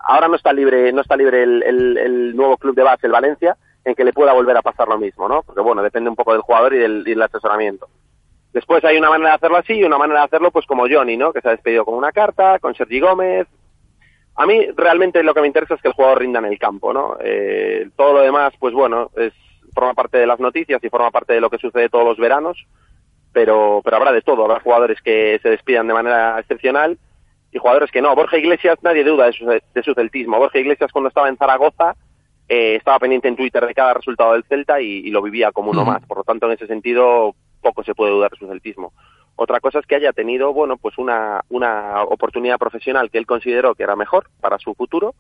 ahora 0.07 0.29
no 0.29 0.37
está 0.37 0.53
libre 0.53 0.93
no 0.93 1.01
está 1.01 1.17
libre 1.17 1.43
el, 1.43 1.63
el- 1.63 1.97
el 1.99 2.37
nuevo 2.37 2.59
club 2.59 2.75
de 2.75 2.83
base 2.83 3.07
el 3.07 3.13
Valencia 3.13 3.57
en 3.87 3.95
que 3.95 4.05
le 4.05 4.13
pueda 4.13 4.35
volver 4.35 4.55
a 4.57 4.61
pasar 4.63 4.87
lo 4.89 4.99
mismo 4.99 5.27
no 5.29 5.43
porque 5.43 5.63
bueno 5.63 5.83
depende 5.83 6.11
un 6.11 6.17
poco 6.17 6.33
del 6.33 6.43
jugador 6.43 6.75
y 6.75 6.79
del, 6.79 7.03
y 7.07 7.11
del 7.11 7.23
asesoramiento. 7.23 7.89
Después 8.53 8.85
hay 8.85 8.97
una 8.99 9.09
manera 9.11 9.31
de 9.31 9.37
hacerlo 9.37 9.57
así 9.57 9.73
y 9.75 9.85
una 9.85 9.97
manera 9.99 10.21
de 10.21 10.27
hacerlo 10.27 10.51
pues 10.51 10.67
como 10.67 10.87
Johnny 10.89 11.17
no 11.17 11.33
que 11.33 11.41
se 11.41 11.49
ha 11.49 11.53
despedido 11.53 11.85
con 11.87 11.95
una 11.95 12.13
carta 12.13 12.59
con 12.59 12.75
Sergi 12.75 13.01
Gómez. 13.01 13.47
A 14.37 14.47
mí 14.47 14.67
realmente 14.77 15.23
lo 15.23 15.33
que 15.35 15.41
me 15.41 15.47
interesa 15.47 15.75
es 15.75 15.83
que 15.83 15.89
el 15.89 15.95
jugador 15.95 16.19
rinda 16.21 16.39
en 16.41 16.47
el 16.47 16.59
campo 16.59 16.93
no 16.93 17.17
Eh, 17.21 17.89
todo 17.97 18.15
lo 18.15 18.21
demás 18.21 18.53
pues 18.59 18.75
bueno 18.75 19.11
es 19.17 19.33
forma 19.75 19.95
parte 19.95 20.19
de 20.19 20.27
las 20.27 20.41
noticias 20.41 20.83
y 20.83 20.89
forma 20.89 21.11
parte 21.11 21.35
de 21.35 21.41
lo 21.41 21.51
que 21.51 21.59
sucede 21.59 21.89
todos 21.89 22.05
los 22.05 22.19
veranos 22.19 22.67
pero, 23.35 23.83
pero 23.85 23.97
habrá 23.99 24.13
de 24.13 24.23
todo. 24.23 24.45
Habrá 24.45 24.61
jugadores 24.61 25.03
que 25.03 25.39
se 25.43 25.51
despidan 25.51 25.87
de 25.89 25.93
manera 25.93 26.39
excepcional 26.39 26.97
y 27.53 27.59
jugadores 27.59 27.91
que 27.91 28.01
no. 28.01 28.15
Borja 28.15 28.39
Iglesias, 28.39 28.79
nadie 28.83 29.05
duda 29.05 29.27
de 29.27 29.33
su, 29.33 29.45
de 29.45 29.83
su 29.83 29.93
celtismo. 29.93 30.39
Borja 30.39 30.59
Iglesias 30.59 30.91
cuando 30.93 31.09
estaba 31.09 31.29
en 31.29 31.37
Zaragoza 31.37 31.97
eh, 32.49 32.77
estaba 32.77 33.01
pendiente 33.01 33.29
en 33.29 33.37
Twitter 33.37 33.67
de 33.67 33.75
cada 33.75 33.95
resultado 33.95 34.33
del 34.33 34.45
Celta 34.45 34.81
y, 34.81 34.87
y 34.87 35.11
lo 35.11 35.21
vivía 35.21 35.53
como 35.53 35.73
uno 35.73 35.85
más. 35.85 36.03
Por 36.07 36.19
lo 36.19 36.25
tanto, 36.25 36.47
en 36.47 36.53
ese 36.53 36.67
sentido, 36.67 37.35
poco 37.61 37.83
se 37.83 37.95
puede 37.95 38.13
dudar 38.13 38.31
de 38.31 38.39
su 38.39 38.47
celtismo. 38.47 38.93
Otra 39.37 39.59
cosa 39.59 39.81
es 39.81 39.87
que 39.87 39.97
haya 39.97 40.13
tenido, 40.13 40.53
bueno, 40.53 40.77
pues 40.77 40.97
una, 40.97 41.43
una 41.49 42.05
oportunidad 42.05 42.59
profesional 42.59 43.11
que 43.11 43.19
él 43.19 43.27
consideró 43.27 43.75
que 43.75 43.83
era 43.83 43.97
mejor 43.97 44.29
para 44.41 44.59
su 44.59 44.75
futuro 44.75 45.17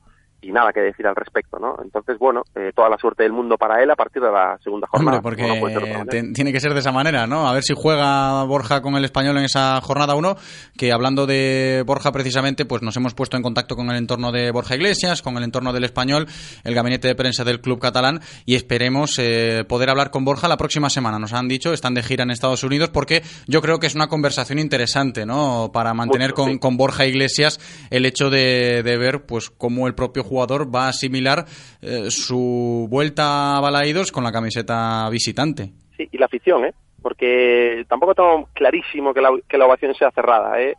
y 0.46 0.52
nada 0.52 0.72
que 0.72 0.80
decir 0.80 1.06
al 1.06 1.16
respecto, 1.16 1.58
¿no? 1.58 1.76
Entonces, 1.82 2.18
bueno, 2.18 2.42
eh, 2.54 2.72
toda 2.74 2.88
la 2.88 2.98
suerte 2.98 3.22
del 3.22 3.32
mundo 3.32 3.56
para 3.56 3.82
él 3.82 3.90
a 3.90 3.96
partir 3.96 4.22
de 4.22 4.30
la 4.30 4.58
segunda 4.62 4.86
jornada. 4.88 5.18
Hombre, 5.18 5.22
porque 5.22 5.92
no 5.94 6.04
te- 6.06 6.32
tiene 6.32 6.52
que 6.52 6.60
ser 6.60 6.72
de 6.74 6.80
esa 6.80 6.92
manera, 6.92 7.26
¿no? 7.26 7.48
A 7.48 7.52
ver 7.52 7.62
si 7.62 7.74
juega 7.76 8.42
Borja 8.44 8.82
con 8.82 8.94
el 8.96 9.04
español 9.04 9.38
en 9.38 9.44
esa 9.44 9.80
jornada 9.80 10.14
1, 10.14 10.36
que 10.76 10.92
hablando 10.92 11.26
de 11.26 11.82
Borja 11.86 12.12
precisamente, 12.12 12.64
pues 12.66 12.82
nos 12.82 12.96
hemos 12.96 13.14
puesto 13.14 13.36
en 13.36 13.42
contacto 13.42 13.76
con 13.76 13.90
el 13.90 13.96
entorno 13.96 14.32
de 14.32 14.50
Borja 14.50 14.74
Iglesias, 14.74 15.22
con 15.22 15.36
el 15.36 15.44
entorno 15.44 15.72
del 15.72 15.84
español, 15.84 16.26
el 16.64 16.74
gabinete 16.74 17.08
de 17.08 17.14
prensa 17.14 17.44
del 17.44 17.60
club 17.60 17.78
catalán, 17.80 18.20
y 18.44 18.54
esperemos 18.54 19.18
eh, 19.18 19.64
poder 19.68 19.90
hablar 19.90 20.10
con 20.10 20.24
Borja 20.24 20.48
la 20.48 20.56
próxima 20.56 20.90
semana. 20.90 21.18
Nos 21.18 21.32
han 21.32 21.48
dicho, 21.48 21.72
están 21.72 21.94
de 21.94 22.02
gira 22.02 22.24
en 22.24 22.30
Estados 22.30 22.64
Unidos, 22.64 22.90
porque 22.90 23.22
yo 23.46 23.62
creo 23.62 23.78
que 23.78 23.86
es 23.86 23.94
una 23.94 24.08
conversación 24.08 24.58
interesante, 24.58 25.24
¿no? 25.26 25.70
Para 25.72 25.94
mantener 25.94 26.30
Mucho, 26.30 26.42
con, 26.42 26.52
sí. 26.52 26.58
con 26.58 26.76
Borja 26.76 27.06
Iglesias 27.06 27.58
el 27.90 28.04
hecho 28.06 28.28
de, 28.30 28.82
de 28.82 28.98
ver, 28.98 29.24
pues, 29.26 29.48
cómo 29.50 29.86
el 29.86 29.94
propio 29.94 30.22
jugador 30.22 30.33
va 30.34 30.86
a 30.86 30.88
asimilar 30.88 31.44
eh, 31.82 32.10
su 32.10 32.86
vuelta 32.90 33.56
a 33.56 33.60
Balaídos 33.60 34.12
con 34.12 34.24
la 34.24 34.32
camiseta 34.32 35.08
visitante. 35.10 35.70
Sí, 35.96 36.08
y 36.10 36.18
la 36.18 36.26
afición, 36.26 36.64
¿eh? 36.64 36.74
Porque 37.02 37.84
tampoco 37.88 38.14
tengo 38.14 38.48
clarísimo 38.54 39.12
que 39.14 39.20
la, 39.20 39.30
que 39.48 39.58
la 39.58 39.66
ovación 39.66 39.94
sea 39.94 40.10
cerrada, 40.10 40.60
¿eh? 40.60 40.74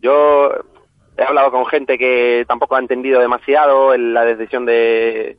Yo 0.00 0.50
he 1.16 1.22
hablado 1.24 1.50
con 1.50 1.66
gente 1.66 1.98
que 1.98 2.44
tampoco 2.46 2.76
ha 2.76 2.80
entendido 2.80 3.20
demasiado 3.20 3.92
el- 3.92 4.14
la 4.14 4.24
decisión 4.24 4.64
de, 4.64 5.36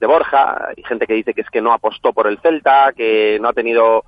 de 0.00 0.06
Borja, 0.06 0.68
y 0.76 0.82
gente 0.84 1.06
que 1.06 1.14
dice 1.14 1.32
que 1.34 1.40
es 1.42 1.50
que 1.50 1.60
no 1.62 1.72
apostó 1.72 2.12
por 2.12 2.26
el 2.26 2.38
Celta, 2.40 2.92
que 2.96 3.38
no 3.40 3.48
ha 3.48 3.52
tenido 3.52 4.04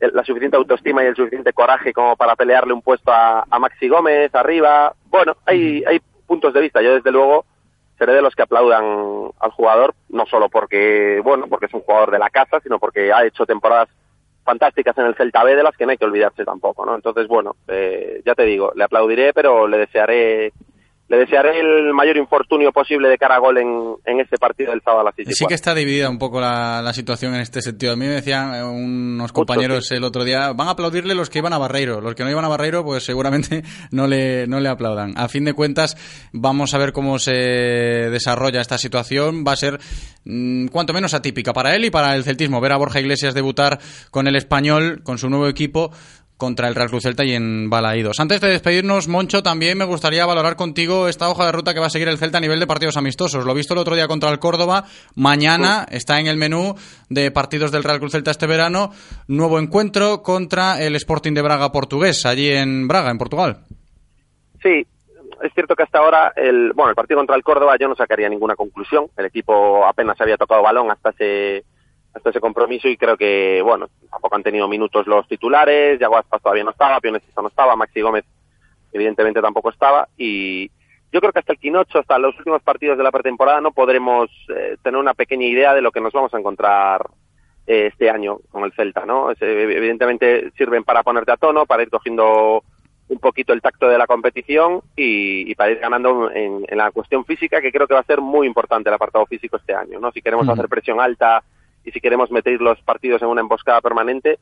la 0.00 0.24
suficiente 0.24 0.56
autoestima 0.56 1.02
y 1.02 1.06
el 1.06 1.14
suficiente 1.16 1.52
coraje 1.52 1.92
como 1.92 2.16
para 2.16 2.34
pelearle 2.34 2.72
un 2.72 2.82
puesto 2.82 3.12
a, 3.12 3.44
a 3.48 3.58
Maxi 3.58 3.88
Gómez 3.88 4.34
arriba. 4.34 4.92
Bueno, 5.06 5.36
hay, 5.46 5.84
hay 5.86 6.00
puntos 6.26 6.52
de 6.52 6.60
vista. 6.60 6.82
Yo, 6.82 6.94
desde 6.94 7.12
luego, 7.12 7.44
seré 8.02 8.14
de 8.14 8.22
los 8.22 8.34
que 8.34 8.42
aplaudan 8.42 9.30
al 9.38 9.50
jugador, 9.52 9.94
no 10.08 10.26
solo 10.26 10.48
porque, 10.48 11.20
bueno, 11.22 11.46
porque 11.46 11.66
es 11.66 11.74
un 11.74 11.82
jugador 11.82 12.10
de 12.10 12.18
la 12.18 12.30
casa, 12.30 12.58
sino 12.60 12.80
porque 12.80 13.12
ha 13.12 13.24
hecho 13.24 13.46
temporadas 13.46 13.88
fantásticas 14.44 14.98
en 14.98 15.06
el 15.06 15.14
Celta 15.14 15.44
B 15.44 15.54
de 15.54 15.62
las 15.62 15.76
que 15.76 15.86
no 15.86 15.92
hay 15.92 15.98
que 15.98 16.04
olvidarse 16.04 16.44
tampoco, 16.44 16.84
¿no? 16.84 16.96
Entonces, 16.96 17.28
bueno, 17.28 17.54
eh, 17.68 18.20
ya 18.26 18.34
te 18.34 18.42
digo, 18.42 18.72
le 18.74 18.82
aplaudiré, 18.82 19.32
pero 19.32 19.68
le 19.68 19.78
desearé 19.78 20.52
le 21.12 21.18
desearé 21.18 21.60
el 21.60 21.92
mayor 21.92 22.16
infortunio 22.16 22.72
posible 22.72 23.10
de 23.10 23.18
cara 23.18 23.34
a 23.34 23.38
gol 23.38 23.58
en, 23.58 23.96
en 24.06 24.20
este 24.20 24.38
partido 24.38 24.70
del 24.70 24.80
sábado 24.80 25.02
a 25.02 25.04
las 25.04 25.14
6 25.14 25.28
y 25.28 25.32
Sí 25.34 25.44
que 25.44 25.52
está 25.52 25.74
dividida 25.74 26.08
un 26.08 26.18
poco 26.18 26.40
la, 26.40 26.80
la 26.80 26.94
situación 26.94 27.34
en 27.34 27.42
este 27.42 27.60
sentido. 27.60 27.92
A 27.92 27.96
mí 27.96 28.06
me 28.06 28.14
decían 28.14 28.54
eh, 28.54 28.64
unos 28.64 29.30
compañeros 29.30 29.92
el 29.92 30.04
otro 30.04 30.24
día, 30.24 30.54
van 30.54 30.68
a 30.68 30.70
aplaudirle 30.70 31.14
los 31.14 31.28
que 31.28 31.40
iban 31.40 31.52
a 31.52 31.58
Barreiro. 31.58 32.00
Los 32.00 32.14
que 32.14 32.24
no 32.24 32.30
iban 32.30 32.46
a 32.46 32.48
Barreiro, 32.48 32.82
pues 32.82 33.04
seguramente 33.04 33.62
no 33.90 34.06
le, 34.06 34.46
no 34.46 34.58
le 34.58 34.70
aplaudan. 34.70 35.12
A 35.18 35.28
fin 35.28 35.44
de 35.44 35.52
cuentas, 35.52 35.98
vamos 36.32 36.72
a 36.72 36.78
ver 36.78 36.94
cómo 36.94 37.18
se 37.18 37.34
desarrolla 37.34 38.62
esta 38.62 38.78
situación. 38.78 39.44
Va 39.46 39.52
a 39.52 39.56
ser 39.56 39.80
mm, 40.24 40.68
cuanto 40.68 40.94
menos 40.94 41.12
atípica 41.12 41.52
para 41.52 41.76
él 41.76 41.84
y 41.84 41.90
para 41.90 42.14
el 42.14 42.24
celtismo. 42.24 42.58
Ver 42.62 42.72
a 42.72 42.78
Borja 42.78 43.00
Iglesias 43.00 43.34
debutar 43.34 43.80
con 44.10 44.28
el 44.28 44.36
español, 44.36 45.02
con 45.02 45.18
su 45.18 45.28
nuevo 45.28 45.46
equipo, 45.46 45.90
contra 46.42 46.66
el 46.66 46.74
Real 46.74 46.88
Cruz 46.88 47.04
Celta 47.04 47.24
y 47.24 47.34
en 47.34 47.70
Balaídos. 47.70 48.18
Antes 48.18 48.40
de 48.40 48.48
despedirnos, 48.48 49.06
Moncho, 49.06 49.44
también 49.44 49.78
me 49.78 49.84
gustaría 49.84 50.26
valorar 50.26 50.56
contigo 50.56 51.06
esta 51.06 51.30
hoja 51.30 51.46
de 51.46 51.52
ruta 51.52 51.72
que 51.72 51.78
va 51.78 51.86
a 51.86 51.88
seguir 51.88 52.08
el 52.08 52.18
Celta 52.18 52.38
a 52.38 52.40
nivel 52.40 52.58
de 52.58 52.66
partidos 52.66 52.96
amistosos. 52.96 53.44
Lo 53.44 53.54
visto 53.54 53.74
el 53.74 53.78
otro 53.78 53.94
día 53.94 54.08
contra 54.08 54.28
el 54.28 54.40
Córdoba, 54.40 54.82
mañana 55.14 55.86
está 55.88 56.18
en 56.18 56.26
el 56.26 56.36
menú 56.36 56.74
de 57.08 57.30
partidos 57.30 57.70
del 57.70 57.84
Real 57.84 58.00
Cruz 58.00 58.10
Celta 58.10 58.32
este 58.32 58.48
verano, 58.48 58.90
nuevo 59.28 59.60
encuentro 59.60 60.24
contra 60.24 60.82
el 60.82 60.96
Sporting 60.96 61.32
de 61.32 61.42
Braga 61.42 61.70
portugués, 61.70 62.26
allí 62.26 62.50
en 62.50 62.88
Braga, 62.88 63.12
en 63.12 63.18
Portugal. 63.18 63.58
Sí, 64.60 64.84
es 65.42 65.54
cierto 65.54 65.76
que 65.76 65.84
hasta 65.84 66.00
ahora, 66.00 66.32
el, 66.34 66.72
bueno, 66.72 66.90
el 66.90 66.96
partido 66.96 67.18
contra 67.18 67.36
el 67.36 67.44
Córdoba 67.44 67.76
yo 67.80 67.86
no 67.86 67.94
sacaría 67.94 68.28
ninguna 68.28 68.56
conclusión. 68.56 69.06
El 69.16 69.26
equipo 69.26 69.86
apenas 69.86 70.20
había 70.20 70.36
tocado 70.36 70.60
balón 70.60 70.90
hasta 70.90 71.10
ese, 71.10 71.62
hasta 72.14 72.30
ese 72.30 72.40
compromiso 72.40 72.88
y 72.88 72.96
creo 72.96 73.16
que, 73.16 73.62
bueno, 73.62 73.88
tampoco 74.10 74.36
han 74.36 74.42
tenido 74.42 74.68
minutos 74.68 75.06
los 75.06 75.26
titulares, 75.28 75.98
Yago 75.98 76.18
Aspas 76.18 76.42
todavía 76.42 76.64
no 76.64 76.70
estaba, 76.70 77.00
Pionecista 77.00 77.42
no 77.42 77.48
estaba, 77.48 77.76
Maxi 77.76 78.00
Gómez 78.00 78.24
evidentemente 78.92 79.40
tampoco 79.40 79.70
estaba 79.70 80.08
y 80.16 80.70
yo 81.12 81.20
creo 81.20 81.32
que 81.32 81.40
hasta 81.40 81.52
el 81.52 81.58
Quinocho, 81.58 81.98
hasta 81.98 82.18
los 82.18 82.36
últimos 82.38 82.62
partidos 82.62 82.96
de 82.96 83.04
la 83.04 83.12
pretemporada 83.12 83.60
no 83.60 83.72
podremos 83.72 84.30
eh, 84.48 84.76
tener 84.82 84.98
una 84.98 85.14
pequeña 85.14 85.46
idea 85.46 85.74
de 85.74 85.82
lo 85.82 85.92
que 85.92 86.00
nos 86.00 86.12
vamos 86.12 86.32
a 86.32 86.38
encontrar 86.38 87.06
eh, 87.66 87.90
este 87.92 88.08
año 88.08 88.38
con 88.50 88.64
el 88.64 88.72
Celta, 88.72 89.04
¿no? 89.04 89.30
Es, 89.30 89.40
eh, 89.42 89.62
evidentemente 89.62 90.50
sirven 90.56 90.84
para 90.84 91.02
ponerte 91.02 91.32
a 91.32 91.36
tono, 91.36 91.66
para 91.66 91.82
ir 91.82 91.90
cogiendo 91.90 92.64
un 93.08 93.18
poquito 93.18 93.52
el 93.52 93.60
tacto 93.60 93.88
de 93.88 93.98
la 93.98 94.06
competición 94.06 94.80
y, 94.96 95.50
y 95.50 95.54
para 95.54 95.72
ir 95.72 95.80
ganando 95.80 96.30
en, 96.30 96.64
en, 96.66 96.78
la 96.78 96.90
cuestión 96.92 97.26
física, 97.26 97.60
que 97.60 97.70
creo 97.70 97.86
que 97.86 97.94
va 97.94 98.00
a 98.00 98.04
ser 98.04 98.22
muy 98.22 98.46
importante 98.46 98.88
el 98.88 98.94
apartado 98.94 99.26
físico 99.26 99.58
este 99.58 99.74
año, 99.74 100.00
¿no? 100.00 100.10
Si 100.12 100.22
queremos 100.22 100.48
hacer 100.48 100.66
presión 100.66 100.98
alta 100.98 101.42
y 101.84 101.90
si 101.90 102.00
queremos 102.00 102.30
meter 102.30 102.60
los 102.60 102.80
partidos 102.82 103.22
en 103.22 103.28
una 103.28 103.40
emboscada 103.40 103.80
permanente, 103.80 104.38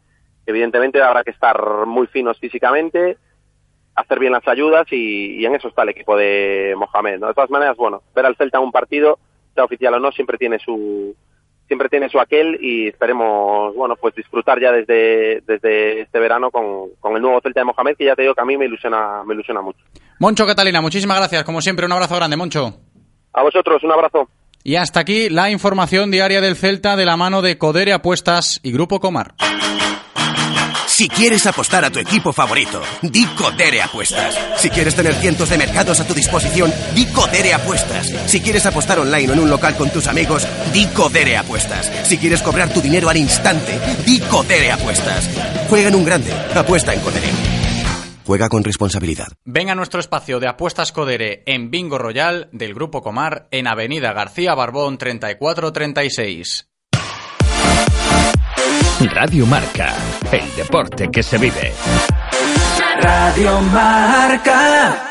evidentemente 0.47 1.03
habrá 1.03 1.23
que 1.25 1.31
estar 1.31 1.87
muy 1.87 2.07
finos 2.07 2.39
físicamente, 2.39 3.17
hacer 3.95 4.19
bien 4.19 4.33
las 4.33 4.47
ayudas 4.47 4.87
y, 4.91 5.37
y 5.37 5.45
en 5.45 5.55
eso 5.55 5.69
está 5.69 5.83
el 5.83 5.91
equipo 5.91 6.17
de 6.17 6.75
Mohamed, 6.77 7.19
¿no? 7.19 7.29
De 7.29 7.35
todas 7.35 7.51
maneras, 7.51 7.77
bueno, 7.77 8.03
ver 8.15 8.27
al 8.27 8.37
Celta 8.37 8.59
en 8.59 8.65
un 8.65 8.73
partido, 8.73 9.19
sea 9.55 9.65
oficial 9.65 9.95
o 9.95 10.01
no, 10.01 10.13
siempre 10.13 10.39
tiene 10.39 10.59
su 10.59 11.15
siempre 11.71 11.89
tiene 11.89 12.09
su 12.09 12.19
aquel 12.19 12.59
y 12.61 12.89
esperemos, 12.89 13.77
bueno, 13.77 13.95
pues 13.95 14.13
disfrutar 14.17 14.61
ya 14.61 14.73
desde, 14.73 15.41
desde 15.47 16.01
este 16.01 16.19
verano 16.19 16.51
con, 16.51 16.91
con 16.99 17.15
el 17.15 17.23
nuevo 17.23 17.41
Celta 17.41 17.61
de 17.61 17.67
Mohamed, 17.67 17.95
que 17.97 18.07
ya 18.07 18.17
te 18.17 18.23
digo 18.23 18.35
que 18.35 18.41
a 18.41 18.45
mí 18.45 18.57
me 18.57 18.65
ilusiona, 18.65 19.23
me 19.25 19.35
ilusiona 19.35 19.63
mucho. 19.63 19.79
Moncho 20.19 20.45
Catalina, 20.47 20.81
muchísimas 20.81 21.19
gracias. 21.19 21.45
Como 21.45 21.61
siempre, 21.61 21.87
un 21.87 21.93
abrazo 21.93 22.17
grande, 22.17 22.37
Moncho. 22.37 22.75
A 23.33 23.43
vosotros, 23.45 23.85
un 23.85 23.93
abrazo. 23.93 24.29
Y 24.63 24.77
hasta 24.77 25.01
aquí 25.01 25.31
la 25.31 25.51
información 25.51 26.11
diaria 26.11 26.41
del 26.41 26.57
Celta 26.57 26.97
de 26.97 27.07
la 27.07 27.17
mano 27.17 27.41
de 27.41 27.57
Codere 27.57 27.93
Apuestas 27.93 28.61
y 28.63 28.73
Grupo 28.73 29.01
Comar. 29.01 29.35
Si 30.87 31.09
quieres 31.09 31.47
apostar 31.47 31.83
a 31.83 31.91
tu 31.91 31.99
equipo 31.99 32.31
favorito, 32.31 32.83
di 33.01 33.25
Codere 33.29 33.81
Apuestas. 33.81 34.39
Si 34.59 34.69
quieres 34.69 34.95
tener 34.95 35.15
cientos 35.15 35.49
de 35.49 35.57
mercados 35.57 35.99
a 35.99 36.07
tu 36.07 36.13
disposición, 36.13 36.71
di 36.95 37.07
Codere 37.07 37.55
Apuestas. 37.55 38.13
Si 38.27 38.43
quieres 38.43 38.67
apostar 38.67 38.99
online 38.99 39.31
o 39.31 39.33
en 39.33 39.41
un 39.41 39.49
local 39.49 39.77
con 39.77 39.89
tus 39.89 40.07
amigos, 40.09 40.47
di 40.75 40.85
Codere 40.89 41.39
Apuestas. 41.39 41.91
Si 42.07 42.19
quieres 42.19 42.43
cobrar 42.43 42.69
tu 42.69 42.83
dinero 42.83 43.09
al 43.09 43.17
instante, 43.17 43.81
di 44.05 44.21
Codere 44.21 44.73
Apuestas. 44.73 45.31
Juega 45.71 45.89
en 45.89 45.95
un 45.95 46.05
grande, 46.05 46.35
apuesta 46.55 46.93
en 46.93 47.01
Codere. 47.01 47.60
Juega 48.31 48.49
con 48.49 48.63
responsabilidad. 48.63 49.27
Ven 49.45 49.71
a 49.71 49.75
nuestro 49.75 49.99
espacio 49.99 50.39
de 50.39 50.47
apuestas 50.47 50.93
Codere 50.93 51.43
en 51.47 51.73
Bingo 51.73 51.99
Royal 51.99 52.49
del 52.53 52.75
Grupo 52.75 53.03
Comar 53.03 53.49
en 53.51 53.67
Avenida 53.67 54.13
García 54.13 54.55
Barbón 54.55 54.99
3436. 54.99 56.69
Radio 59.01 59.47
Marca, 59.47 59.97
el 60.31 60.55
deporte 60.55 61.09
que 61.11 61.25
se 61.25 61.39
vive. 61.39 61.73
Radio 63.03 63.61
Marca. 63.63 65.10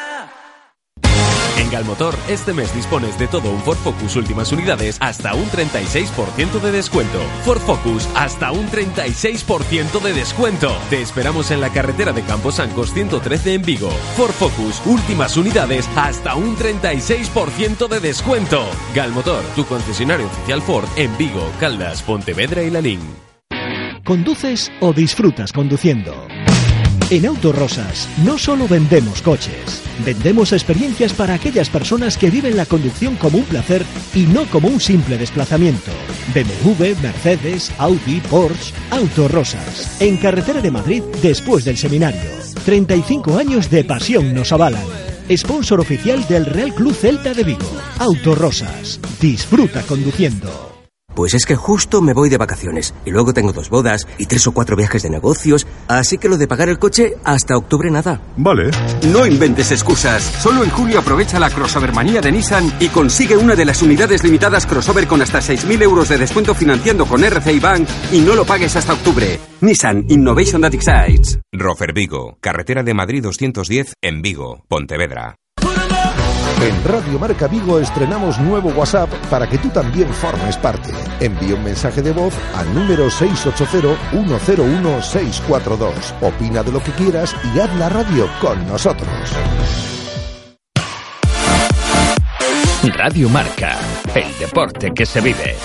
En 1.59 1.69
Galmotor, 1.69 2.15
este 2.29 2.53
mes 2.53 2.73
dispones 2.73 3.19
de 3.19 3.27
todo 3.27 3.51
un 3.51 3.59
Ford 3.59 3.77
Focus 3.79 4.15
últimas 4.15 4.53
unidades 4.53 4.97
hasta 5.01 5.33
un 5.33 5.43
36% 5.49 6.61
de 6.61 6.71
descuento. 6.71 7.19
Ford 7.43 7.59
Focus 7.59 8.07
hasta 8.15 8.53
un 8.53 8.65
36% 8.69 10.01
de 10.01 10.13
descuento. 10.13 10.71
Te 10.89 11.01
esperamos 11.01 11.51
en 11.51 11.59
la 11.59 11.69
carretera 11.69 12.13
de 12.13 12.21
Camposancos 12.21 12.93
113 12.93 13.55
en 13.55 13.63
Vigo. 13.63 13.89
Ford 14.15 14.31
Focus 14.31 14.81
últimas 14.85 15.35
unidades 15.35 15.89
hasta 15.97 16.33
un 16.35 16.55
36% 16.55 17.89
de 17.89 17.99
descuento. 17.99 18.65
Galmotor, 18.95 19.43
tu 19.53 19.65
concesionario 19.65 20.27
oficial 20.27 20.61
Ford 20.61 20.87
en 20.95 21.15
Vigo, 21.17 21.51
Caldas, 21.59 22.01
Pontevedra 22.03 22.63
y 22.63 22.69
Lalín. 22.69 23.01
¿Conduces 24.05 24.71
o 24.79 24.93
disfrutas 24.93 25.51
conduciendo? 25.51 26.15
En 27.11 27.25
Autorosas 27.25 28.07
no 28.23 28.37
solo 28.37 28.67
vendemos 28.67 29.23
coches, 29.23 29.81
vendemos 30.05 30.53
experiencias 30.53 31.11
para 31.11 31.33
aquellas 31.33 31.67
personas 31.67 32.15
que 32.15 32.29
viven 32.29 32.55
la 32.55 32.67
conducción 32.67 33.15
como 33.15 33.39
un 33.39 33.45
placer 33.45 33.83
y 34.13 34.27
no 34.27 34.45
como 34.45 34.67
un 34.67 34.79
simple 34.79 35.17
desplazamiento. 35.17 35.91
BMW, 36.35 37.01
Mercedes, 37.01 37.71
Audi, 37.79 38.21
Porsche, 38.29 38.75
Autorosas. 38.91 39.99
En 39.99 40.17
carretera 40.17 40.61
de 40.61 40.69
Madrid 40.69 41.01
después 41.23 41.65
del 41.65 41.77
seminario. 41.77 42.29
35 42.63 43.39
años 43.39 43.71
de 43.71 43.83
pasión 43.85 44.31
nos 44.35 44.51
avalan. 44.51 44.85
Sponsor 45.35 45.79
oficial 45.79 46.27
del 46.27 46.45
Real 46.45 46.75
Club 46.75 46.93
Celta 46.93 47.33
de 47.33 47.43
Vigo. 47.43 47.71
Autorosas. 47.97 48.99
Disfruta 49.19 49.81
conduciendo. 49.81 50.68
Pues 51.19 51.33
es 51.33 51.45
que 51.45 51.57
justo 51.57 52.01
me 52.01 52.13
voy 52.13 52.29
de 52.29 52.37
vacaciones 52.37 52.93
y 53.03 53.11
luego 53.11 53.33
tengo 53.33 53.51
dos 53.51 53.69
bodas 53.69 54.07
y 54.17 54.25
tres 54.25 54.47
o 54.47 54.53
cuatro 54.53 54.77
viajes 54.77 55.03
de 55.03 55.09
negocios, 55.09 55.67
así 55.89 56.17
que 56.17 56.29
lo 56.29 56.37
de 56.37 56.47
pagar 56.47 56.69
el 56.69 56.79
coche 56.79 57.15
hasta 57.25 57.57
octubre 57.57 57.91
nada. 57.91 58.21
Vale. 58.37 58.71
No 59.11 59.25
inventes 59.25 59.69
excusas. 59.73 60.23
Solo 60.23 60.63
en 60.63 60.69
junio 60.69 60.97
aprovecha 60.97 61.37
la 61.37 61.49
crossover 61.49 61.91
manía 61.91 62.21
de 62.21 62.31
Nissan 62.31 62.71
y 62.79 62.87
consigue 62.87 63.35
una 63.35 63.57
de 63.57 63.65
las 63.65 63.81
unidades 63.81 64.23
limitadas 64.23 64.65
crossover 64.65 65.07
con 65.07 65.21
hasta 65.21 65.39
6.000 65.39 65.81
euros 65.81 66.07
de 66.07 66.19
descuento 66.19 66.55
financiando 66.55 67.05
con 67.05 67.21
RCI 67.21 67.59
Bank 67.59 67.89
y 68.13 68.21
no 68.21 68.33
lo 68.33 68.45
pagues 68.45 68.77
hasta 68.77 68.93
octubre. 68.93 69.41
Nissan 69.59 70.05
Innovation 70.07 70.61
That 70.61 70.73
Excites. 70.73 71.37
Rofer 71.51 71.91
Vigo, 71.91 72.37
carretera 72.39 72.81
de 72.81 72.93
Madrid 72.93 73.23
210 73.23 73.91
en 74.01 74.21
Vigo, 74.21 74.63
Pontevedra. 74.69 75.35
En 76.61 76.83
Radio 76.83 77.17
Marca 77.17 77.47
Vigo 77.47 77.79
estrenamos 77.79 78.37
nuevo 78.39 78.71
WhatsApp 78.71 79.09
para 79.29 79.47
que 79.47 79.57
tú 79.57 79.69
también 79.69 80.13
formes 80.13 80.57
parte. 80.57 80.91
Envía 81.21 81.55
un 81.55 81.63
mensaje 81.63 82.01
de 82.01 82.11
voz 82.11 82.33
al 82.53 82.73
número 82.73 83.07
680-101-642. 83.07 85.93
Opina 86.21 86.61
de 86.61 86.73
lo 86.73 86.83
que 86.83 86.91
quieras 86.91 87.33
y 87.53 87.59
haz 87.59 87.73
la 87.77 87.87
radio 87.87 88.27
con 88.41 88.67
nosotros. 88.67 89.07
Radio 92.83 93.29
Marca, 93.29 93.77
el 94.13 94.37
deporte 94.37 94.91
que 94.93 95.05
se 95.05 95.21
vive. 95.21 95.55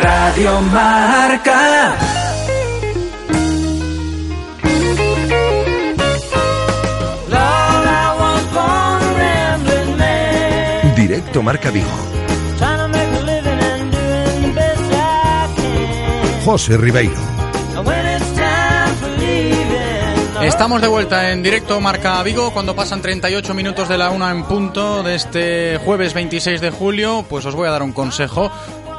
Radio 0.00 0.62
Marca. 0.62 2.35
Marca 11.42 11.70
Vigo. 11.70 11.88
José 16.44 16.76
Ribeiro. 16.76 17.14
Estamos 20.42 20.80
de 20.80 20.86
vuelta 20.86 21.32
en 21.32 21.42
directo 21.42 21.80
Marca 21.80 22.22
Vigo 22.22 22.52
cuando 22.52 22.76
pasan 22.76 23.02
38 23.02 23.52
minutos 23.54 23.88
de 23.88 23.98
la 23.98 24.10
una 24.10 24.30
en 24.30 24.44
punto 24.44 25.02
de 25.02 25.16
este 25.16 25.78
jueves 25.84 26.14
26 26.14 26.60
de 26.60 26.70
julio, 26.70 27.24
pues 27.28 27.44
os 27.46 27.54
voy 27.54 27.66
a 27.66 27.72
dar 27.72 27.82
un 27.82 27.92
consejo 27.92 28.52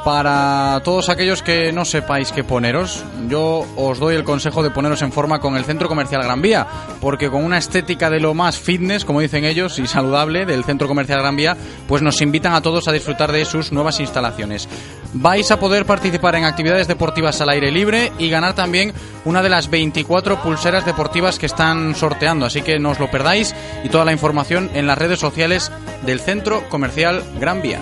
para 0.04 0.80
todos 0.84 1.08
aquellos 1.08 1.42
que 1.42 1.72
no 1.72 1.84
sepáis 1.84 2.32
qué 2.32 2.44
poneros. 2.44 3.04
Yo 3.28 3.66
os 3.76 3.98
doy 3.98 4.14
el 4.14 4.24
consejo 4.24 4.62
de 4.62 4.70
poneros 4.70 5.02
en 5.02 5.12
forma 5.12 5.38
con 5.40 5.56
el 5.56 5.64
Centro 5.64 5.88
Comercial 5.88 6.22
Gran 6.22 6.42
Vía, 6.42 6.66
porque 7.00 7.30
con 7.30 7.44
una 7.44 7.58
estética 7.58 8.10
de 8.10 8.20
lo 8.20 8.34
más 8.34 8.58
fitness, 8.58 9.04
como 9.04 9.20
dicen 9.20 9.44
ellos, 9.44 9.78
y 9.78 9.86
saludable 9.86 10.46
del 10.46 10.64
Centro 10.64 10.88
Comercial 10.88 11.20
Gran 11.20 11.36
Vía, 11.36 11.56
pues 11.86 12.02
nos 12.02 12.20
invitan 12.20 12.54
a 12.54 12.62
todos 12.62 12.88
a 12.88 12.92
disfrutar 12.92 13.32
de 13.32 13.44
sus 13.44 13.72
nuevas 13.72 14.00
instalaciones. 14.00 14.68
Vais 15.14 15.50
a 15.50 15.58
poder 15.58 15.86
participar 15.86 16.34
en 16.34 16.44
actividades 16.44 16.86
deportivas 16.86 17.40
al 17.40 17.48
aire 17.50 17.70
libre 17.70 18.12
y 18.18 18.28
ganar 18.28 18.54
también 18.54 18.92
una 19.24 19.42
de 19.42 19.48
las 19.48 19.70
24 19.70 20.42
pulseras 20.42 20.84
deportivas 20.84 21.38
que 21.38 21.46
están 21.46 21.94
sorteando, 21.94 22.46
así 22.46 22.62
que 22.62 22.78
no 22.78 22.90
os 22.90 23.00
lo 23.00 23.10
perdáis 23.10 23.54
y 23.84 23.88
toda 23.88 24.04
la 24.04 24.12
información 24.12 24.70
en 24.74 24.86
las 24.86 24.98
redes 24.98 25.18
sociales 25.18 25.72
del 26.04 26.20
Centro 26.20 26.68
Comercial 26.68 27.22
Gran 27.40 27.62
Vía. 27.62 27.80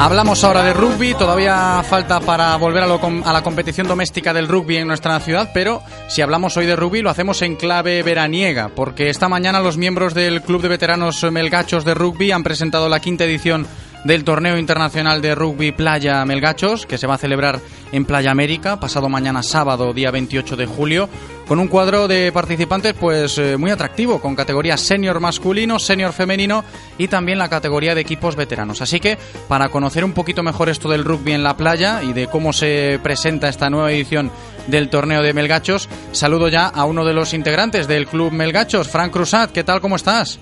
Hablamos 0.00 0.44
ahora 0.44 0.62
de 0.62 0.74
rugby, 0.74 1.12
todavía 1.14 1.82
falta 1.82 2.20
para 2.20 2.54
volver 2.56 2.84
a, 2.84 3.32
la 3.32 3.42
competición 3.42 3.88
doméstica 3.88 4.32
del 4.32 4.46
rugby 4.46 4.76
en 4.76 4.86
nuestra 4.86 5.18
ciudad, 5.18 5.50
pero 5.52 5.82
si 6.06 6.22
hablamos 6.22 6.56
hoy 6.56 6.66
de 6.66 6.76
rugby 6.76 7.02
lo 7.02 7.10
hacemos 7.10 7.42
en 7.42 7.56
clave 7.56 8.04
veraniega, 8.04 8.68
porque 8.68 9.10
esta 9.10 9.28
mañana 9.28 9.58
los 9.60 9.76
miembros 9.76 10.14
del 10.14 10.40
Club 10.42 10.62
de 10.62 10.68
Veteranos 10.68 11.24
Melgachos 11.32 11.84
de 11.84 11.94
Rugby 11.94 12.30
han 12.30 12.44
presentado 12.44 12.88
la 12.88 13.00
quinta 13.00 13.24
edición 13.24 13.66
del 14.04 14.22
Torneo 14.22 14.56
Internacional 14.56 15.20
de 15.20 15.34
Rugby 15.34 15.72
Playa 15.72 16.24
Melgachos, 16.24 16.86
que 16.86 16.96
se 16.96 17.08
va 17.08 17.14
a 17.14 17.18
celebrar 17.18 17.60
en 17.90 18.04
Playa 18.04 18.30
América, 18.30 18.78
pasado 18.78 19.08
mañana 19.08 19.42
sábado, 19.42 19.92
día 19.92 20.12
28 20.12 20.56
de 20.56 20.66
julio, 20.66 21.08
con 21.48 21.58
un 21.58 21.68
cuadro 21.68 22.06
de 22.06 22.30
participantes 22.30 22.92
pues 22.92 23.38
eh, 23.38 23.56
muy 23.56 23.70
atractivo, 23.70 24.20
con 24.20 24.36
categorías 24.36 24.80
senior 24.82 25.18
masculino, 25.18 25.78
senior 25.78 26.12
femenino 26.12 26.62
y 26.98 27.08
también 27.08 27.38
la 27.38 27.48
categoría 27.48 27.94
de 27.94 28.02
equipos 28.02 28.36
veteranos. 28.36 28.82
Así 28.82 29.00
que 29.00 29.16
para 29.48 29.70
conocer 29.70 30.04
un 30.04 30.12
poquito 30.12 30.42
mejor 30.42 30.68
esto 30.68 30.90
del 30.90 31.04
rugby 31.04 31.32
en 31.32 31.42
la 31.42 31.56
playa 31.56 32.02
y 32.02 32.12
de 32.12 32.26
cómo 32.26 32.52
se 32.52 33.00
presenta 33.02 33.48
esta 33.48 33.70
nueva 33.70 33.90
edición 33.90 34.30
del 34.66 34.90
torneo 34.90 35.22
de 35.22 35.32
Melgachos, 35.32 35.88
saludo 36.12 36.48
ya 36.48 36.66
a 36.66 36.84
uno 36.84 37.06
de 37.06 37.14
los 37.14 37.32
integrantes 37.32 37.88
del 37.88 38.06
club 38.06 38.30
Melgachos, 38.30 38.88
Fran 38.88 39.10
Cruzat. 39.10 39.50
¿Qué 39.50 39.64
tal? 39.64 39.80
¿Cómo 39.80 39.96
estás? 39.96 40.38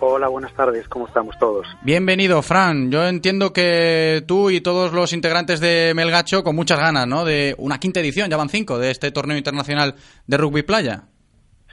Hola, 0.00 0.28
buenas 0.28 0.54
tardes, 0.54 0.88
¿cómo 0.88 1.08
estamos 1.08 1.36
todos? 1.40 1.66
Bienvenido, 1.82 2.40
Fran. 2.42 2.90
Yo 2.92 3.04
entiendo 3.08 3.52
que 3.52 4.22
tú 4.28 4.48
y 4.48 4.60
todos 4.60 4.92
los 4.92 5.12
integrantes 5.12 5.58
de 5.58 5.92
Melgacho 5.96 6.44
con 6.44 6.54
muchas 6.54 6.78
ganas, 6.78 7.08
¿no? 7.08 7.24
De 7.24 7.56
una 7.58 7.78
quinta 7.78 7.98
edición, 7.98 8.30
ya 8.30 8.36
van 8.36 8.48
cinco, 8.48 8.78
de 8.78 8.92
este 8.92 9.10
torneo 9.10 9.36
internacional 9.36 9.96
de 10.26 10.36
rugby 10.36 10.62
playa. 10.62 11.02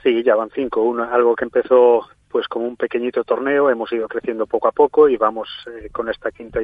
Sí, 0.02 0.24
ya 0.24 0.34
van 0.34 0.50
cinco. 0.52 0.82
Uno 0.82 1.04
es 1.04 1.10
algo 1.12 1.36
que 1.36 1.44
empezó 1.44 2.08
pues 2.28 2.48
como 2.48 2.66
un 2.66 2.76
pequeñito 2.76 3.22
torneo, 3.22 3.70
hemos 3.70 3.92
ido 3.92 4.08
creciendo 4.08 4.46
poco 4.46 4.66
a 4.66 4.72
poco 4.72 5.08
y 5.08 5.16
vamos 5.16 5.48
eh, 5.68 5.88
con 5.92 6.08
esta 6.08 6.32
quinta, 6.32 6.60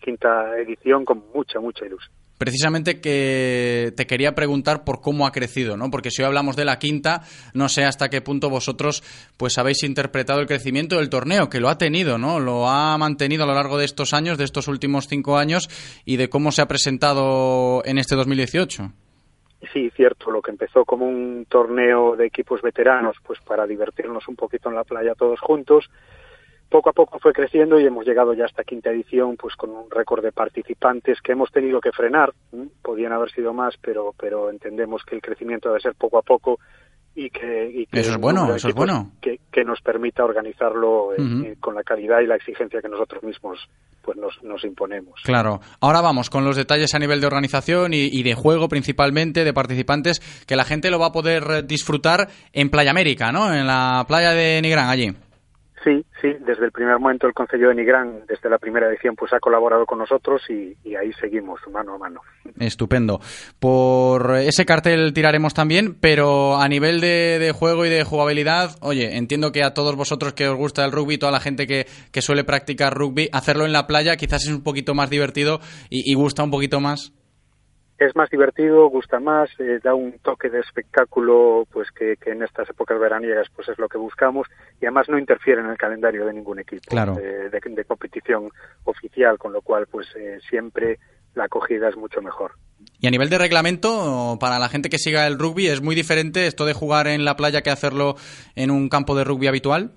quinta 0.00 0.58
edición 0.58 1.04
con 1.04 1.22
mucha, 1.32 1.60
mucha 1.60 1.86
ilusión. 1.86 2.12
Precisamente 2.38 3.00
que 3.00 3.92
te 3.96 4.06
quería 4.06 4.34
preguntar 4.34 4.84
por 4.84 5.00
cómo 5.00 5.26
ha 5.26 5.32
crecido, 5.32 5.76
¿no? 5.76 5.90
Porque 5.90 6.10
si 6.10 6.22
hoy 6.22 6.26
hablamos 6.26 6.56
de 6.56 6.64
la 6.64 6.78
quinta, 6.78 7.22
no 7.54 7.68
sé 7.68 7.84
hasta 7.84 8.08
qué 8.08 8.20
punto 8.20 8.50
vosotros 8.50 9.02
pues 9.36 9.56
habéis 9.58 9.84
interpretado 9.84 10.40
el 10.40 10.46
crecimiento 10.46 10.96
del 10.96 11.10
torneo, 11.10 11.48
que 11.48 11.60
lo 11.60 11.68
ha 11.68 11.78
tenido, 11.78 12.18
¿no? 12.18 12.40
Lo 12.40 12.68
ha 12.68 12.98
mantenido 12.98 13.44
a 13.44 13.46
lo 13.46 13.54
largo 13.54 13.78
de 13.78 13.84
estos 13.84 14.12
años, 14.14 14.36
de 14.36 14.44
estos 14.44 14.66
últimos 14.66 15.06
cinco 15.06 15.38
años, 15.38 15.68
y 16.04 16.16
de 16.16 16.28
cómo 16.28 16.50
se 16.50 16.62
ha 16.62 16.66
presentado 16.66 17.82
en 17.84 17.98
este 17.98 18.16
2018. 18.16 18.92
Sí, 19.72 19.90
cierto, 19.96 20.30
lo 20.30 20.42
que 20.42 20.50
empezó 20.50 20.84
como 20.84 21.06
un 21.06 21.46
torneo 21.48 22.16
de 22.16 22.26
equipos 22.26 22.60
veteranos, 22.60 23.16
pues 23.24 23.40
para 23.40 23.66
divertirnos 23.66 24.28
un 24.28 24.36
poquito 24.36 24.68
en 24.68 24.74
la 24.74 24.84
playa 24.84 25.14
todos 25.14 25.40
juntos, 25.40 25.88
poco 26.74 26.90
a 26.90 26.92
poco 26.92 27.20
fue 27.20 27.32
creciendo 27.32 27.78
y 27.78 27.86
hemos 27.86 28.04
llegado 28.04 28.34
ya 28.34 28.42
a 28.42 28.46
esta 28.48 28.64
quinta 28.64 28.90
edición 28.90 29.36
pues 29.36 29.54
con 29.54 29.70
un 29.70 29.88
récord 29.88 30.24
de 30.24 30.32
participantes 30.32 31.20
que 31.22 31.30
hemos 31.30 31.52
tenido 31.52 31.80
que 31.80 31.92
frenar. 31.92 32.32
Podían 32.82 33.12
haber 33.12 33.30
sido 33.30 33.52
más, 33.52 33.76
pero, 33.80 34.12
pero 34.18 34.50
entendemos 34.50 35.04
que 35.04 35.14
el 35.14 35.22
crecimiento 35.22 35.68
debe 35.68 35.80
ser 35.80 35.94
poco 35.94 36.18
a 36.18 36.22
poco 36.22 36.58
y 37.14 37.30
que, 37.30 37.70
y 37.72 37.86
que 37.86 38.00
Eso 38.00 38.14
es 38.14 38.18
bueno, 38.18 38.52
eso 38.52 38.66
es 38.66 38.74
bueno. 38.74 39.12
Que, 39.20 39.38
que 39.52 39.62
nos 39.62 39.80
permita 39.82 40.24
organizarlo 40.24 41.12
eh, 41.12 41.18
eh, 41.44 41.56
con 41.60 41.76
la 41.76 41.84
calidad 41.84 42.18
y 42.22 42.26
la 42.26 42.34
exigencia 42.34 42.82
que 42.82 42.88
nosotros 42.88 43.22
mismos 43.22 43.68
pues 44.02 44.18
nos, 44.18 44.42
nos 44.42 44.64
imponemos. 44.64 45.20
Claro. 45.22 45.60
Ahora 45.80 46.00
vamos 46.00 46.28
con 46.28 46.44
los 46.44 46.56
detalles 46.56 46.92
a 46.96 46.98
nivel 46.98 47.20
de 47.20 47.28
organización 47.28 47.94
y, 47.94 48.08
y 48.10 48.24
de 48.24 48.34
juego 48.34 48.68
principalmente, 48.68 49.44
de 49.44 49.52
participantes, 49.52 50.18
que 50.44 50.56
la 50.56 50.64
gente 50.64 50.90
lo 50.90 50.98
va 50.98 51.06
a 51.06 51.12
poder 51.12 51.44
eh, 51.50 51.62
disfrutar 51.62 52.28
en 52.52 52.68
Playa 52.68 52.90
América, 52.90 53.30
¿no? 53.30 53.54
En 53.54 53.68
la 53.68 54.04
playa 54.08 54.32
de 54.32 54.60
Nigrán, 54.60 54.90
allí. 54.90 55.12
Sí, 55.84 56.02
sí, 56.22 56.28
desde 56.46 56.64
el 56.64 56.72
primer 56.72 56.98
momento 56.98 57.26
el 57.26 57.34
Consejo 57.34 57.68
de 57.68 57.74
Nigrán, 57.74 58.24
desde 58.26 58.48
la 58.48 58.56
primera 58.56 58.88
edición, 58.88 59.14
pues 59.14 59.34
ha 59.34 59.38
colaborado 59.38 59.84
con 59.84 59.98
nosotros 59.98 60.40
y, 60.48 60.74
ahí 60.96 61.12
seguimos 61.20 61.60
mano 61.70 61.94
a 61.94 61.98
mano. 61.98 62.22
Estupendo. 62.58 63.20
Por 63.60 64.34
ese 64.36 64.64
cartel 64.64 65.12
tiraremos 65.12 65.52
también, 65.52 65.94
pero 66.00 66.56
a 66.56 66.66
nivel 66.68 67.02
de, 67.02 67.52
juego 67.54 67.84
y 67.84 67.90
de 67.90 68.02
jugabilidad, 68.02 68.76
oye, 68.80 69.18
entiendo 69.18 69.52
que 69.52 69.62
a 69.62 69.74
todos 69.74 69.94
vosotros 69.94 70.32
que 70.32 70.48
os 70.48 70.56
gusta 70.56 70.86
el 70.86 70.92
rugby, 70.92 71.18
toda 71.18 71.32
la 71.32 71.40
gente 71.40 71.66
que, 71.66 71.86
que 72.10 72.22
suele 72.22 72.44
practicar 72.44 72.94
rugby, 72.94 73.28
hacerlo 73.32 73.66
en 73.66 73.72
la 73.72 73.86
playa 73.86 74.16
quizás 74.16 74.44
es 74.44 74.54
un 74.54 74.62
poquito 74.62 74.94
más 74.94 75.10
divertido 75.10 75.60
y 75.90 76.14
gusta 76.14 76.42
un 76.42 76.50
poquito 76.50 76.80
más. 76.80 77.12
Es 77.98 78.16
más 78.16 78.28
divertido, 78.28 78.88
gusta 78.88 79.20
más, 79.20 79.48
eh, 79.60 79.78
da 79.82 79.94
un 79.94 80.18
toque 80.18 80.50
de 80.50 80.60
espectáculo, 80.60 81.64
pues 81.72 81.90
que, 81.92 82.16
que 82.16 82.30
en 82.30 82.42
estas 82.42 82.68
épocas 82.68 82.98
veraniegas 82.98 83.46
pues 83.54 83.68
es 83.68 83.78
lo 83.78 83.88
que 83.88 83.98
buscamos 83.98 84.48
y 84.80 84.86
además 84.86 85.08
no 85.08 85.18
interfiere 85.18 85.60
en 85.60 85.68
el 85.68 85.76
calendario 85.78 86.26
de 86.26 86.32
ningún 86.32 86.58
equipo 86.58 86.82
Claro. 86.88 87.16
eh, 87.18 87.50
de, 87.50 87.60
de 87.60 87.84
competición 87.84 88.50
oficial, 88.84 89.38
con 89.38 89.52
lo 89.52 89.62
cual 89.62 89.86
pues 89.86 90.08
eh, 90.16 90.38
siempre 90.48 90.98
la 91.34 91.44
acogida 91.44 91.88
es 91.88 91.96
mucho 91.96 92.20
mejor. 92.20 92.52
Y 93.00 93.06
a 93.06 93.10
nivel 93.10 93.30
de 93.30 93.38
reglamento, 93.38 94.36
para 94.40 94.58
la 94.58 94.68
gente 94.68 94.88
que 94.88 94.98
siga 94.98 95.26
el 95.26 95.38
rugby, 95.38 95.68
¿es 95.68 95.80
muy 95.80 95.94
diferente 95.94 96.46
esto 96.46 96.64
de 96.64 96.74
jugar 96.74 97.06
en 97.06 97.24
la 97.24 97.36
playa 97.36 97.62
que 97.62 97.70
hacerlo 97.70 98.16
en 98.56 98.70
un 98.70 98.88
campo 98.88 99.14
de 99.14 99.24
rugby 99.24 99.46
habitual? 99.46 99.92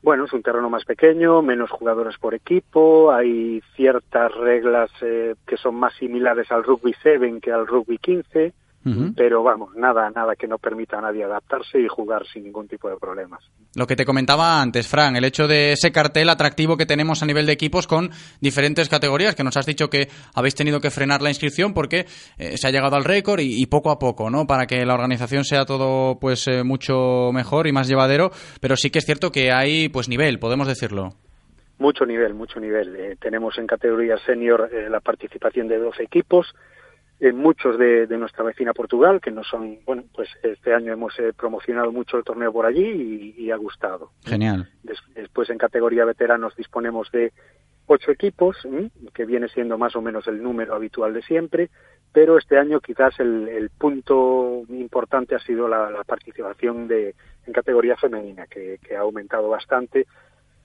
Bueno, 0.00 0.24
es 0.24 0.32
un 0.32 0.42
terreno 0.42 0.70
más 0.70 0.84
pequeño, 0.84 1.42
menos 1.42 1.70
jugadores 1.70 2.16
por 2.18 2.32
equipo, 2.32 3.12
hay 3.12 3.60
ciertas 3.74 4.32
reglas 4.34 4.90
eh, 5.02 5.34
que 5.46 5.56
son 5.56 5.74
más 5.74 5.92
similares 5.94 6.50
al 6.52 6.62
rugby 6.62 6.94
7 7.02 7.40
que 7.42 7.52
al 7.52 7.66
rugby 7.66 7.98
15, 7.98 8.52
pero 9.16 9.42
vamos, 9.42 9.74
nada, 9.76 10.10
nada 10.10 10.34
que 10.36 10.46
no 10.46 10.58
permita 10.58 10.98
a 10.98 11.02
nadie 11.02 11.24
adaptarse 11.24 11.80
y 11.80 11.88
jugar 11.88 12.26
sin 12.26 12.44
ningún 12.44 12.68
tipo 12.68 12.88
de 12.88 12.96
problemas. 12.96 13.44
Lo 13.74 13.86
que 13.86 13.96
te 13.96 14.04
comentaba 14.04 14.60
antes, 14.60 14.88
Fran, 14.88 15.16
el 15.16 15.24
hecho 15.24 15.46
de 15.46 15.72
ese 15.72 15.92
cartel 15.92 16.28
atractivo 16.28 16.76
que 16.76 16.86
tenemos 16.86 17.22
a 17.22 17.26
nivel 17.26 17.46
de 17.46 17.52
equipos 17.52 17.86
con 17.86 18.10
diferentes 18.40 18.88
categorías, 18.88 19.34
que 19.34 19.44
nos 19.44 19.56
has 19.56 19.66
dicho 19.66 19.88
que 19.88 20.08
habéis 20.34 20.54
tenido 20.54 20.80
que 20.80 20.90
frenar 20.90 21.22
la 21.22 21.30
inscripción 21.30 21.74
porque 21.74 22.06
eh, 22.38 22.56
se 22.56 22.66
ha 22.66 22.70
llegado 22.70 22.96
al 22.96 23.04
récord 23.04 23.40
y, 23.40 23.62
y 23.62 23.66
poco 23.66 23.90
a 23.90 23.98
poco, 23.98 24.30
¿no? 24.30 24.46
Para 24.46 24.66
que 24.66 24.84
la 24.84 24.94
organización 24.94 25.44
sea 25.44 25.64
todo 25.64 26.18
pues 26.20 26.46
eh, 26.48 26.62
mucho 26.64 27.30
mejor 27.32 27.66
y 27.66 27.72
más 27.72 27.88
llevadero, 27.88 28.30
pero 28.60 28.76
sí 28.76 28.90
que 28.90 28.98
es 28.98 29.04
cierto 29.04 29.30
que 29.30 29.52
hay 29.52 29.88
pues 29.88 30.08
nivel, 30.08 30.38
podemos 30.38 30.66
decirlo. 30.66 31.14
Mucho 31.78 32.04
nivel, 32.04 32.34
mucho 32.34 32.58
nivel. 32.58 32.96
Eh, 32.96 33.16
tenemos 33.20 33.56
en 33.58 33.66
categoría 33.66 34.16
senior 34.18 34.68
eh, 34.72 34.90
la 34.90 35.00
participación 35.00 35.68
de 35.68 35.78
12 35.78 36.02
equipos, 36.02 36.54
eh, 37.20 37.32
muchos 37.32 37.78
de, 37.78 38.06
de 38.06 38.16
nuestra 38.18 38.44
vecina 38.44 38.72
Portugal, 38.72 39.20
que 39.20 39.30
no 39.30 39.42
son, 39.44 39.78
bueno, 39.84 40.04
pues 40.14 40.28
este 40.42 40.72
año 40.72 40.92
hemos 40.92 41.18
eh, 41.18 41.32
promocionado 41.36 41.90
mucho 41.92 42.16
el 42.16 42.24
torneo 42.24 42.52
por 42.52 42.66
allí 42.66 43.34
y, 43.36 43.44
y 43.44 43.50
ha 43.50 43.56
gustado. 43.56 44.12
Genial. 44.24 44.68
Des- 44.82 45.02
después 45.14 45.50
en 45.50 45.58
categoría 45.58 46.04
veteranos 46.04 46.54
disponemos 46.56 47.10
de 47.10 47.32
ocho 47.86 48.10
equipos, 48.10 48.56
que 49.14 49.24
viene 49.24 49.48
siendo 49.48 49.78
más 49.78 49.96
o 49.96 50.02
menos 50.02 50.26
el 50.28 50.42
número 50.42 50.74
habitual 50.74 51.14
de 51.14 51.22
siempre, 51.22 51.70
pero 52.12 52.36
este 52.36 52.58
año 52.58 52.80
quizás 52.80 53.18
el, 53.18 53.48
el 53.48 53.70
punto 53.70 54.62
importante 54.68 55.34
ha 55.34 55.38
sido 55.38 55.68
la, 55.68 55.90
la 55.90 56.04
participación 56.04 56.86
de, 56.86 57.14
en 57.46 57.52
categoría 57.52 57.96
femenina, 57.96 58.46
que, 58.46 58.78
que 58.86 58.94
ha 58.94 59.00
aumentado 59.00 59.48
bastante, 59.48 60.06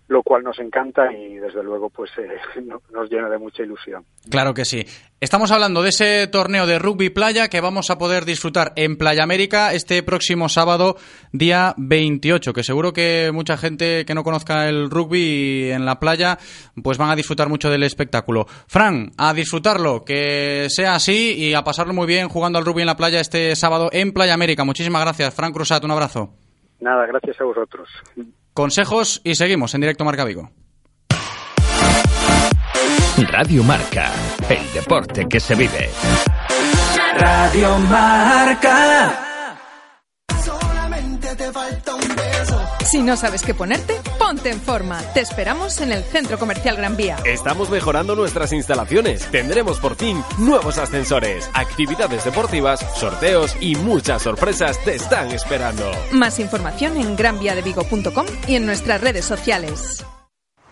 lo 0.07 0.21
cual 0.21 0.43
nos 0.43 0.59
encanta 0.59 1.11
y 1.13 1.35
desde 1.35 1.63
luego 1.63 1.89
pues 1.89 2.11
eh, 2.17 2.61
no- 2.65 2.81
nos 2.91 3.09
llena 3.09 3.29
de 3.29 3.37
mucha 3.37 3.63
ilusión. 3.63 4.05
Claro 4.29 4.53
que 4.53 4.65
sí. 4.65 4.85
Estamos 5.21 5.51
hablando 5.51 5.81
de 5.81 5.89
ese 5.89 6.27
torneo 6.27 6.65
de 6.67 6.77
rugby 6.77 7.09
playa 7.09 7.47
que 7.47 7.61
vamos 7.61 7.89
a 7.89 7.97
poder 7.97 8.25
disfrutar 8.25 8.73
en 8.75 8.97
Playa 8.97 9.23
América 9.23 9.73
este 9.73 10.03
próximo 10.03 10.49
sábado, 10.49 10.97
día 11.31 11.73
28, 11.77 12.51
que 12.51 12.63
seguro 12.63 12.91
que 12.91 13.31
mucha 13.33 13.55
gente 13.55 14.03
que 14.05 14.13
no 14.13 14.23
conozca 14.25 14.67
el 14.67 14.89
rugby 14.89 15.71
en 15.71 15.85
la 15.85 15.97
playa, 15.99 16.37
pues 16.83 16.97
van 16.97 17.09
a 17.09 17.15
disfrutar 17.15 17.47
mucho 17.47 17.69
del 17.69 17.83
espectáculo. 17.83 18.45
Fran, 18.67 19.11
a 19.17 19.33
disfrutarlo, 19.33 20.03
que 20.03 20.67
sea 20.69 20.95
así 20.95 21.35
y 21.37 21.53
a 21.53 21.63
pasarlo 21.63 21.93
muy 21.93 22.05
bien 22.07 22.27
jugando 22.27 22.59
al 22.59 22.65
rugby 22.65 22.81
en 22.81 22.87
la 22.87 22.97
playa 22.97 23.21
este 23.21 23.55
sábado 23.55 23.89
en 23.93 24.11
Playa 24.11 24.33
América. 24.33 24.65
Muchísimas 24.65 25.01
gracias, 25.03 25.33
Fran 25.33 25.53
Cruzat, 25.53 25.85
un 25.85 25.91
abrazo. 25.91 26.33
Nada, 26.81 27.05
gracias 27.05 27.39
a 27.39 27.45
vosotros. 27.45 27.87
Consejos 28.53 29.19
y 29.23 29.35
seguimos 29.35 29.73
en 29.73 29.81
directo 29.81 30.05
Marca 30.05 30.23
Vigo. 30.25 30.51
Radio 33.17 33.63
Marca, 33.63 34.11
el 34.47 34.73
deporte 34.73 35.27
que 35.27 35.39
se 35.39 35.55
vive. 35.55 35.89
Radio 37.17 37.79
Marca. 37.79 39.19
Si 42.85 43.01
no 43.01 43.17
sabes 43.17 43.41
qué 43.41 43.55
ponerte, 43.55 43.99
ponte 44.33 44.49
en 44.49 44.59
forma. 44.59 44.99
Te 45.13 45.19
esperamos 45.19 45.79
en 45.81 45.91
el 45.91 46.03
Centro 46.03 46.39
Comercial 46.39 46.75
Gran 46.75 46.97
Vía. 46.97 47.17
Estamos 47.23 47.69
mejorando 47.69 48.15
nuestras 48.15 48.51
instalaciones. 48.51 49.27
Tendremos 49.29 49.79
por 49.79 49.95
fin 49.95 50.23
nuevos 50.39 50.79
ascensores, 50.79 51.51
actividades 51.53 52.25
deportivas, 52.25 52.79
sorteos 52.95 53.55
y 53.59 53.75
muchas 53.75 54.23
sorpresas 54.23 54.83
te 54.83 54.95
están 54.95 55.31
esperando. 55.31 55.91
Más 56.11 56.39
información 56.39 56.97
en 56.97 57.15
granviadevigo.com 57.15 58.25
y 58.47 58.55
en 58.55 58.65
nuestras 58.65 59.01
redes 59.01 59.25
sociales. 59.25 60.03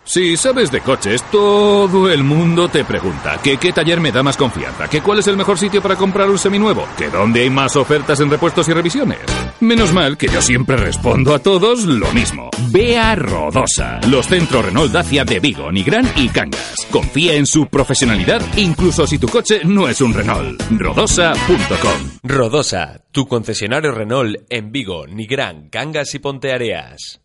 Si 0.04 0.36
sabes 0.36 0.72
de 0.72 0.82
coches, 0.82 1.24
todo 1.32 2.12
el 2.12 2.24
mundo 2.24 2.68
te 2.68 2.84
pregunta 2.84 3.40
que 3.42 3.58
qué 3.58 3.72
taller 3.72 4.02
me 4.02 4.12
da 4.12 4.24
más 4.24 4.36
confianza, 4.36 4.90
que 4.90 5.02
cuál 5.02 5.20
es 5.20 5.28
el 5.28 5.38
mejor 5.38 5.58
sitio 5.58 5.82
para 5.82 5.96
comprar 5.96 6.30
un 6.30 6.38
seminuevo, 6.38 6.86
que 6.98 7.10
dónde 7.10 7.42
hay 7.42 7.50
más 7.50 7.76
ofertas 7.76 8.20
en 8.20 8.30
repuestos 8.30 8.68
y 8.68 8.74
revisiones. 8.74 9.20
Menos 9.60 9.94
mal 9.94 10.18
que 10.18 10.28
yo 10.28 10.42
siempre 10.42 10.76
respondo 10.76 11.36
a 11.36 11.40
todos 11.40 11.86
lo 11.86 12.12
mismo. 12.12 12.50
Ve 12.72 12.98
a 12.98 13.16
Rodosa, 13.16 14.02
los 14.10 14.26
centros 14.26 14.66
Renault 14.66 14.92
Dacia 14.92 15.24
de 15.24 15.40
Vigo, 15.40 15.72
Nigrán 15.72 16.12
y 16.16 16.30
Cangas. 16.30 16.76
Confía 16.92 17.36
en 17.36 17.46
su 17.46 17.68
profesionalidad, 17.68 18.42
incluso 18.58 19.06
si 19.06 19.20
tu 19.20 19.28
coche 19.28 19.62
no 19.64 19.88
es 19.88 20.02
un 20.02 20.14
Renault. 20.14 20.62
Rodosa.com. 20.72 22.20
Rodosa, 22.24 23.02
tu 23.12 23.28
concesionario 23.28 23.92
Renault 23.92 24.36
en 24.50 24.72
Vigo, 24.72 25.06
Nigrán, 25.08 25.70
Cangas 25.70 26.14
y 26.16 26.20
Ponteareas. 26.20 27.22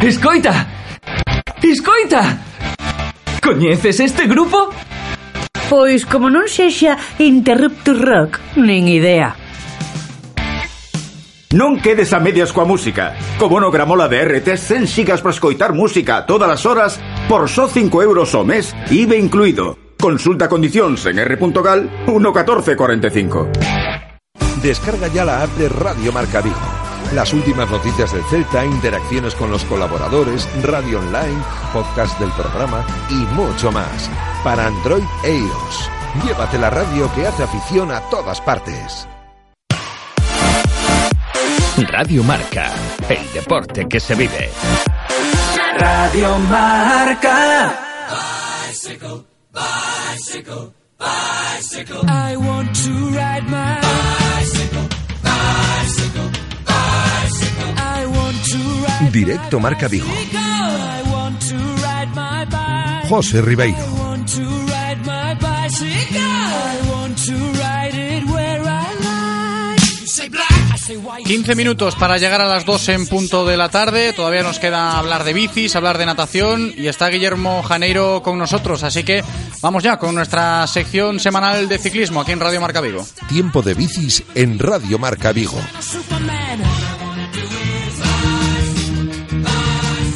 ¡Escoita! 0.00 0.66
¡Escoita! 1.66 2.38
Coñeces 3.42 3.98
este 3.98 4.26
grupo? 4.26 4.70
Pois 5.68 6.06
como 6.06 6.30
non 6.30 6.46
sexa 6.46 6.94
Interruptus 7.18 7.98
Rock, 7.98 8.38
nin 8.54 8.86
idea. 8.86 9.34
Non 11.58 11.82
quedes 11.82 12.14
a 12.14 12.22
medias 12.22 12.54
coa 12.54 12.70
música. 12.70 13.18
Co 13.34 13.50
bono 13.50 13.74
gramola 13.74 14.06
de 14.06 14.22
RT 14.22 14.54
100 14.54 14.86
xigas 14.86 15.26
para 15.26 15.34
escoitar 15.34 15.74
música 15.74 16.22
a 16.22 16.24
todas 16.26 16.54
as 16.54 16.62
horas 16.70 16.92
por 17.26 17.50
só 17.50 17.66
5 17.66 17.90
euros 17.98 18.30
ao 18.38 18.46
mes, 18.46 18.70
IVE 18.86 19.18
incluído. 19.18 19.74
Consulta 19.98 20.46
condicións 20.46 21.02
en 21.10 21.18
r.gal 21.18 21.90
11445. 22.06 24.62
Descarga 24.62 25.10
ya 25.10 25.26
la 25.26 25.42
app 25.42 25.50
de 25.58 25.66
Radio 25.66 26.14
Marca 26.14 26.46
Vigo. 26.46 26.75
Las 27.12 27.32
últimas 27.32 27.70
noticias 27.70 28.12
del 28.12 28.24
Celta, 28.24 28.64
interacciones 28.64 29.34
con 29.34 29.50
los 29.50 29.64
colaboradores, 29.64 30.48
radio 30.62 30.98
online, 30.98 31.42
podcast 31.72 32.18
del 32.18 32.30
programa 32.32 32.84
y 33.08 33.14
mucho 33.34 33.70
más. 33.72 34.10
Para 34.42 34.66
Android 34.66 35.04
e 35.24 35.36
iOS. 35.36 35.90
Llévate 36.24 36.58
la 36.58 36.70
radio 36.70 37.10
que 37.14 37.26
hace 37.26 37.44
afición 37.44 37.90
a 37.90 38.00
todas 38.10 38.40
partes. 38.40 39.06
Radio 41.76 42.22
Marca, 42.24 42.72
el 43.08 43.32
deporte 43.32 43.86
que 43.86 44.00
se 44.00 44.14
vive. 44.14 44.50
Radio 45.78 46.38
Marca. 46.38 47.78
Bicycle, 48.66 49.24
bicycle, 49.52 50.72
bicycle. 50.98 52.00
I 52.08 52.36
want 52.36 52.74
to 52.84 53.10
ride 53.10 53.46
my 53.48 54.25
say 70.16 70.28
black, 70.28 70.74
I 70.74 70.78
say 70.78 70.96
white. 70.96 71.24
15 71.24 71.54
minutos 71.54 71.94
para 71.94 72.18
llegar 72.18 72.40
a 72.40 72.46
las 72.46 72.64
2 72.64 72.88
en 72.90 73.06
punto 73.06 73.44
de 73.44 73.56
la 73.56 73.68
tarde. 73.68 74.12
Todavía 74.12 74.42
nos 74.42 74.58
queda 74.58 74.98
hablar 74.98 75.24
de 75.24 75.32
bicis, 75.32 75.76
hablar 75.76 75.98
de 75.98 76.06
natación 76.06 76.72
y 76.76 76.86
está 76.86 77.08
Guillermo 77.08 77.62
Janeiro 77.62 78.22
con 78.22 78.38
nosotros. 78.38 78.82
Así 78.82 79.04
que 79.04 79.22
vamos 79.60 79.82
ya 79.82 79.98
con 79.98 80.14
nuestra 80.14 80.66
sección 80.66 81.20
semanal 81.20 81.68
de 81.68 81.78
ciclismo 81.78 82.20
aquí 82.20 82.32
en 82.32 82.40
Radio 82.40 82.60
Marca 82.60 82.80
Vigo. 82.80 83.06
Tiempo 83.28 83.62
de 83.62 83.74
bicis 83.74 84.22
en 84.34 84.58
Radio 84.58 84.98
Marca 84.98 85.32
Vigo. 85.32 85.60
Superman. 85.80 86.85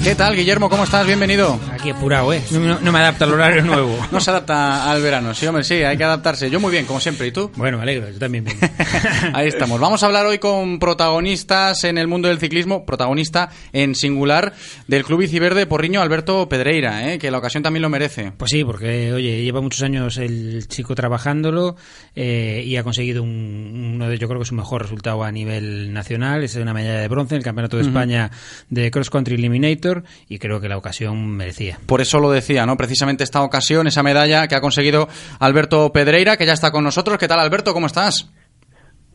¿Qué 0.03 0.15
tal, 0.15 0.35
Guillermo? 0.35 0.71
¿Cómo 0.71 0.85
estás? 0.85 1.07
Bienvenido. 1.07 1.61
Aquí 1.71 1.91
apurado, 1.91 2.33
¿eh? 2.33 2.43
No, 2.53 2.81
no- 2.81 2.91
me 2.93 2.99
adapta 3.01 3.27
al 3.27 3.35
horario 3.35 3.63
nuevo. 3.63 3.97
No 4.11 4.19
se 4.19 4.31
adapta 4.31 4.91
al 4.91 5.03
verano. 5.03 5.35
Sí, 5.35 5.47
hombre, 5.47 5.63
sí, 5.63 5.75
hay 5.75 5.97
que 5.99 6.05
adaptarse. 6.05 6.49
Yo 6.51 6.59
muy 6.59 6.73
bien, 6.73 6.87
como 6.87 7.01
siempre. 7.01 7.27
¿Y 7.27 7.33
tú? 7.33 7.51
Bueno, 7.55 7.77
me 7.77 7.83
alegro, 7.83 8.09
yo 8.11 8.19
también 8.19 8.45
bien. 8.45 8.57
Ahí 9.35 9.47
estamos. 9.49 9.79
Vamos 9.79 10.03
a 10.03 10.07
hablar 10.07 10.25
hoy 10.25 10.39
con 10.39 10.79
protagonistas 10.79 11.85
en 11.85 11.99
el 11.99 12.09
mundo 12.09 12.29
del 12.29 12.39
ciclismo, 12.39 12.87
protagonista 12.87 13.51
en 13.75 13.95
singular 13.95 14.55
del 14.89 15.05
Club 15.05 15.21
Biciverde 15.21 15.67
Porriño, 15.67 16.01
Alberto 16.01 16.49
Pedreira, 16.49 17.13
¿eh? 17.13 17.19
que 17.19 17.31
la 17.31 17.37
ocasión 17.39 17.63
también 17.63 17.83
lo 17.83 17.91
merece. 17.91 18.33
Pues 18.33 18.51
sí, 18.51 18.65
porque, 18.65 19.13
oye, 19.13 19.43
lleva 19.43 19.61
muchos 19.61 19.83
años 19.83 20.17
el 20.17 20.67
chico 20.67 20.95
trabajándolo 20.95 21.77
eh, 22.17 22.63
y 22.67 22.77
ha 22.77 22.83
conseguido 22.83 23.23
un- 23.23 23.93
uno 23.97 24.09
de, 24.09 24.19
yo 24.19 24.27
creo 24.29 24.41
que 24.41 24.47
su 24.47 24.55
mejor 24.55 24.81
resultado 24.83 25.23
a 25.23 25.31
nivel 25.31 25.93
nacional. 25.93 26.43
Es 26.43 26.57
una 26.57 26.73
medalla 26.73 27.01
de 27.01 27.09
bronce 27.09 27.35
en 27.35 27.39
el 27.41 27.45
Campeonato 27.45 27.77
de. 27.77 27.83
España 27.91 28.31
de 28.71 28.91
Cross 28.91 29.11
Country 29.11 29.35
Eliminator 29.35 29.90
y 30.29 30.39
creo 30.39 30.61
que 30.61 30.69
la 30.69 30.77
ocasión 30.77 31.37
merecía. 31.37 31.79
Por 31.87 32.01
eso 32.01 32.19
lo 32.21 32.31
decía, 32.31 32.67
¿no? 32.67 32.77
Precisamente 32.77 33.25
esta 33.25 33.43
ocasión, 33.43 33.87
esa 33.87 34.03
medalla 34.03 34.49
que 34.49 34.55
ha 34.55 34.61
conseguido 34.61 35.09
Alberto 35.39 35.93
Pedreira, 35.93 36.37
que 36.37 36.47
ya 36.47 36.53
está 36.53 36.71
con 36.71 36.85
nosotros. 36.85 37.19
¿Qué 37.19 37.29
tal, 37.29 37.41
Alberto? 37.41 37.73
¿Cómo 37.73 37.87
estás? 37.87 38.31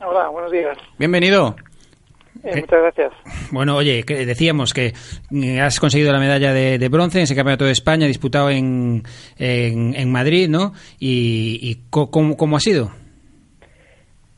Hola, 0.05 0.29
buenos 0.29 0.51
días. 0.51 0.77
Bienvenido. 0.99 1.55
Eh, 2.43 2.61
muchas 2.61 2.81
gracias. 2.81 3.13
Bueno, 3.51 3.75
oye, 3.77 4.03
que 4.03 4.25
decíamos 4.25 4.73
que 4.73 4.93
eh, 5.31 5.61
has 5.61 5.79
conseguido 5.79 6.11
la 6.11 6.19
medalla 6.19 6.53
de, 6.53 6.77
de 6.77 6.89
bronce 6.89 7.19
en 7.19 7.23
ese 7.23 7.35
campeonato 7.35 7.65
de 7.65 7.71
España 7.71 8.05
disputado 8.07 8.49
en, 8.49 9.03
en, 9.37 9.95
en 9.95 10.11
Madrid, 10.11 10.49
¿no? 10.49 10.73
¿Y, 10.99 11.59
y 11.61 11.85
cómo, 11.89 12.35
cómo 12.37 12.57
ha 12.57 12.59
sido? 12.59 12.91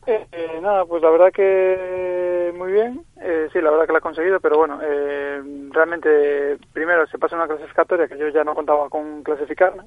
Eh, 0.05 0.25
eh, 0.31 0.61
nada, 0.61 0.85
pues 0.85 1.01
la 1.01 1.09
verdad 1.09 1.31
que 1.33 2.53
muy 2.57 2.71
bien. 2.71 3.01
Eh, 3.21 3.47
sí, 3.51 3.59
la 3.61 3.71
verdad 3.71 3.87
que 3.87 3.93
la 3.93 3.99
he 3.99 4.01
conseguido, 4.01 4.39
pero 4.39 4.57
bueno, 4.57 4.79
eh, 4.81 5.41
realmente 5.71 6.57
primero 6.71 7.07
se 7.07 7.17
pasa 7.17 7.35
una 7.35 7.47
clasificatoria 7.47 8.07
que 8.07 8.17
yo 8.17 8.27
ya 8.29 8.43
no 8.43 8.53
contaba 8.53 8.89
con 8.89 9.23
clasificarme. 9.23 9.83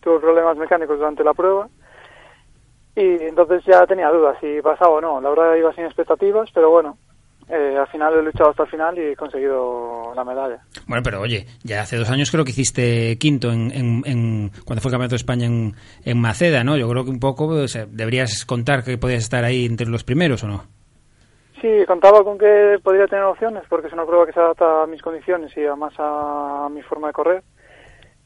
Tuve 0.00 0.20
problemas 0.20 0.56
mecánicos 0.56 0.98
durante 0.98 1.24
la 1.24 1.34
prueba 1.34 1.68
y 2.96 3.22
entonces 3.22 3.62
ya 3.64 3.86
tenía 3.86 4.10
dudas 4.10 4.36
si 4.40 4.60
pasaba 4.60 4.90
o 4.90 5.00
no. 5.00 5.20
La 5.20 5.30
verdad 5.30 5.54
iba 5.54 5.72
sin 5.72 5.84
expectativas, 5.84 6.50
pero 6.52 6.70
bueno, 6.70 6.98
eh, 7.48 7.76
al 7.78 7.86
final 7.88 8.14
he 8.14 8.22
luchado 8.22 8.50
hasta 8.50 8.64
el 8.64 8.70
final 8.70 8.98
y 8.98 9.12
he 9.12 9.16
conseguido 9.16 10.12
la 10.14 10.24
medalla. 10.24 10.58
Bueno, 10.86 11.02
pero 11.02 11.20
oye, 11.20 11.46
ya 11.62 11.82
hace 11.82 11.96
dos 11.96 12.10
años 12.10 12.30
creo 12.30 12.44
que 12.44 12.50
hiciste 12.50 13.18
quinto 13.18 13.52
en, 13.52 14.50
cuando 14.64 14.80
fue 14.80 14.90
Campeonato 14.90 15.14
de 15.14 15.16
España 15.16 15.46
en, 15.46 15.74
en 16.04 16.20
Maceda, 16.20 16.64
¿no? 16.64 16.76
Yo 16.76 16.88
creo 16.88 17.04
que 17.04 17.10
un 17.10 17.20
poco 17.20 17.46
o 17.46 17.68
sea, 17.68 17.86
deberías 17.86 18.44
contar 18.44 18.82
que 18.82 18.98
podías 18.98 19.22
estar 19.22 19.44
ahí 19.44 19.64
entre 19.64 19.88
los 19.88 20.04
primeros, 20.04 20.42
¿o 20.44 20.48
no? 20.48 20.64
Sí, 21.64 21.86
contaba 21.86 22.22
con 22.22 22.36
que 22.36 22.76
podría 22.82 23.06
tener 23.06 23.24
opciones 23.24 23.62
porque 23.70 23.86
es 23.86 23.92
una 23.94 24.04
prueba 24.04 24.26
que 24.26 24.34
se 24.34 24.38
adapta 24.40 24.82
a 24.82 24.86
mis 24.86 25.00
condiciones 25.00 25.50
y 25.56 25.64
además 25.64 25.94
a 25.96 26.68
mi 26.70 26.82
forma 26.82 27.06
de 27.06 27.14
correr. 27.14 27.42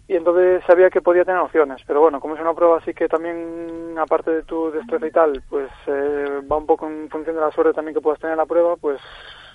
Y 0.09 0.16
entonces 0.16 0.61
sabía 0.66 0.91
que 0.91 1.01
podía 1.01 1.24
tener 1.24 1.41
opciones, 1.41 1.80
pero 1.86 2.01
bueno, 2.01 2.18
como 2.18 2.34
es 2.34 2.41
una 2.41 2.53
prueba 2.53 2.78
así 2.78 2.93
que 2.95 3.07
también, 3.07 3.95
aparte 3.97 4.32
de 4.32 4.43
tu 4.43 4.72
destreza 4.72 5.07
y 5.07 5.11
tal, 5.12 5.41
pues 5.49 5.70
eh, 5.86 6.41
va 6.51 6.57
un 6.57 6.66
poco 6.66 6.89
en 6.89 7.09
función 7.11 7.36
de 7.36 7.43
la 7.43 7.53
suerte 7.53 7.74
también 7.74 7.95
que 7.95 8.01
puedas 8.01 8.18
tener 8.18 8.32
en 8.32 8.39
la 8.39 8.47
prueba, 8.47 8.74
pues 8.74 8.99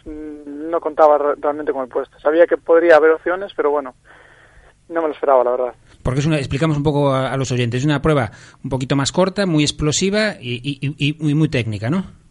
mm, 0.06 0.70
no 0.70 0.80
contaba 0.80 1.18
re- 1.18 1.36
realmente 1.42 1.74
con 1.74 1.82
el 1.84 1.90
puesto. 1.90 2.18
Sabía 2.20 2.48
que 2.48 2.56
podría 2.56 2.96
haber 2.96 3.12
opciones, 3.12 3.52
pero 3.54 3.70
bueno, 3.70 3.96
no 4.88 5.02
me 5.02 5.08
lo 5.10 5.14
esperaba, 5.14 5.44
la 5.44 5.52
verdad. 5.52 5.74
Porque 6.04 6.22
es 6.22 6.26
una, 6.26 6.38
explicamos 6.38 6.78
un 6.78 6.84
poco 6.84 7.12
a, 7.14 7.36
los 7.36 7.52
oyentes, 7.52 7.82
es 7.82 7.86
una 7.86 8.02
prueba 8.02 8.32
un 8.64 8.70
poquito 8.70 8.96
más 8.96 9.12
corta, 9.12 9.46
muy 9.46 9.64
explosiva 9.64 10.36
y- 10.40 10.62
y- 10.98 11.30
y 11.30 11.36
muy 11.36 11.50
técnica, 11.50 11.90
¿no? 11.90 12.23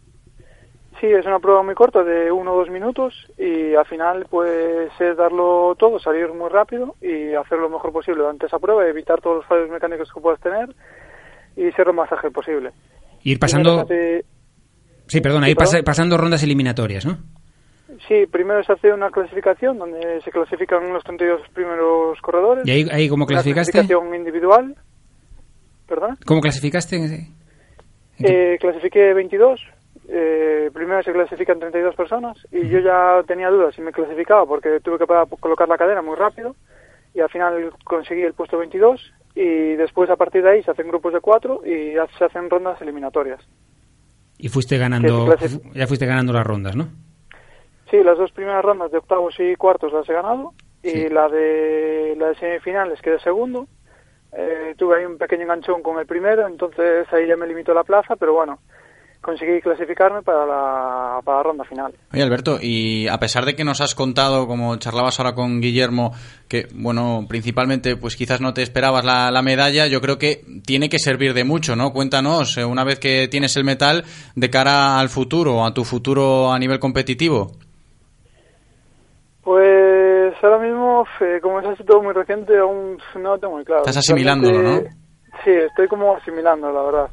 Sí, 1.03 1.11
es 1.11 1.25
una 1.25 1.39
prueba 1.39 1.61
muy 1.63 1.75
corta 1.75 2.01
de 2.01 2.31
uno 2.31 2.53
o 2.53 2.57
dos 2.59 2.69
minutos 2.69 3.13
y 3.37 3.75
al 3.75 3.85
final 3.87 4.25
pues 4.29 4.89
es 5.01 5.17
darlo 5.17 5.75
todo, 5.77 5.99
salir 5.99 6.29
muy 6.31 6.47
rápido 6.49 6.95
y 7.01 7.33
hacer 7.33 7.59
lo 7.59 7.67
mejor 7.67 7.91
posible 7.91 8.21
durante 8.21 8.45
esa 8.45 8.57
prueba, 8.57 8.87
evitar 8.87 9.19
todos 9.19 9.35
los 9.39 9.45
fallos 9.45 9.69
mecánicos 9.69 10.09
que 10.13 10.21
puedas 10.21 10.39
tener 10.39 10.69
y 11.57 11.69
ser 11.73 11.87
lo 11.87 11.93
más 11.93 12.09
ágil 12.09 12.31
posible. 12.31 12.71
Ir 13.23 13.37
pasando... 13.37 13.81
Hace- 13.81 14.23
Sí, 15.07 15.19
perdona, 15.19 15.49
ir 15.49 15.57
pasando 15.57 16.15
rondas 16.17 16.41
eliminatorias, 16.41 17.05
¿no? 17.05 17.17
sí, 18.07 18.25
primero 18.31 18.63
se 18.63 18.71
hace 18.71 18.93
una 18.93 19.11
clasificación 19.11 19.77
donde 19.79 20.21
se 20.21 20.31
clasifican 20.31 20.93
los 20.93 21.03
32 21.03 21.41
primeros 21.53 22.17
corredores. 22.21 22.65
¿Y 22.65 22.71
ahí, 22.71 22.87
ahí 22.89 23.09
cómo 23.09 23.25
Una 23.25 23.27
clasificaste? 23.33 23.73
clasificación 23.73 24.15
individual. 24.15 24.73
¿Perdón? 25.85 26.17
¿Cómo 26.25 26.39
clasificaste? 26.39 27.27
Eh, 28.19 28.57
clasifiqué 28.61 29.13
22. 29.13 29.59
Eh, 30.07 30.69
primero 30.73 31.01
se 31.01 31.13
clasifican 31.13 31.59
32 31.59 31.95
personas 31.95 32.37
y 32.51 32.67
yo 32.67 32.79
ya 32.79 33.23
tenía 33.25 33.49
dudas 33.49 33.73
si 33.73 33.81
me 33.81 33.93
clasificaba 33.93 34.45
porque 34.45 34.81
tuve 34.81 34.99
que 34.99 35.05
colocar 35.39 35.69
la 35.69 35.77
cadena 35.77 36.01
muy 36.01 36.15
rápido 36.15 36.55
y 37.13 37.21
al 37.21 37.29
final 37.29 37.71
conseguí 37.85 38.21
el 38.21 38.33
puesto 38.33 38.57
22 38.57 39.13
y 39.35 39.75
después 39.75 40.09
a 40.09 40.15
partir 40.15 40.43
de 40.43 40.51
ahí 40.51 40.63
se 40.63 40.71
hacen 40.71 40.87
grupos 40.87 41.13
de 41.13 41.21
cuatro 41.21 41.61
y 41.65 41.93
se 42.17 42.25
hacen 42.25 42.49
rondas 42.49 42.81
eliminatorias. 42.81 43.41
Y 44.37 44.49
fuiste 44.49 44.77
ganando, 44.77 45.33
ya 45.73 45.87
fuiste 45.87 46.05
ganando 46.05 46.33
las 46.33 46.45
rondas, 46.45 46.75
¿no? 46.75 46.89
Sí, 47.89 48.03
las 48.03 48.17
dos 48.17 48.31
primeras 48.31 48.65
rondas 48.65 48.91
de 48.91 48.97
octavos 48.97 49.35
y 49.39 49.55
cuartos 49.55 49.93
las 49.93 50.07
he 50.09 50.13
ganado 50.13 50.53
y 50.81 51.07
la 51.07 51.29
de 51.29 52.15
la 52.17 52.29
de 52.29 52.35
semifinales 52.35 53.01
quedé 53.01 53.19
segundo. 53.19 53.67
Eh, 54.35 54.73
tuve 54.77 54.97
ahí 54.97 55.05
un 55.05 55.17
pequeño 55.17 55.43
enganchón 55.43 55.83
con 55.83 55.99
el 55.99 56.07
primero, 56.07 56.47
entonces 56.47 57.07
ahí 57.13 57.27
ya 57.27 57.37
me 57.37 57.47
limitó 57.47 57.73
la 57.73 57.83
plaza, 57.83 58.15
pero 58.15 58.33
bueno, 58.33 58.59
conseguí 59.23 59.61
clasificarme 59.61 60.21
para 60.21 60.45
la, 60.45 61.19
para 61.23 61.37
la 61.37 61.43
ronda 61.43 61.63
final. 61.63 61.93
Oye, 62.13 62.21
Alberto, 62.21 62.57
y 62.61 63.07
a 63.07 63.17
pesar 63.17 63.45
de 63.45 63.55
que 63.55 63.63
nos 63.63 63.81
has 63.81 63.95
contado, 63.95 64.45
como 64.45 64.75
charlabas 64.75 65.19
ahora 65.19 65.33
con 65.33 65.61
Guillermo, 65.61 66.11
que, 66.47 66.67
bueno, 66.75 67.25
principalmente, 67.27 67.95
pues 67.95 68.15
quizás 68.15 68.41
no 68.41 68.53
te 68.53 68.61
esperabas 68.61 69.03
la, 69.03 69.31
la 69.31 69.41
medalla, 69.41 69.87
yo 69.87 70.01
creo 70.01 70.19
que 70.19 70.41
tiene 70.65 70.89
que 70.89 70.99
servir 70.99 71.33
de 71.33 71.45
mucho, 71.45 71.75
¿no? 71.75 71.91
Cuéntanos, 71.93 72.57
eh, 72.57 72.65
una 72.65 72.83
vez 72.83 72.99
que 72.99 73.27
tienes 73.29 73.55
el 73.57 73.63
metal, 73.63 74.03
de 74.35 74.49
cara 74.49 74.99
al 74.99 75.09
futuro, 75.09 75.65
a 75.65 75.73
tu 75.73 75.83
futuro 75.83 76.51
a 76.51 76.59
nivel 76.59 76.79
competitivo. 76.79 77.53
Pues 79.43 80.33
ahora 80.43 80.59
mismo, 80.59 81.05
eh, 81.21 81.39
como 81.41 81.59
es 81.59 81.65
así 81.65 81.83
todo 81.83 82.03
muy 82.03 82.13
reciente, 82.13 82.57
aún 82.57 82.97
no 83.15 83.31
lo 83.31 83.39
tengo 83.39 83.55
muy 83.55 83.65
claro. 83.65 83.81
Estás 83.81 83.97
asimilándolo, 83.97 84.59
Realmente, 84.59 85.03
Sí, 85.43 85.49
estoy 85.49 85.87
como 85.87 86.15
asimilando, 86.15 86.71
la 86.71 86.81
verdad. 86.83 87.09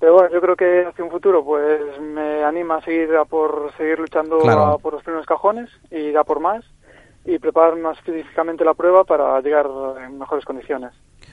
Pero 0.00 0.14
bueno, 0.14 0.28
yo 0.32 0.40
creo 0.40 0.56
que 0.56 0.84
hacia 0.86 1.04
un 1.04 1.10
futuro, 1.10 1.44
pues 1.44 1.80
me 2.00 2.42
anima 2.44 2.76
a 2.76 2.82
seguir 2.84 3.14
a 3.16 3.24
por 3.24 3.72
seguir 3.76 3.98
luchando 3.98 4.38
Claro. 4.38 4.64
a 4.66 4.78
por 4.78 4.94
los 4.94 5.02
primeros 5.02 5.26
cajones 5.26 5.70
y 5.90 5.96
ir 5.96 6.18
a 6.18 6.24
por 6.24 6.40
más 6.40 6.64
y 7.24 7.38
preparar 7.38 7.76
más 7.76 7.96
específicamente 7.98 8.64
la 8.66 8.74
prueba 8.74 9.04
para 9.04 9.40
llegar 9.40 9.66
en 10.04 10.18
mejores 10.18 10.44
condiciones. 10.44 10.90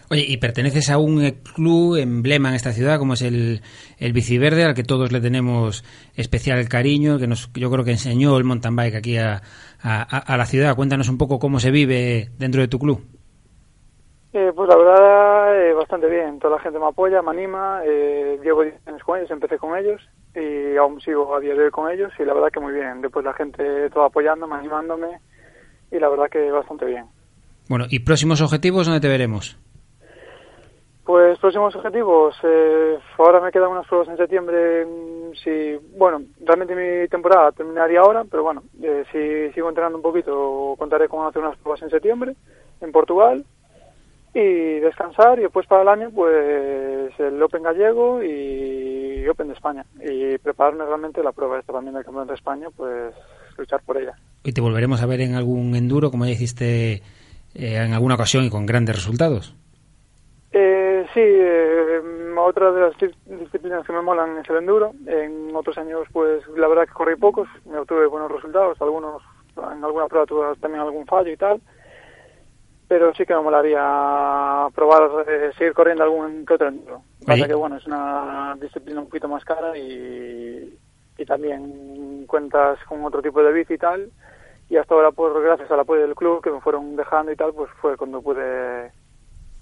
Oye, 0.10 0.24
y 0.28 0.38
perteneces 0.38 0.90
a 0.90 0.98
un 0.98 1.20
club 1.54 1.98
emblema 1.98 2.50
en 2.50 2.56
esta 2.56 2.72
ciudad, 2.72 2.98
como 2.98 3.14
es 3.14 3.22
el, 3.24 3.62
el 3.98 4.14
Biciverde, 4.14 4.64
al 4.64 4.74
que 4.74 4.84
todos 4.84 5.12
le 5.12 5.20
tenemos 5.20 5.84
especial 6.16 6.68
cariño, 6.70 7.18
que 7.18 7.28
nos, 7.28 7.52
yo 7.54 7.70
creo 7.72 7.84
que 7.84 7.92
enseñó 7.92 8.38
el 8.38 8.44
mountain 8.46 8.76
bike 8.76 8.96
aquí 8.96 9.18
a- 9.18 9.42
a 9.84 10.38
la 10.38 10.46
ciudad. 10.46 10.76
Cuéntanos 10.76 11.10
un 11.10 11.18
poco 11.18 11.40
cómo 11.40 11.60
se 11.60 11.72
vive 11.72 12.30
dentro 12.38 12.62
de 12.62 12.68
tu 12.68 12.78
club. 12.80 13.02
Eh, 14.34 14.54
pues 14.56 14.70
la 14.70 14.78
verdad, 14.78 15.62
eh, 15.62 15.74
bastante 15.74 16.08
bien. 16.08 16.40
Toda 16.40 16.56
la 16.56 16.62
gente 16.62 16.80
me 16.80 16.88
apoya, 16.88 17.22
me 17.22 17.32
anima. 17.32 17.82
Eh, 17.86 18.40
llevo 18.42 18.64
10 18.64 18.88
años 18.88 19.04
con 19.04 19.18
ellos, 19.18 19.32
empecé 19.32 19.58
con 19.58 19.78
ellos 19.78 20.02
y 20.34 20.78
aún 20.78 21.02
sigo 21.02 21.36
a 21.36 21.42
día 21.42 21.54
de 21.54 21.66
hoy 21.66 21.72
con 21.72 21.92
ellos 21.92 22.14
y 22.18 22.24
la 22.24 22.34
verdad 22.34 22.50
que 22.50 22.62
muy 22.62 22.74
bien. 22.74 23.02
Después 23.02 23.26
la 23.26 23.34
gente 23.34 23.90
toda 23.90 24.08
apoyándome, 24.08 24.56
animándome 24.56 25.20
y 25.92 26.00
la 26.00 26.08
verdad 26.08 26.30
que 26.30 26.50
bastante 26.50 26.86
bien. 26.86 27.06
Bueno, 27.68 27.86
¿y 27.90 28.00
próximos 28.00 28.42
objetivos 28.42 28.86
dónde 28.86 29.02
te 29.02 29.10
veremos? 29.10 29.60
Pues 31.04 31.38
próximos 31.40 31.76
objetivos. 31.76 32.36
Eh, 32.44 33.00
ahora 33.18 33.42
me 33.42 33.52
quedan 33.52 33.72
unas 33.72 33.86
pruebas 33.88 34.08
en 34.08 34.18
septiembre. 34.18 34.86
mm, 34.86 35.34
Si, 35.44 35.78
bueno, 35.98 36.22
realmente 36.42 36.76
mi 36.76 37.08
temporada 37.10 37.52
terminaría 37.52 38.00
ahora, 38.00 38.24
pero 38.30 38.44
bueno, 38.44 38.64
eh, 38.82 39.04
si 39.12 39.54
sigo 39.54 39.68
entrenando 39.70 39.98
un 39.98 40.04
poquito, 40.04 40.76
contaré 40.78 41.10
con 41.10 41.26
hacer 41.28 41.42
unas 41.42 41.58
pruebas 41.58 41.82
en 41.82 41.90
septiembre 41.90 42.36
en 42.82 42.92
Portugal 42.92 43.46
y 44.34 44.80
descansar 44.80 45.40
y 45.40 45.44
después 45.44 45.68
para 45.68 45.82
el 45.82 45.88
año 45.90 46.10
pues 46.16 47.14
el 47.20 47.42
Open 47.44 47.64
gallego 47.64 48.24
y 48.24 49.28
Open 49.28 49.48
de 49.48 49.54
España 49.54 49.86
y 50.00 50.38
prepararme 50.38 50.86
realmente 50.86 51.22
la 51.22 51.32
prueba 51.34 51.60
esta 51.60 51.74
también 51.74 51.96
del 51.96 52.06
campeón 52.06 52.28
de 52.28 52.34
España 52.36 52.68
pues 52.76 53.14
luchar 53.58 53.82
por 53.86 53.98
ella. 53.98 54.14
Y 54.44 54.54
te 54.54 54.62
volveremos 54.62 55.02
a 55.02 55.06
ver 55.06 55.22
en 55.22 55.36
algún 55.36 55.76
enduro, 55.76 56.10
como 56.12 56.26
ya 56.26 56.32
hiciste 56.32 56.94
eh, 56.94 57.02
en 57.54 57.94
alguna 57.94 58.16
ocasión 58.16 58.46
y 58.46 58.50
con 58.50 58.66
grandes 58.66 58.96
resultados. 58.96 59.56
Eh, 60.54 61.06
sí, 61.14 61.20
eh, 61.22 62.02
otra 62.38 62.72
de 62.72 62.82
las 62.82 62.94
dis- 62.96 63.16
disciplinas 63.26 63.86
que 63.86 63.94
me 63.94 64.02
molan 64.02 64.38
es 64.40 64.50
el 64.50 64.58
enduro. 64.58 64.94
En 65.06 65.56
otros 65.56 65.78
años, 65.78 66.08
pues 66.12 66.42
la 66.58 66.68
verdad 66.68 66.86
que 66.88 66.94
corrí 66.94 67.16
pocos, 67.18 67.48
me 67.70 67.78
obtuve 67.78 68.08
buenos 68.08 68.32
resultados, 68.32 68.82
algunos 68.82 69.22
en 69.58 69.84
alguna 69.84 70.08
prueba 70.08 70.26
tuve 70.26 70.56
también 70.60 70.82
algún 70.82 71.06
fallo 71.06 71.32
y 71.32 71.38
tal. 71.38 71.62
Pero 72.92 73.14
sí 73.14 73.26
que 73.26 73.34
me 73.34 73.40
molaría 73.40 74.68
probar, 74.76 75.26
eh, 75.26 75.52
seguir 75.58 75.74
corriendo 75.74 76.04
algún 76.04 76.46
que 76.46 76.56
otro 76.56 76.68
enduro. 76.68 77.02
Pasa 77.26 77.48
que 77.48 77.54
bueno, 77.54 77.78
es 77.78 77.88
una 77.88 78.54
disciplina 78.60 79.00
un 79.00 79.06
poquito 79.06 79.30
más 79.30 79.46
cara 79.46 79.78
y, 79.78 80.78
y 81.18 81.26
también 81.26 82.26
cuentas 82.28 82.80
con 82.90 83.06
otro 83.06 83.22
tipo 83.22 83.42
de 83.42 83.54
bici 83.54 83.76
y 83.76 83.78
tal. 83.78 84.12
Y 84.70 84.76
hasta 84.76 84.94
ahora, 84.94 85.10
pues 85.14 85.34
gracias 85.42 85.72
al 85.72 85.80
apoyo 85.80 86.02
del 86.02 86.16
club 86.16 86.44
que 86.44 86.52
me 86.52 86.60
fueron 86.60 86.98
dejando 86.98 87.32
y 87.32 87.38
tal, 87.38 87.54
pues 87.54 87.72
fue 87.82 87.96
cuando 87.96 88.22
pude 88.22 88.92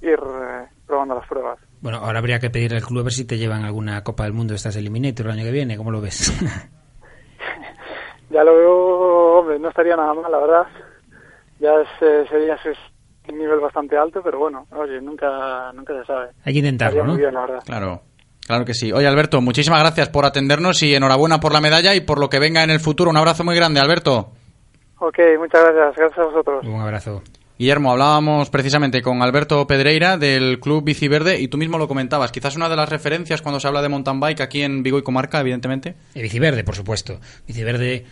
ir 0.02 0.20
eh, 0.20 0.68
probando 0.88 1.14
las 1.14 1.28
pruebas. 1.28 1.60
Bueno, 1.82 2.00
ahora 2.00 2.18
habría 2.18 2.40
que 2.40 2.50
pedirle 2.50 2.78
al 2.78 2.84
club 2.84 3.02
a 3.02 3.04
ver 3.04 3.14
si 3.14 3.28
te 3.28 3.38
llevan 3.38 3.64
alguna 3.64 4.04
Copa 4.04 4.24
del 4.24 4.34
Mundo 4.34 4.54
de 4.54 4.56
estas 4.56 4.76
Eliminator 4.76 5.28
el 5.28 5.34
año 5.34 5.44
que 5.44 5.52
viene. 5.52 5.78
¿Cómo 5.78 5.92
lo 5.92 6.02
ves? 6.02 6.34
Ya 8.32 8.44
lo 8.44 8.56
veo, 8.56 9.40
hombre, 9.40 9.58
no 9.58 9.70
estaría 9.70 9.96
nada 9.96 10.14
mal, 10.14 10.32
la 10.32 10.38
verdad. 10.38 10.68
Ya 11.60 11.72
es, 11.82 12.30
sería 12.30 12.56
un 13.32 13.40
nivel 13.40 13.60
bastante 13.60 13.98
alto, 13.98 14.22
pero 14.24 14.40
bueno, 14.40 14.66
oye, 14.72 15.02
nunca, 15.02 15.72
nunca 15.74 15.94
se 16.00 16.06
sabe. 16.06 16.28
Hay 16.44 16.54
que 16.54 16.60
intentarlo, 16.60 17.00
Estaría 17.02 17.08
¿no? 17.08 17.14
muy 17.14 17.22
bien, 17.22 17.34
la 17.34 17.42
verdad. 17.42 17.60
Claro. 17.66 18.02
Claro 18.46 18.66
que 18.66 18.74
sí. 18.74 18.92
Oye, 18.92 19.06
Alberto, 19.06 19.42
muchísimas 19.42 19.80
gracias 19.80 20.10
por 20.10 20.26
atendernos 20.26 20.82
y 20.82 20.96
enhorabuena 20.96 21.40
por 21.40 21.54
la 21.54 21.62
medalla 21.62 21.94
y 21.94 22.02
por 22.02 22.20
lo 22.20 22.30
que 22.30 22.40
venga 22.40 22.64
en 22.64 22.72
el 22.72 22.80
futuro. 22.80 23.12
Un 23.12 23.18
abrazo 23.18 23.44
muy 23.44 23.56
grande, 23.56 23.80
Alberto. 23.80 24.32
Ok, 24.98 25.20
muchas 25.38 25.64
gracias. 25.66 25.96
Gracias 25.96 26.18
a 26.20 26.26
vosotros. 26.26 26.66
Un 26.66 26.82
abrazo. 26.82 27.22
Guillermo, 27.60 27.92
hablábamos 27.92 28.50
precisamente 28.50 29.02
con 29.02 29.22
Alberto 29.22 29.68
Pedreira 29.68 30.18
del 30.18 30.60
Club 30.60 30.84
Bici 30.84 31.08
Verde 31.08 31.40
y 31.40 31.48
tú 31.50 31.58
mismo 31.58 31.78
lo 31.78 31.88
comentabas. 31.88 32.32
Quizás 32.32 32.56
una 32.56 32.70
de 32.70 32.76
las 32.76 32.90
referencias 32.90 33.42
cuando 33.42 33.60
se 33.60 33.68
habla 33.68 33.82
de 33.82 33.90
mountain 33.90 34.20
bike 34.20 34.42
aquí 34.42 34.64
en 34.64 34.82
Vigo 34.82 34.98
y 34.98 35.04
Comarca, 35.04 35.42
evidentemente. 35.42 35.96
El 36.16 36.24
Biciverde, 36.24 36.64
por 36.64 36.76
supuesto. 36.76 37.20
Biciverde 37.46 38.06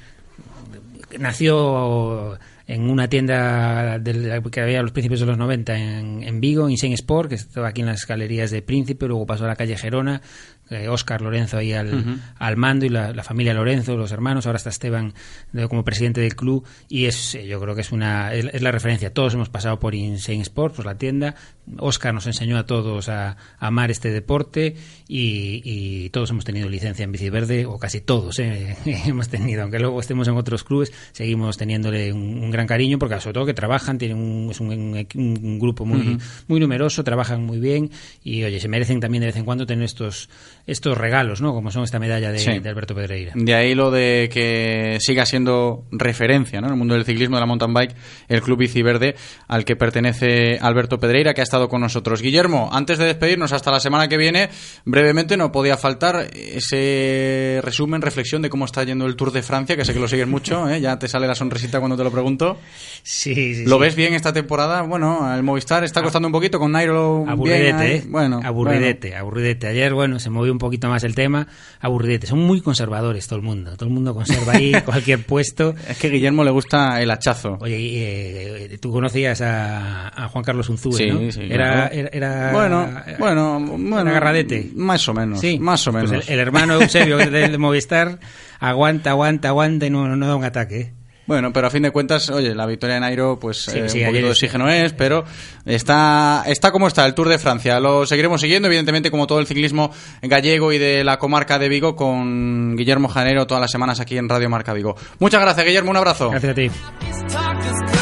nació 1.18 2.38
en 2.68 2.90
una 2.90 3.08
tienda 3.08 3.98
del- 3.98 4.42
que 4.52 4.62
había 4.62 4.80
a 4.80 4.84
los 4.84 4.92
principios 4.92 5.22
de 5.22 5.26
los 5.26 5.38
90 5.38 5.78
en, 5.78 6.24
en 6.24 6.42
Vigo, 6.42 6.70
Insane 6.70 6.94
Sport, 6.96 7.30
que 7.30 7.36
estaba 7.36 7.70
aquí 7.70 7.82
en 7.82 7.88
las 7.88 8.06
galerías 8.06 8.52
de 8.52 8.62
Príncipe, 8.62 9.08
luego 9.08 9.26
pasó 9.26 9.46
a 9.46 9.48
la 9.48 9.56
calle 9.56 9.78
Gerona, 9.78 10.22
eh, 10.70 10.88
Óscar 10.90 11.22
Lorenzo 11.22 11.58
ahí 11.58 11.74
al, 11.74 12.20
al 12.38 12.58
mando 12.58 12.86
y 12.86 12.90
la, 12.90 13.14
la 13.14 13.24
familia 13.24 13.54
Lorenzo, 13.54 13.96
los 13.98 14.12
hermanos, 14.12 14.46
ahora 14.46 14.58
está 14.58 14.70
Esteban 14.70 15.14
de- 15.52 15.68
como 15.68 15.84
presidente 15.84 16.22
del 16.22 16.36
club 16.36 16.66
y 16.90 17.06
es 17.06 17.36
eh, 17.36 17.48
yo 17.48 17.60
creo 17.60 17.76
que 17.76 17.82
es 17.82 17.92
una 17.92 18.34
es, 18.34 18.46
es 18.54 18.62
la 18.62 18.72
referencia. 18.72 19.14
Todos 19.14 19.34
hemos 19.34 19.50
pasado 19.50 19.80
por 19.80 19.96
Insane 19.96 20.42
Sport, 20.42 20.76
pues 20.76 20.86
la 20.86 20.98
tienda. 20.98 21.36
Óscar 21.80 22.14
nos 22.14 22.26
enseñó 22.28 22.58
a 22.58 22.66
todos 22.66 23.10
a, 23.10 23.32
a 23.32 23.38
amar 23.60 23.92
este 23.92 24.10
deporte 24.12 24.76
y, 25.08 25.62
y 25.66 26.10
todos 26.12 26.30
hemos 26.32 26.46
tenido 26.46 26.70
licencia 26.70 27.04
en 27.04 27.12
bici 27.12 27.30
verde 27.30 27.66
o 27.66 27.78
casi 27.78 28.02
todos 28.02 28.40
eh, 28.40 28.76
hemos 29.06 29.28
tenido, 29.30 29.64
aunque 29.64 29.80
luego 29.80 30.00
estemos 30.00 30.28
en 30.28 30.36
otros 30.38 30.64
clubes, 30.64 30.94
seguimos 31.12 31.58
teniéndole 31.58 32.14
un, 32.14 32.22
un 32.44 32.52
gran 32.52 32.68
cariño 32.68 32.98
porque 33.00 33.20
sobre 33.20 33.34
todo 33.34 33.46
que 33.46 33.54
trabajan, 33.54 33.98
tienen 33.98 34.18
un, 34.18 34.52
es 34.52 34.60
un, 34.60 34.70
un- 34.72 35.08
un 35.16 35.60
grupo 35.60 35.86
muy 35.86 36.18
muy 36.48 36.60
numeroso, 36.60 37.04
trabajan 37.04 37.44
muy 37.44 37.60
bien 37.60 37.92
y 38.24 38.44
oye, 38.44 38.60
se 38.60 38.68
merecen 38.68 39.00
también 39.00 39.22
de 39.22 39.28
vez 39.28 39.36
en 39.36 39.46
cuando 39.46 39.66
tener 39.66 39.84
estos 39.86 40.30
estos 40.68 40.98
regalos, 40.98 41.42
¿no? 41.42 41.54
Como 41.54 41.72
son 41.72 41.84
esta 41.84 41.98
medalla 41.98 42.32
de, 42.32 42.40
Sí. 42.40 42.60
de 42.60 42.70
Alberto 42.70 42.94
Pedreira. 42.94 43.32
De 43.36 43.56
ahí 43.56 43.74
lo 43.74 43.90
de 43.90 44.30
que 44.32 44.98
siga 45.00 45.26
siendo 45.26 45.86
referencia 45.92 46.60
¿no? 46.62 46.68
en 46.68 46.74
el 46.74 46.78
mundo 46.78 46.94
del 46.94 47.06
ciclismo, 47.06 47.38
de 47.38 47.40
la 47.40 47.46
mountain 47.46 47.74
bike, 47.74 47.96
el 48.28 48.42
Club 48.42 48.60
Bici 48.60 48.82
Verde, 48.82 49.16
al 49.48 49.64
que 49.66 49.76
pertenece 49.76 50.60
Alberto 50.62 51.00
Pedreira, 51.00 51.34
que 51.34 51.40
ha 51.42 51.44
estado 51.44 51.70
con 51.70 51.82
nosotros. 51.82 52.22
Guillermo, 52.22 52.70
antes 52.72 52.98
de 52.98 53.06
despedirnos 53.06 53.54
hasta 53.54 53.72
la 53.72 53.80
semana 53.80 54.08
que 54.10 54.18
viene, 54.18 54.50
brevemente 54.86 55.38
no 55.38 55.52
podía 55.52 55.78
faltar 55.78 56.28
ese 56.34 57.62
resumen, 57.64 58.02
reflexión 58.02 58.42
de 58.42 58.50
cómo 58.50 58.66
está 58.66 58.84
yendo 58.84 59.06
el 59.06 59.16
Tour 59.16 59.32
de 59.32 59.42
Francia, 59.44 59.76
que 59.78 59.86
sé 59.86 59.94
que 59.94 60.00
lo 60.00 60.08
sigues 60.08 60.28
mucho, 60.28 60.70
¿eh? 60.70 60.82
ya 60.82 61.00
te 61.00 61.08
sale 61.08 61.28
la 61.28 61.36
sonrisita 61.36 61.80
cuando 61.80 61.96
te 61.96 62.04
lo 62.04 62.12
pregunto. 62.12 62.58
Sí, 63.04 63.56
sí, 63.56 63.66
¿Lo 63.66 63.78
sí. 63.78 63.82
ves 63.84 63.96
bien 63.96 64.14
esta 64.14 64.34
temporada? 64.34 64.82
Bueno, 64.82 65.34
el 65.34 65.44
Movistar 65.44 65.84
está 65.86 66.02
costando 66.04 66.28
un 66.28 66.32
poquito 66.34 66.60
con 66.60 66.74
Nairo. 66.74 67.26
Aburridete. 67.28 67.96
¿eh? 67.96 68.04
Bueno, 68.08 68.42
aburridete, 68.44 69.16
aburridete. 69.16 69.68
Ayer, 69.68 69.94
bueno, 69.94 70.20
se 70.20 70.30
movió 70.30 70.57
un 70.58 70.60
poquito 70.60 70.90
más 70.90 71.04
el 71.04 71.16
tema. 71.16 71.48
Aburridete. 71.80 72.28
Son 72.28 72.40
muy 72.40 72.60
conservadores 72.62 73.26
todo 73.28 73.38
el 73.38 73.46
mundo. 73.46 73.76
Todo 73.78 73.86
el 73.86 73.94
mundo 73.94 74.14
conserva 74.14 74.54
ahí 74.54 74.74
cualquier 74.86 75.26
puesto. 75.26 75.76
Es 75.88 75.98
que 75.98 76.08
a 76.08 76.10
Guillermo 76.10 76.44
le 76.44 76.52
gusta 76.52 77.02
el 77.02 77.10
hachazo. 77.12 77.58
Oye, 77.62 77.80
y, 77.80 77.92
eh, 77.98 78.78
tú 78.82 78.92
conocías 78.92 79.42
a, 79.42 80.08
a 80.10 80.28
Juan 80.28 80.44
Carlos 80.44 80.68
Unzúe, 80.70 80.94
Sí, 80.94 81.08
¿no? 81.12 81.32
sí, 81.32 81.42
era, 81.50 81.90
claro. 81.90 81.94
era, 81.94 82.10
era- 82.12 82.52
Bueno, 82.54 82.90
bueno, 83.20 83.60
bueno. 83.60 84.00
era 84.02 84.10
agarradete. 84.12 84.72
Más 84.76 85.08
o 85.08 85.14
menos. 85.14 85.40
Sí, 85.40 85.60
Más 85.60 85.88
o 85.88 85.92
Pues 85.92 86.10
menos. 86.10 86.28
el, 86.28 86.34
el 86.34 86.40
hermano 86.40 86.82
Eusebio 86.82 87.18
de, 87.18 87.30
de 87.30 87.58
Movistar 87.58 88.20
aguanta, 88.60 89.12
aguanta, 89.12 89.50
aguanta 89.50 89.86
y 89.86 89.90
no, 89.90 90.16
no 90.16 90.28
da 90.28 90.36
un 90.36 90.44
ataque. 90.44 90.94
Bueno, 91.28 91.52
pero 91.52 91.68
a 91.68 91.70
fin 91.70 91.84
de 91.84 91.92
cuentas, 91.92 92.30
oye, 92.30 92.56
la 92.56 92.66
victoria 92.66 92.96
de 92.96 93.02
Nairo, 93.02 93.38
pues 93.38 93.58
Sí, 93.64 93.78
eh, 93.78 93.90
sí, 93.90 94.00
un 94.00 94.08
poquito 94.08 94.26
de 94.26 94.32
oxígeno 94.32 94.70
es, 94.70 94.94
pero 94.94 95.26
está, 95.66 96.44
está 96.48 96.72
como 96.72 96.88
está 96.88 97.06
el 97.06 97.14
Tour 97.14 97.28
de 97.28 97.38
Francia. 97.38 97.80
Lo 97.82 98.06
seguiremos 98.06 98.40
siguiendo, 98.40 98.68
evidentemente, 98.70 99.12
como 99.12 99.28
todo 99.28 99.40
el 99.40 99.46
ciclismo 99.46 99.92
gallego 100.22 100.72
y 100.72 100.78
de 100.78 101.04
la 101.04 101.20
comarca 101.20 101.60
de 101.60 101.68
Vigo, 101.68 101.98
con 101.98 102.78
Guillermo 102.78 103.10
Janero 103.10 103.46
todas 103.46 103.62
las 103.62 103.72
semanas 103.72 104.00
aquí 104.00 104.18
en 104.18 104.30
Radio 104.30 104.50
Marca 104.50 104.72
Vigo. 104.72 104.96
Muchas 105.20 105.42
gracias, 105.42 105.66
Guillermo, 105.66 105.92
un 105.92 105.98
abrazo. 105.98 106.30
Gracias 106.30 106.52
a 106.52 106.56
ti. 106.56 107.97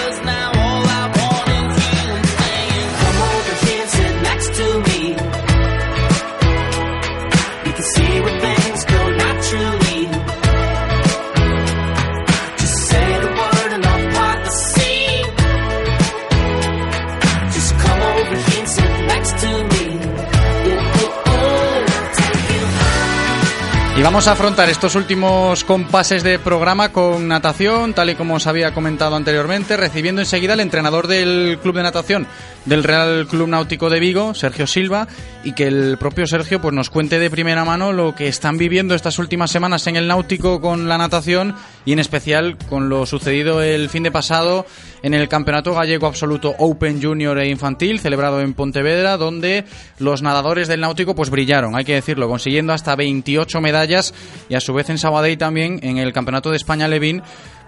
Y 23.97 24.01
vamos 24.01 24.27
a 24.27 24.33
afrontar 24.33 24.69
estos 24.69 24.95
últimos 24.95 25.63
compases 25.63 26.21
de 26.21 26.37
programa 26.37 26.91
con 26.91 27.29
natación, 27.29 27.93
tal 27.93 28.09
y 28.09 28.15
como 28.15 28.35
os 28.35 28.45
había 28.45 28.73
comentado 28.73 29.15
anteriormente, 29.15 29.77
recibiendo 29.77 30.21
enseguida 30.21 30.51
al 30.51 30.59
entrenador 30.59 31.07
del 31.07 31.59
Club 31.61 31.75
de 31.75 31.83
Natación 31.83 32.27
del 32.65 32.83
Real 32.83 33.27
Club 33.27 33.47
Náutico 33.47 33.89
de 33.89 33.99
Vigo, 33.99 34.33
Sergio 34.33 34.67
Silva, 34.67 35.07
y 35.43 35.53
que 35.53 35.67
el 35.67 35.97
propio 35.97 36.27
Sergio 36.27 36.61
pues 36.61 36.73
nos 36.73 36.89
cuente 36.89 37.19
de 37.19 37.29
primera 37.29 37.63
mano 37.63 37.93
lo 37.93 38.15
que 38.15 38.27
están 38.27 38.57
viviendo 38.57 38.95
estas 38.95 39.19
últimas 39.19 39.51
semanas 39.51 39.85
en 39.87 39.95
el 39.95 40.07
Náutico 40.07 40.61
con 40.61 40.87
la 40.87 40.97
natación 40.97 41.55
y 41.85 41.93
en 41.93 41.99
especial 41.99 42.57
con 42.69 42.89
lo 42.89 43.05
sucedido 43.05 43.61
el 43.61 43.89
fin 43.89 44.03
de 44.03 44.11
pasado 44.11 44.65
en 45.03 45.13
el 45.13 45.29
Campeonato 45.29 45.73
Gallego 45.73 46.07
Absoluto 46.07 46.55
Open 46.57 47.01
Junior 47.01 47.37
e 47.37 47.49
Infantil 47.49 47.99
celebrado 47.99 48.41
en 48.41 48.53
Pontevedra, 48.53 49.17
donde 49.17 49.65
los 49.99 50.21
nadadores 50.21 50.67
del 50.67 50.81
Náutico 50.81 51.15
pues 51.15 51.29
brillaron, 51.29 51.75
hay 51.75 51.85
que 51.85 51.93
decirlo, 51.93 52.27
consiguiendo 52.27 52.73
hasta 52.73 52.95
28 52.95 53.61
medallas 53.61 54.13
y 54.49 54.55
a 54.55 54.59
su 54.59 54.73
vez 54.73 54.89
en 54.89 54.97
Sabadell 54.97 55.37
también 55.37 55.79
en 55.83 55.97
el 55.97 56.13
Campeonato 56.13 56.49
de 56.49 56.57
España 56.57 56.87
Levín 56.87 57.21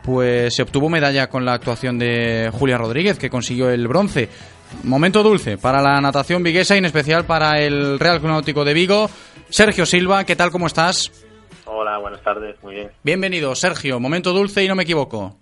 pues 0.08 0.56
se 0.56 0.62
obtuvo 0.62 0.88
medalla 0.88 1.28
con 1.28 1.44
la 1.44 1.52
actuación 1.52 2.00
de 2.00 2.50
Julia 2.54 2.78
Rodríguez, 2.78 3.20
que 3.20 3.30
consiguió 3.30 3.70
el 3.70 3.90
bronce. 3.90 4.30
Momento 4.84 5.24
dulce 5.24 5.58
para 5.58 5.82
la 5.82 6.00
natación 6.02 6.44
viguesa 6.44 6.76
y 6.76 6.80
en 6.80 6.86
especial 6.86 7.26
para 7.26 7.60
el 7.60 8.00
Real 8.00 8.20
Club 8.20 8.32
Náutico 8.32 8.64
de 8.66 8.74
Vigo. 8.74 9.10
Sergio 9.50 9.86
Silva, 9.86 10.24
¿qué 10.24 10.36
tal? 10.36 10.52
¿Cómo 10.52 10.68
estás? 10.68 11.12
Hola, 11.66 11.98
buenas 11.98 12.22
tardes, 12.22 12.62
muy 12.64 12.76
bien. 12.76 12.92
Bienvenido, 13.04 13.54
Sergio. 13.56 14.00
Momento 14.00 14.34
dulce 14.34 14.64
y 14.64 14.68
no 14.68 14.76
me 14.76 14.84
equivoco. 14.84 15.36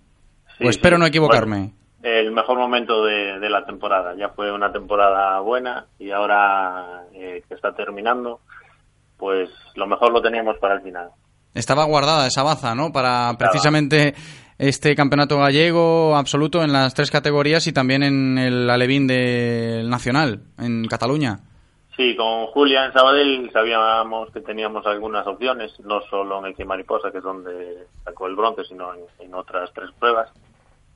Sí, 0.58 0.66
espero 0.66 0.96
sí. 0.96 1.00
no 1.00 1.06
equivocarme. 1.06 1.56
Bueno, 1.58 1.74
el 2.02 2.32
mejor 2.32 2.58
momento 2.58 3.04
de, 3.04 3.38
de 3.38 3.50
la 3.50 3.64
temporada. 3.64 4.14
Ya 4.16 4.28
fue 4.30 4.52
una 4.52 4.72
temporada 4.72 5.40
buena 5.40 5.86
y 5.98 6.10
ahora 6.10 7.02
eh, 7.12 7.42
que 7.48 7.54
está 7.54 7.74
terminando, 7.74 8.40
pues 9.16 9.50
lo 9.74 9.86
mejor 9.86 10.12
lo 10.12 10.22
teníamos 10.22 10.56
para 10.58 10.74
el 10.74 10.82
final. 10.82 11.10
Estaba 11.54 11.84
guardada 11.84 12.26
esa 12.26 12.42
baza, 12.42 12.74
¿no? 12.74 12.92
Para 12.92 13.34
precisamente 13.38 14.14
este 14.58 14.94
campeonato 14.94 15.38
gallego 15.38 16.16
absoluto 16.16 16.62
en 16.62 16.72
las 16.72 16.94
tres 16.94 17.10
categorías 17.10 17.66
y 17.66 17.72
también 17.72 18.02
en 18.02 18.38
el 18.38 18.70
alevín 18.70 19.06
del 19.06 19.88
nacional, 19.88 20.40
en 20.58 20.86
Cataluña. 20.86 21.40
Sí, 21.96 22.14
con 22.14 22.46
Julia 22.48 22.84
en 22.84 22.92
Sabadell 22.92 23.50
sabíamos 23.52 24.30
que 24.30 24.40
teníamos 24.40 24.86
algunas 24.86 25.26
opciones, 25.26 25.72
no 25.80 26.02
solo 26.10 26.40
en 26.40 26.46
el 26.46 26.54
que 26.54 26.64
Mariposa, 26.64 27.10
que 27.10 27.18
es 27.18 27.24
donde 27.24 27.86
sacó 28.04 28.26
el 28.26 28.36
bronce, 28.36 28.64
sino 28.64 28.92
en, 28.94 29.00
en 29.18 29.34
otras 29.34 29.70
tres 29.74 29.90
pruebas. 29.98 30.30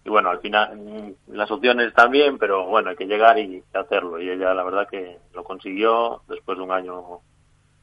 Y 0.04 0.11
bueno, 0.11 0.30
al 0.30 0.40
final 0.40 0.76
mm, 0.76 1.34
las 1.34 1.50
opciones 1.50 1.94
también, 1.94 2.38
pero 2.38 2.66
bueno, 2.66 2.90
hay 2.90 2.96
que 2.96 3.06
llegar 3.06 3.38
y 3.38 3.62
hacerlo. 3.72 4.20
Y 4.20 4.28
ella 4.28 4.52
la 4.52 4.62
verdad 4.62 4.88
que 4.90 5.18
lo 5.34 5.42
consiguió 5.42 6.22
después 6.28 6.58
de 6.58 6.64
un 6.64 6.72
año 6.72 7.20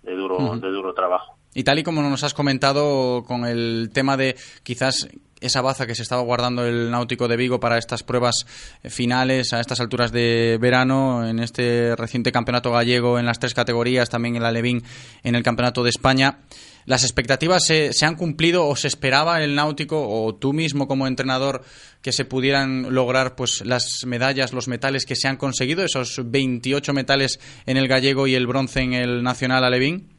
de 0.04 0.16
duro, 0.16 0.38
de 0.56 0.70
duro 0.70 0.94
trabajo. 0.94 1.38
Y 1.56 1.64
tal 1.64 1.80
y 1.80 1.84
como 1.84 2.04
nos 2.04 2.24
has 2.24 2.36
comentado 2.36 3.24
con 3.24 3.46
el 3.46 3.90
tema 3.94 4.16
de 4.16 4.36
quizás 4.64 5.08
esa 5.42 5.62
baza 5.62 5.86
que 5.86 5.96
se 5.96 6.02
estaba 6.02 6.22
guardando 6.22 6.66
el 6.66 6.92
Náutico 6.92 7.28
de 7.28 7.38
Vigo 7.38 7.60
para 7.60 7.78
estas 7.78 8.04
pruebas 8.04 8.46
eh, 8.84 8.90
finales 8.90 9.54
a 9.54 9.60
estas 9.60 9.80
alturas 9.80 10.12
de 10.12 10.58
verano, 10.60 11.28
en 11.28 11.40
este 11.40 11.96
reciente 11.96 12.32
campeonato 12.32 12.72
gallego 12.72 13.20
en 13.20 13.26
las 13.26 13.40
tres 13.40 13.54
categorías, 13.54 14.10
también 14.10 14.36
el 14.36 14.46
Alevín 14.46 14.84
en 15.24 15.36
el 15.36 15.44
campeonato 15.44 15.84
de 15.84 15.90
España. 15.90 16.40
¿Las 16.86 17.04
expectativas 17.04 17.66
se, 17.66 17.92
han 18.06 18.16
cumplido 18.16 18.66
o 18.66 18.76
se 18.78 18.88
esperaba 18.88 19.44
el 19.44 19.56
Náutico 19.56 20.08
o 20.08 20.34
tú 20.36 20.54
mismo 20.54 20.88
como 20.88 21.06
entrenador 21.06 21.66
que 22.02 22.14
se 22.14 22.24
pudieran 22.24 22.94
lograr 22.96 23.36
pues 23.36 23.66
las 23.66 24.06
medallas, 24.06 24.54
los 24.54 24.70
metales 24.70 25.06
que 25.06 25.18
se 25.18 25.28
han 25.28 25.36
conseguido, 25.36 25.84
esos 25.84 26.22
28 26.24 26.94
metales 26.94 27.42
en 27.66 27.76
el 27.76 27.90
gallego 27.90 28.26
y 28.26 28.36
el 28.36 28.48
bronce 28.48 28.80
en 28.80 28.94
el 28.94 29.22
nacional 29.22 29.66
Alevín? 29.66 30.17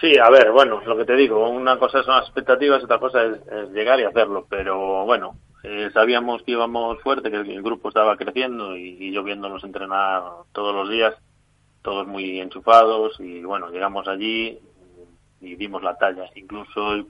Sí, 0.00 0.18
a 0.18 0.28
ver, 0.28 0.50
bueno, 0.50 0.80
lo 0.84 0.96
que 0.96 1.04
te 1.04 1.14
digo, 1.14 1.48
una 1.48 1.78
cosa 1.78 2.02
son 2.02 2.16
las 2.16 2.24
expectativas, 2.24 2.82
otra 2.82 2.98
cosa 2.98 3.22
es, 3.22 3.70
llegar 3.72 4.00
y 4.00 4.04
hacerlo, 4.04 4.46
pero 4.48 5.04
bueno, 5.04 5.36
eh, 5.62 5.88
sabíamos 5.94 6.42
que 6.42 6.52
íbamos 6.52 7.00
fuerte, 7.00 7.30
que 7.30 7.36
el 7.36 7.62
grupo 7.62 7.88
estaba 7.88 8.16
creciendo 8.16 8.76
y, 8.76 8.96
y 8.98 9.12
yo 9.12 9.22
viéndonos 9.22 9.62
entrenar 9.62 10.22
todos 10.52 10.74
los 10.74 10.90
días, 10.90 11.14
todos 11.82 12.06
muy 12.06 12.40
enchufados 12.40 13.20
y 13.20 13.44
bueno, 13.44 13.70
llegamos 13.70 14.08
allí 14.08 14.58
y 15.40 15.56
dimos 15.56 15.82
la 15.82 15.96
talla, 15.96 16.28
incluso 16.34 17.06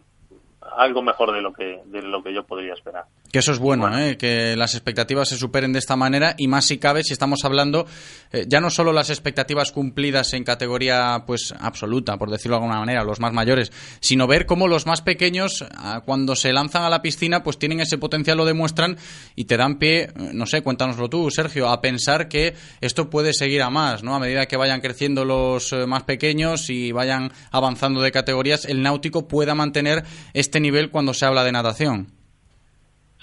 algo 0.77 1.03
mejor 1.03 1.33
de 1.33 1.41
lo 1.41 1.53
que 1.53 1.81
de 1.87 2.03
lo 2.03 2.23
que 2.23 2.35
yo 2.35 2.45
podría 2.45 2.75
esperar. 2.75 3.05
Que 3.35 3.41
eso 3.41 3.51
es 3.51 3.59
bueno, 3.59 3.99
¿eh? 3.99 4.17
que 4.17 4.55
las 4.55 4.75
expectativas 4.77 5.29
se 5.29 5.37
superen 5.37 5.73
de 5.73 5.81
esta 5.81 5.97
manera 5.97 6.37
y 6.39 6.47
más 6.47 6.67
si 6.67 6.79
cabe 6.79 7.03
si 7.03 7.13
estamos 7.13 7.45
hablando 7.45 7.85
eh, 8.31 8.45
ya 8.47 8.61
no 8.61 8.71
solo 8.71 8.93
las 8.93 9.11
expectativas 9.11 9.73
cumplidas 9.73 10.35
en 10.35 10.45
categoría 10.45 11.25
pues 11.27 11.53
absoluta, 11.59 12.17
por 12.17 12.31
decirlo 12.31 12.55
de 12.55 12.63
alguna 12.63 12.79
manera, 12.79 13.03
los 13.03 13.19
más 13.19 13.33
mayores, 13.33 13.73
sino 13.99 14.29
ver 14.29 14.47
cómo 14.47 14.69
los 14.69 14.87
más 14.87 15.03
pequeños 15.03 15.65
ah, 15.75 16.03
cuando 16.07 16.37
se 16.37 16.53
lanzan 16.53 16.85
a 16.85 16.91
la 16.91 17.03
piscina 17.03 17.43
pues 17.43 17.59
tienen 17.59 17.81
ese 17.81 17.99
potencial, 17.99 18.37
lo 18.37 18.45
demuestran 18.45 18.99
y 19.35 19.47
te 19.47 19.57
dan 19.57 19.81
pie, 19.81 20.03
eh, 20.03 20.13
no 20.33 20.47
sé, 20.47 20.63
cuéntanoslo 20.63 21.11
tú, 21.11 21.29
Sergio, 21.33 21.71
a 21.71 21.81
pensar 21.81 22.29
que 22.29 22.55
esto 22.81 23.11
puede 23.11 23.33
seguir 23.33 23.63
a 23.63 23.71
más, 23.71 24.05
¿no? 24.05 24.15
A 24.15 24.21
medida 24.21 24.47
que 24.47 24.57
vayan 24.57 24.81
creciendo 24.81 25.25
los 25.25 25.73
eh, 25.73 25.89
más 25.89 26.05
pequeños 26.05 26.71
y 26.71 26.93
vayan 26.93 27.33
avanzando 27.51 28.01
de 28.01 28.13
categorías, 28.13 28.65
el 28.65 28.81
náutico 28.81 29.27
pueda 29.27 29.57
mantener 29.57 30.05
este 30.35 30.61
nivel 30.61 30.93
cuando 30.93 31.15
se 31.15 31.27
habla 31.27 31.43
de 31.43 31.51
natación. 31.51 32.14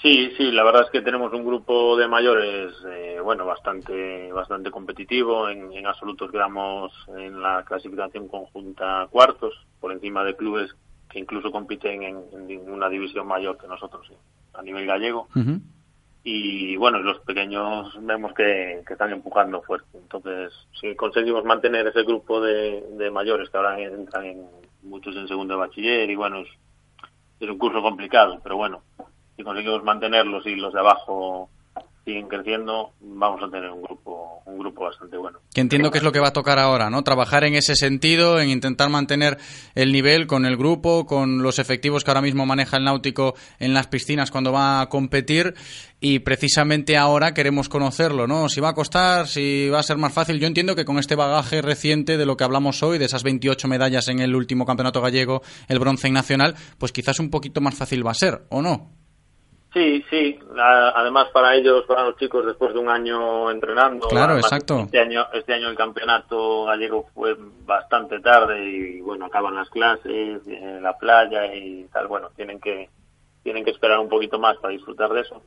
Sí, 0.02 0.32
sí, 0.36 0.50
la 0.50 0.64
verdad 0.64 0.82
es 0.82 0.90
que 0.90 1.00
tenemos 1.00 1.32
un 1.32 1.46
grupo 1.46 1.96
de 1.96 2.08
mayores, 2.08 2.74
eh, 2.88 3.20
bueno, 3.22 3.46
bastante, 3.46 4.32
bastante 4.32 4.68
competitivo. 4.72 5.48
En, 5.48 5.72
en 5.72 5.86
absolutos 5.86 6.28
quedamos 6.32 6.92
en 7.16 7.40
la 7.40 7.64
clasificación 7.64 8.26
conjunta 8.26 9.06
cuartos, 9.12 9.54
por 9.80 9.92
encima 9.92 10.24
de 10.24 10.34
clubes 10.34 10.74
que 11.08 11.20
incluso 11.20 11.52
compiten 11.52 12.02
en, 12.02 12.18
en 12.50 12.68
una 12.68 12.88
división 12.88 13.28
mayor 13.28 13.56
que 13.58 13.68
nosotros 13.68 14.10
eh, 14.10 14.16
a 14.54 14.62
nivel 14.62 14.86
gallego. 14.86 15.28
Y 16.24 16.76
bueno, 16.76 16.98
los 16.98 17.20
pequeños 17.20 17.96
vemos 18.00 18.32
que, 18.34 18.82
que 18.84 18.94
están 18.94 19.12
empujando 19.12 19.62
fuerte. 19.62 19.98
Entonces, 19.98 20.52
si 20.80 20.96
conseguimos 20.96 21.44
mantener 21.44 21.86
ese 21.86 22.02
grupo 22.02 22.40
de, 22.40 22.84
de 22.92 23.10
mayores 23.12 23.50
que 23.50 23.56
ahora 23.56 23.78
entran 23.78 24.24
en 24.24 24.46
muchos 24.82 25.14
en 25.14 25.28
segundo 25.28 25.54
de 25.54 25.60
bachiller 25.60 26.10
y 26.10 26.16
bueno, 26.16 26.40
es, 26.40 26.48
es 27.38 27.48
un 27.48 27.58
curso 27.58 27.80
complicado, 27.82 28.40
pero 28.42 28.56
bueno, 28.56 28.82
si 29.42 29.44
conseguimos 29.44 29.82
mantenerlos 29.82 30.46
y 30.46 30.54
los 30.54 30.72
de 30.72 30.78
abajo 30.78 31.50
siguen 32.04 32.28
creciendo, 32.28 32.92
vamos 33.00 33.42
a 33.42 33.50
tener 33.50 33.70
un 33.70 33.82
grupo 33.82 34.32
un 34.44 34.58
grupo 34.58 34.84
bastante 34.84 35.16
bueno. 35.16 35.38
Que 35.54 35.60
entiendo 35.60 35.90
que 35.90 35.98
es 35.98 36.04
lo 36.04 36.12
que 36.12 36.20
va 36.20 36.28
a 36.28 36.32
tocar 36.32 36.58
ahora, 36.58 36.90
¿no? 36.90 37.02
Trabajar 37.02 37.44
en 37.44 37.54
ese 37.54 37.74
sentido, 37.74 38.40
en 38.40 38.50
intentar 38.50 38.88
mantener 38.88 39.38
el 39.74 39.92
nivel 39.92 40.26
con 40.26 40.46
el 40.46 40.56
grupo, 40.56 41.06
con 41.06 41.42
los 41.42 41.58
efectivos 41.58 42.04
que 42.04 42.10
ahora 42.10 42.22
mismo 42.22 42.46
maneja 42.46 42.76
el 42.76 42.84
Náutico 42.84 43.34
en 43.58 43.74
las 43.74 43.86
piscinas 43.86 44.30
cuando 44.30 44.52
va 44.52 44.80
a 44.80 44.88
competir 44.88 45.54
y 46.00 46.20
precisamente 46.20 46.96
ahora 46.96 47.34
queremos 47.34 47.68
conocerlo, 47.68 48.26
¿no? 48.26 48.48
Si 48.48 48.60
va 48.60 48.70
a 48.70 48.74
costar, 48.74 49.28
si 49.28 49.68
va 49.68 49.78
a 49.78 49.84
ser 49.84 49.98
más 49.98 50.12
fácil. 50.12 50.40
Yo 50.40 50.46
entiendo 50.46 50.74
que 50.74 50.84
con 50.84 50.98
este 50.98 51.14
bagaje 51.14 51.62
reciente 51.62 52.16
de 52.16 52.26
lo 52.26 52.36
que 52.36 52.44
hablamos 52.44 52.82
hoy, 52.82 52.98
de 52.98 53.04
esas 53.04 53.22
28 53.22 53.68
medallas 53.68 54.08
en 54.08 54.20
el 54.20 54.34
último 54.34 54.66
campeonato 54.66 55.00
gallego, 55.00 55.42
el 55.68 55.78
bronce 55.78 56.08
en 56.08 56.14
nacional, 56.14 56.56
pues 56.78 56.92
quizás 56.92 57.20
un 57.20 57.30
poquito 57.30 57.60
más 57.60 57.74
fácil 57.74 58.06
va 58.06 58.10
a 58.10 58.14
ser, 58.14 58.42
¿o 58.48 58.62
no? 58.62 59.01
Sí, 59.72 60.04
sí. 60.10 60.38
Además 60.58 61.28
para 61.32 61.54
ellos, 61.54 61.84
para 61.86 62.04
los 62.04 62.16
chicos, 62.16 62.44
después 62.44 62.74
de 62.74 62.78
un 62.78 62.90
año 62.90 63.50
entrenando. 63.50 64.08
Claro, 64.08 64.32
además, 64.32 64.52
exacto. 64.52 64.80
Este 64.80 65.00
año, 65.00 65.26
este 65.32 65.54
año 65.54 65.68
el 65.68 65.76
campeonato 65.76 66.64
gallego 66.64 67.08
fue 67.14 67.36
bastante 67.64 68.20
tarde 68.20 68.62
y 68.64 69.00
bueno, 69.00 69.26
acaban 69.26 69.54
las 69.54 69.70
clases 69.70 70.42
la 70.46 70.98
playa 70.98 71.54
y 71.54 71.84
tal. 71.92 72.06
Bueno, 72.06 72.28
tienen 72.36 72.60
que 72.60 72.90
tienen 73.42 73.64
que 73.64 73.70
esperar 73.70 73.98
un 73.98 74.08
poquito 74.08 74.38
más 74.38 74.56
para 74.58 74.72
disfrutar 74.72 75.10
de 75.10 75.20
eso. 75.20 75.42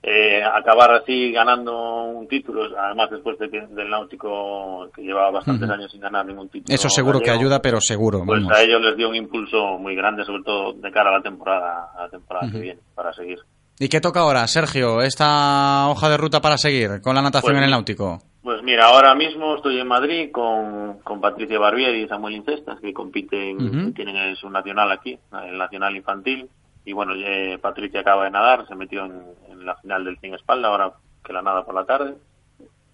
Eh, 0.00 0.40
acabar 0.44 0.92
así 0.92 1.32
ganando 1.32 2.04
un 2.04 2.28
título, 2.28 2.62
además 2.78 3.10
después 3.10 3.36
de 3.38 3.50
que- 3.50 3.66
del 3.66 3.90
Náutico 3.90 4.88
que 4.94 5.02
llevaba 5.02 5.30
bastantes 5.32 5.68
años 5.68 5.90
sin 5.90 6.00
ganar 6.00 6.24
ningún 6.24 6.48
título. 6.48 6.72
Eso 6.72 6.88
seguro 6.88 7.20
que 7.20 7.30
ayuda, 7.32 7.60
pero 7.60 7.80
seguro, 7.80 8.22
Pues 8.24 8.40
vamos. 8.42 8.56
a 8.56 8.62
ellos 8.62 8.80
les 8.80 8.96
dio 8.96 9.08
un 9.08 9.16
impulso 9.16 9.76
muy 9.78 9.96
grande, 9.96 10.24
sobre 10.24 10.44
todo 10.44 10.72
de 10.74 10.90
cara 10.92 11.10
a 11.10 11.14
la 11.18 11.22
temporada, 11.22 11.88
a 11.96 12.02
la 12.04 12.08
temporada 12.10 12.46
que 12.48 12.56
Ujú. 12.56 12.62
viene, 12.62 12.80
para 12.94 13.12
seguir. 13.12 13.38
¿Y 13.80 13.88
qué 13.88 14.00
toca 14.00 14.20
ahora, 14.20 14.46
Sergio? 14.46 15.02
Esta 15.02 15.88
hoja 15.88 16.08
de 16.08 16.16
ruta 16.16 16.40
para 16.40 16.58
seguir 16.58 17.00
con 17.02 17.14
la 17.16 17.22
natación 17.22 17.52
Pues 17.52 17.58
en 17.58 17.64
el 17.64 17.70
Náutico. 17.70 18.18
Pues 18.42 18.62
mira, 18.62 18.86
ahora 18.86 19.14
mismo 19.16 19.56
estoy 19.56 19.78
en 19.80 19.86
Madrid 19.88 20.30
con, 20.32 21.00
con 21.04 21.20
Patricia 21.20 21.58
Barbieri 21.58 22.02
y 22.04 22.08
Samuel 22.08 22.36
Incestas, 22.36 22.78
que 22.80 22.92
compiten, 22.92 23.56
Ujú. 23.56 23.92
tienen 23.92 24.34
su 24.36 24.48
nacional 24.48 24.90
aquí, 24.92 25.18
el 25.44 25.58
nacional 25.58 25.94
infantil. 25.96 26.48
Y 26.84 26.92
bueno, 26.92 27.14
ya 27.14 27.58
Patricia 27.58 28.00
acaba 28.00 28.24
de 28.24 28.30
nadar, 28.30 28.66
se 28.66 28.74
metió 28.74 29.04
en, 29.04 29.22
en 29.50 29.66
la 29.66 29.76
final 29.76 30.04
del 30.04 30.18
100 30.18 30.34
espalda, 30.34 30.68
ahora 30.68 30.92
que 31.24 31.32
la 31.32 31.42
nada 31.42 31.64
por 31.64 31.74
la 31.74 31.84
tarde. 31.84 32.16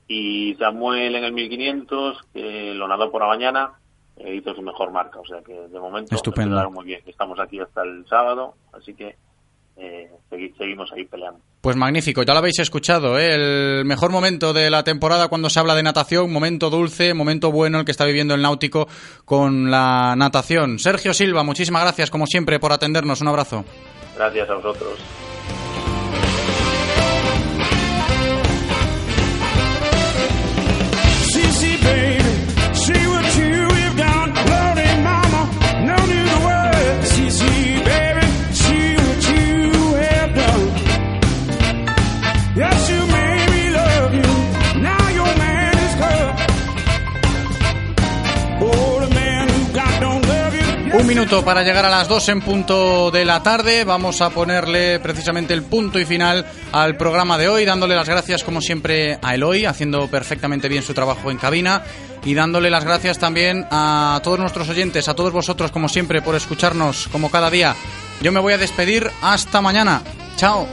Y 0.06 0.54
Samuel 0.58 1.14
en 1.14 1.24
el 1.24 1.32
1500, 1.32 2.22
que 2.32 2.74
lo 2.74 2.88
nadó 2.88 3.10
por 3.10 3.22
la 3.22 3.28
mañana, 3.28 3.72
eh, 4.16 4.34
hizo 4.34 4.54
su 4.54 4.62
mejor 4.62 4.90
marca. 4.90 5.20
O 5.20 5.24
sea 5.26 5.42
que 5.42 5.52
de 5.52 5.80
momento 5.80 6.14
Estupendo. 6.14 6.70
muy 6.70 6.84
bien. 6.84 7.02
Estamos 7.06 7.38
aquí 7.38 7.60
hasta 7.60 7.82
el 7.82 8.06
sábado, 8.06 8.54
así 8.72 8.94
que 8.94 9.16
eh, 9.76 10.08
segui- 10.30 10.56
seguimos 10.56 10.90
ahí 10.92 11.04
peleando. 11.04 11.40
Pues 11.60 11.76
magnífico, 11.76 12.22
ya 12.22 12.32
lo 12.34 12.38
habéis 12.40 12.58
escuchado, 12.58 13.18
¿eh? 13.18 13.34
el 13.34 13.84
mejor 13.84 14.10
momento 14.10 14.52
de 14.52 14.70
la 14.70 14.84
temporada 14.84 15.28
cuando 15.28 15.48
se 15.48 15.58
habla 15.60 15.74
de 15.74 15.82
natación, 15.82 16.30
momento 16.32 16.68
dulce, 16.70 17.14
momento 17.14 17.50
bueno 17.50 17.78
el 17.78 17.84
que 17.84 17.90
está 17.92 18.04
viviendo 18.04 18.34
el 18.34 18.42
náutico 18.42 18.86
con 19.24 19.70
la 19.70 20.14
natación. 20.16 20.78
Sergio 20.78 21.14
Silva, 21.14 21.42
muchísimas 21.42 21.82
gracias 21.82 22.10
como 22.10 22.26
siempre 22.26 22.60
por 22.60 22.72
atendernos, 22.72 23.20
un 23.22 23.28
abrazo. 23.28 23.64
Gracias 24.16 24.48
a 24.50 24.54
vosotros. 24.54 24.98
Un 51.04 51.08
minuto 51.08 51.44
para 51.44 51.62
llegar 51.62 51.84
a 51.84 51.90
las 51.90 52.08
2 52.08 52.30
en 52.30 52.40
punto 52.40 53.10
de 53.10 53.26
la 53.26 53.42
tarde. 53.42 53.84
Vamos 53.84 54.22
a 54.22 54.30
ponerle 54.30 54.98
precisamente 55.00 55.52
el 55.52 55.62
punto 55.62 56.00
y 56.00 56.06
final 56.06 56.46
al 56.72 56.96
programa 56.96 57.36
de 57.36 57.46
hoy, 57.46 57.66
dándole 57.66 57.94
las 57.94 58.08
gracias 58.08 58.42
como 58.42 58.62
siempre 58.62 59.18
a 59.20 59.34
Eloy, 59.34 59.66
haciendo 59.66 60.08
perfectamente 60.08 60.66
bien 60.66 60.82
su 60.82 60.94
trabajo 60.94 61.30
en 61.30 61.36
cabina 61.36 61.82
y 62.24 62.32
dándole 62.32 62.70
las 62.70 62.84
gracias 62.86 63.18
también 63.18 63.66
a 63.70 64.18
todos 64.24 64.38
nuestros 64.38 64.66
oyentes, 64.70 65.06
a 65.06 65.14
todos 65.14 65.30
vosotros 65.30 65.70
como 65.70 65.90
siempre 65.90 66.22
por 66.22 66.36
escucharnos 66.36 67.06
como 67.08 67.30
cada 67.30 67.50
día. 67.50 67.76
Yo 68.22 68.32
me 68.32 68.40
voy 68.40 68.54
a 68.54 68.58
despedir 68.58 69.10
hasta 69.20 69.60
mañana. 69.60 70.00
Chao. 70.36 70.66